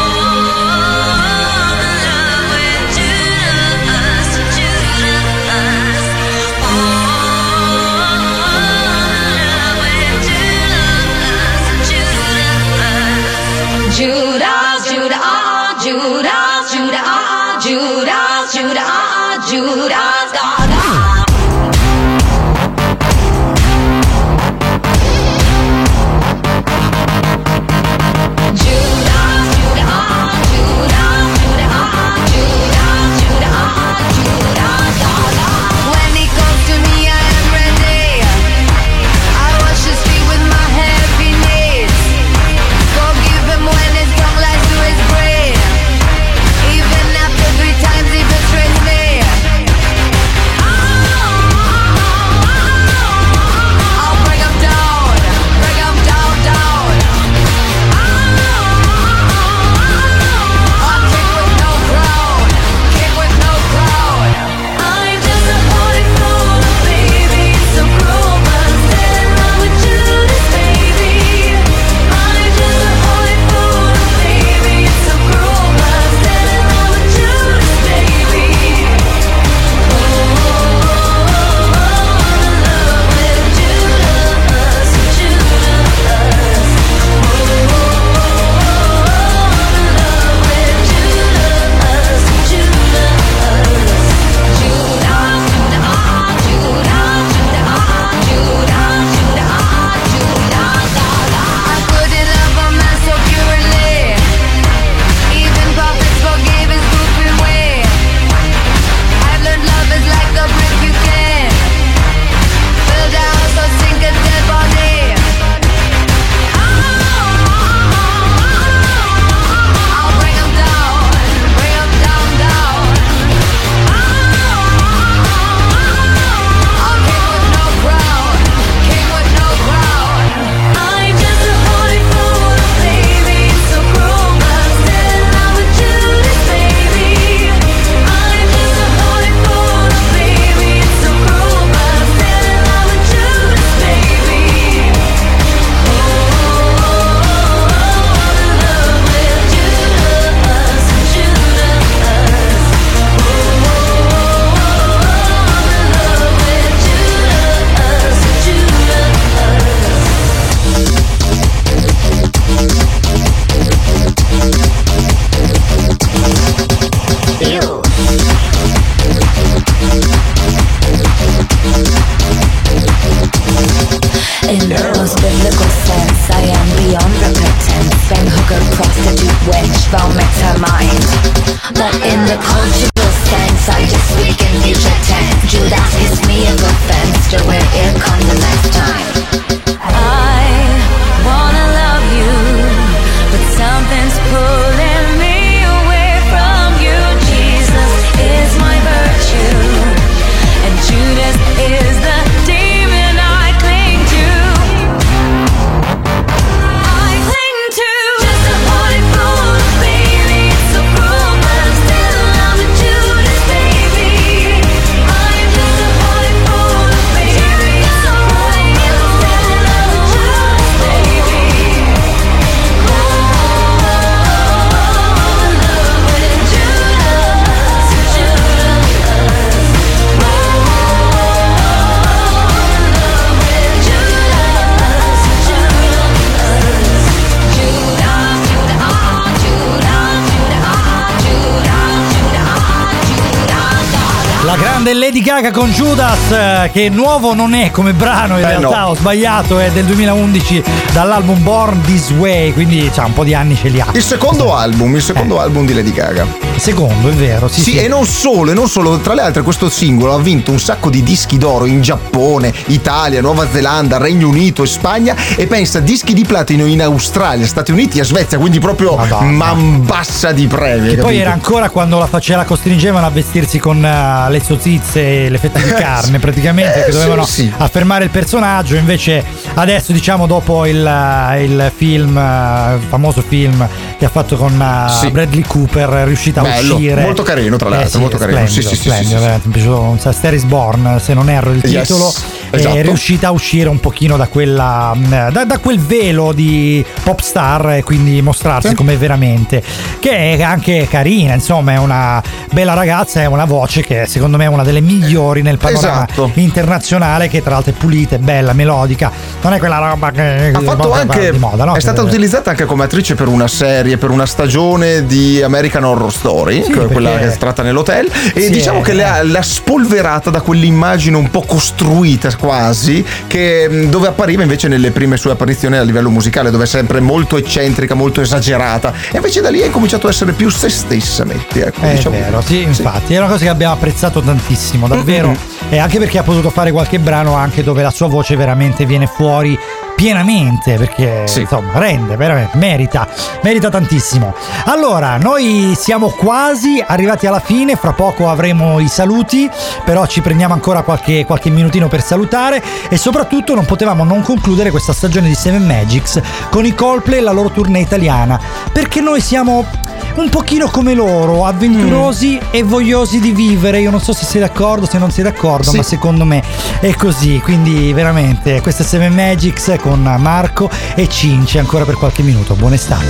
[246.31, 248.87] Judas, eh, che nuovo non è come brano, in Eh, realtà no.
[248.87, 250.63] ho sbagliato, è del 2011
[250.93, 253.87] dall'album Born This Way, quindi c'ha un po' di anni ce li ha.
[253.93, 256.25] Il secondo album, il secondo album di Lady Gaga.
[256.57, 257.77] Secondo, è vero, sì, Sì, sì.
[257.79, 260.89] e non solo, e non solo, tra le altre questo singolo ha vinto un sacco
[260.89, 266.13] di dischi d'oro in Giappone, Italia, Nuova Zelanda, Regno Unito e Spagna e pensa dischi
[266.13, 270.89] di platino in Australia, Stati Uniti e Svezia, quindi proprio man bassa di premi.
[270.89, 275.25] Che poi era ancora quando la faceva la costringevano a vestirsi con eh, le sozzizze
[275.25, 277.51] e le fette di carne praticamente Eh, che sì, dovevano sì.
[277.57, 279.23] affermare il personaggio invece
[279.55, 283.67] adesso diciamo dopo il, eh, il film eh, il famoso film
[283.97, 285.09] che ha fatto con eh, Sì.
[285.11, 288.37] Bradley Cooper è riuscita a Bello, uscire molto carino, tra l'altro, Eh sì, molto carino.
[288.39, 289.19] splendido, Sì, sì, sì, splendido, sì, sì.
[289.21, 289.99] veramente, mi è piaciuto un.
[290.13, 292.13] Star Born se non erro il Yes, titolo
[292.57, 292.75] esatto.
[292.75, 297.19] è riuscita a uscire un pochino da quella mh, da, da quel velo di pop
[297.21, 298.75] star e quindi mostrarsi Sì.
[298.75, 299.63] come veramente
[299.99, 302.21] che è anche carina insomma è una
[302.51, 306.31] bella ragazza è una voce che secondo me è una delle migliori nel panorama Esatto.
[306.35, 309.11] internazionale che tra l'altro è pulita è bella melodica
[309.41, 311.75] non è quella roba che Ha fatto anche, di moda no?
[311.75, 315.83] è stata Che- utilizzata anche come attrice per una serie, per una stagione di American
[315.83, 318.83] Horror Story, Sì, que- quella perché- che si tratta nell'hotel, e Sì, diciamo eh.
[318.83, 324.67] che l'ha, l'ha spolverata da quell'immagine un po' costruita quasi, che, mh, dove appariva invece
[324.67, 329.17] nelle prime sue apparizioni a livello musicale, dove è sempre molto eccentrica, molto esagerata, e
[329.17, 332.17] invece da lì ha incominciato a essere più se stessa, metti, ecco, È diciamo.
[332.17, 335.27] vero, sì, infatti, è una cosa che abbiamo apprezzato tantissimo, davvero.
[335.27, 335.69] Mm-mm.
[335.69, 339.05] E anche perché ha potuto fare qualche brano anche dove la sua voce veramente viene
[339.07, 339.57] fuori
[340.01, 343.07] pienamente, perché insomma rende, veramente, merita,
[343.43, 344.33] merita tantissimo.
[344.65, 349.47] Allora, noi siamo quasi arrivati alla fine, fra poco avremo i saluti,
[349.85, 354.71] però ci prendiamo ancora qualche, qualche minutino per salutare e soprattutto non potevamo non concludere
[354.71, 356.19] questa stagione di Seven Magics
[356.49, 358.39] con i Coldplay e la loro tournée italiana,
[358.73, 359.67] perché noi siamo
[360.15, 363.79] un pochino come loro, avventurosi e vogliosi di vivere.
[363.79, 365.77] Io non so se sei d'accordo, se non sei d'accordo, Sì.
[365.77, 366.43] ma secondo me
[366.79, 367.39] è così.
[367.39, 372.55] Quindi veramente questa è Seven Magics con Marco e Cince ancora per qualche minuto.
[372.55, 373.05] Buon estate.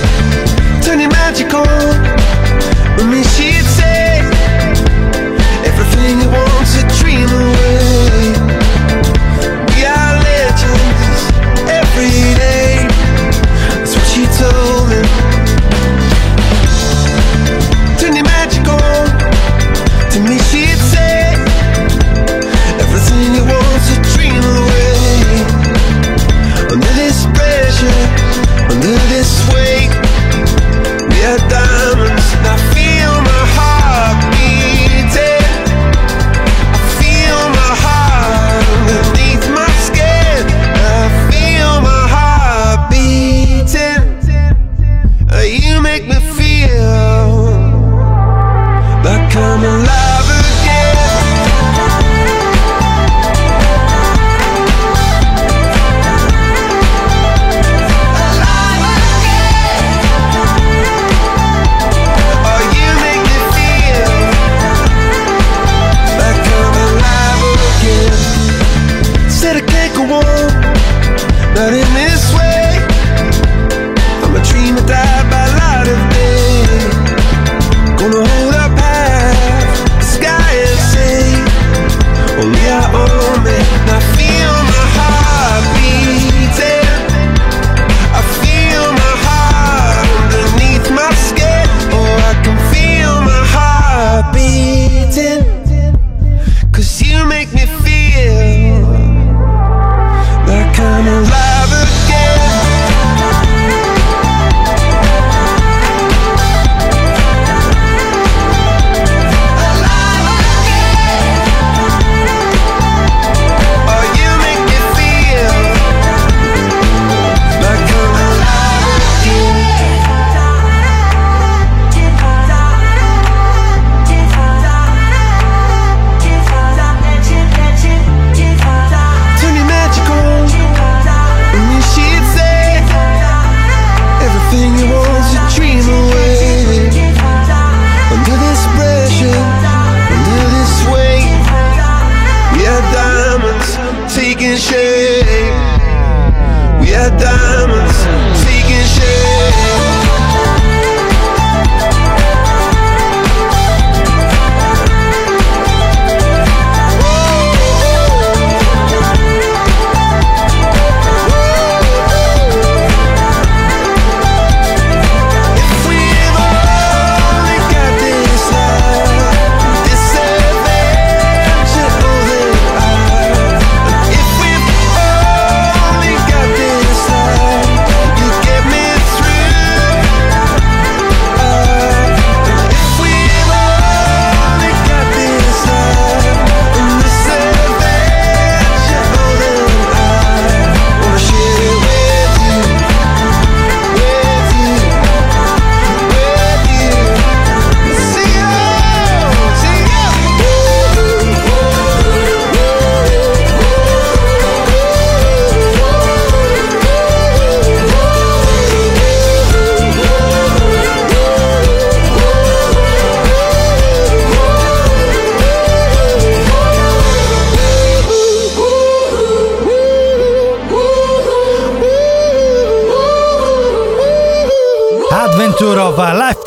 [0.80, 1.00] Turn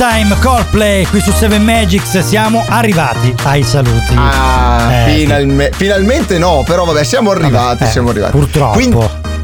[0.08, 4.14] Lifetime Coldplay qui su 7 Magics siamo arrivati ai saluti.
[4.16, 8.32] Ah, Eh, finalme- finalmente no, però vabbè, siamo arrivati, eh, siamo arrivati.
[8.38, 8.74] purtroppo.
[8.74, 8.96] Quindi,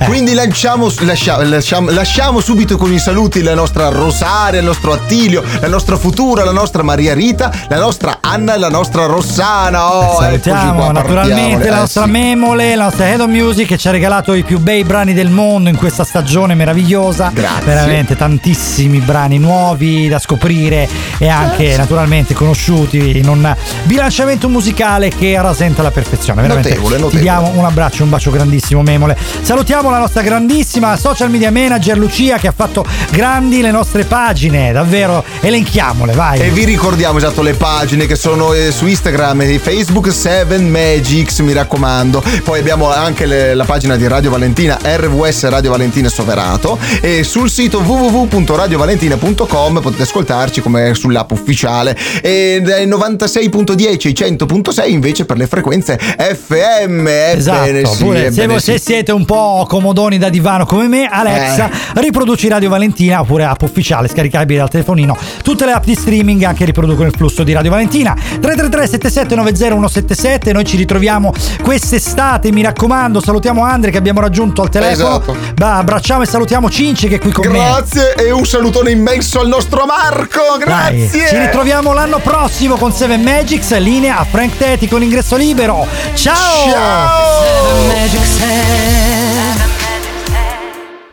[0.01, 0.05] Eh.
[0.05, 5.43] quindi lanciamo, lascia- lasciamo, lasciamo subito con i saluti la nostra Rosaria, il nostro Attilio,
[5.59, 9.93] la nostra Futura, la nostra Maria Rita, la nostra Anna e la nostra Rossana.
[9.93, 12.09] Oh, eccoci Salutiamo qua, naturalmente la Eh, nostra sì.
[12.09, 15.29] Memole, la nostra Head of Music che ci ha regalato i più bei brani del
[15.29, 17.29] mondo in questa stagione meravigliosa.
[17.31, 17.63] Grazie.
[17.65, 25.39] Veramente tantissimi brani nuovi da scoprire e anche naturalmente conosciuti in un bilanciamento musicale che
[25.39, 26.41] rasenta la perfezione.
[26.41, 27.21] Veramente Notevole, ti notevole.
[27.23, 29.15] diamo un abbraccio, un bacio grandissimo Memole.
[29.41, 34.71] Salutiamo la nostra grandissima social media manager Lucia che ha fatto grandi le nostre pagine,
[34.71, 36.39] davvero elenchiamole, vai.
[36.39, 41.39] E vi ricordiamo esatto le pagine che sono eh, su Instagram e Facebook 7 Magics,
[41.39, 42.23] mi raccomando.
[42.43, 46.77] Poi abbiamo anche le- la pagina di Radio Valentina, RVS Radio Valentina Soverato.
[47.01, 51.97] E sul sito www.radiovalentina.com potete ascoltarci come sull'app ufficiale.
[52.21, 57.07] E dai 96.10 ai 100.6 invece per le frequenze FM.
[57.07, 58.83] Esatto, Ebbene sì, se, ebbene se sì.
[58.83, 62.01] siete un po' comodoni da divano come me, Alexa, Eh.
[62.01, 65.17] riproduci Radio Valentina oppure app ufficiale scaricabile dal telefonino.
[65.41, 68.13] Tutte le app di streaming anche riproducono il flusso di Radio Valentina.
[68.13, 70.53] 333 7790 177.
[70.53, 71.33] Noi ci ritroviamo
[71.63, 73.19] quest'estate, mi raccomando.
[73.19, 75.09] Salutiamo Andre che abbiamo raggiunto al telefono.
[75.15, 75.35] Esatto.
[75.55, 77.57] Bah, abbracciamo e salutiamo Cinci che è qui con me.
[77.57, 80.57] Grazie e un salutone immenso al nostro Marco.
[80.63, 81.27] Dai, Grazie.
[81.27, 85.87] ci ritroviamo l'anno prossimo con 7 Magics, linea a Frank Teti con ingresso libero.
[86.13, 86.39] Ciao!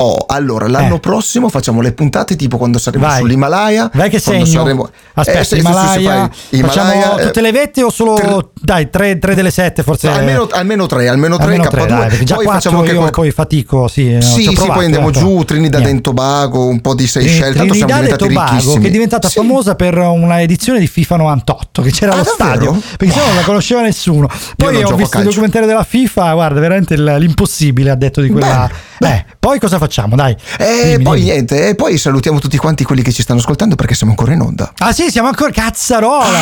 [0.01, 3.09] Oh, allora l'anno prossimo facciamo le puntate tipo quando saremo Eh.
[3.09, 3.19] Vai.
[3.21, 3.91] sull'Himalaya.
[3.95, 4.45] Vai che segno.
[4.47, 6.31] saremo- Aspetta, Eh, sì, Himalaya.
[6.31, 10.09] fai Facciamo Himalaya, eh, tutte le vette o solo dai, tre, tre delle sette forse?
[10.09, 11.69] almeno, almeno tre, almeno tre Almeno K2.
[11.71, 13.21] tre, dai, già poi facciamo anche io qualcosa.
[13.23, 14.15] poi fatico, sì.
[14.15, 17.57] eh, Sì, sì, provato, poi andiamo eh, giù, Trinidad e Tobago, un po' di Seychelles,
[17.57, 18.81] tanto siamo diventati Tobago ricchissimi.
[18.83, 19.35] che è diventata Sì.
[19.39, 22.57] famosa per una edizione di FIFA 98 che c'era Ah, allo davvero?
[22.75, 26.33] stadio perché se no non la conosceva nessuno poi ho visto il documentario della FIFA
[26.35, 28.71] guarda veramente il- l'impossibile ha detto di quella
[29.01, 31.31] eh, poi cosa facciamo dai E Dimmi, poi dimmi.
[31.31, 34.41] niente, e poi salutiamo tutti quanti quelli che ci stanno ascoltando perché siamo ancora in
[34.41, 34.73] onda.
[34.79, 36.39] Ah sì, siamo ancora cazzarola.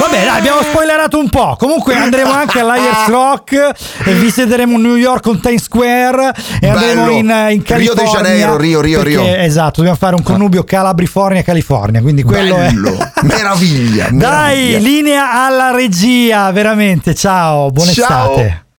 [0.00, 1.56] Vabbè, dai, abbiamo spoilerato un po'.
[1.58, 3.52] Comunque andremo anche all'Ayers Rock
[4.04, 7.16] e visiteremo New York con Times Square e andremo Bello.
[7.16, 8.12] in, in Rio de California.
[8.22, 9.34] Janeiro, Rio, Rio, perché, Rio.
[9.36, 14.78] Esatto, dobbiamo fare un connubio Calabrifornia California, quindi quello Bello, è meraviglia, Dai, meraviglia.
[14.78, 17.14] linea alla regia, veramente.
[17.14, 18.30] Ciao, buona Ciao.
[18.36, 18.63] estate.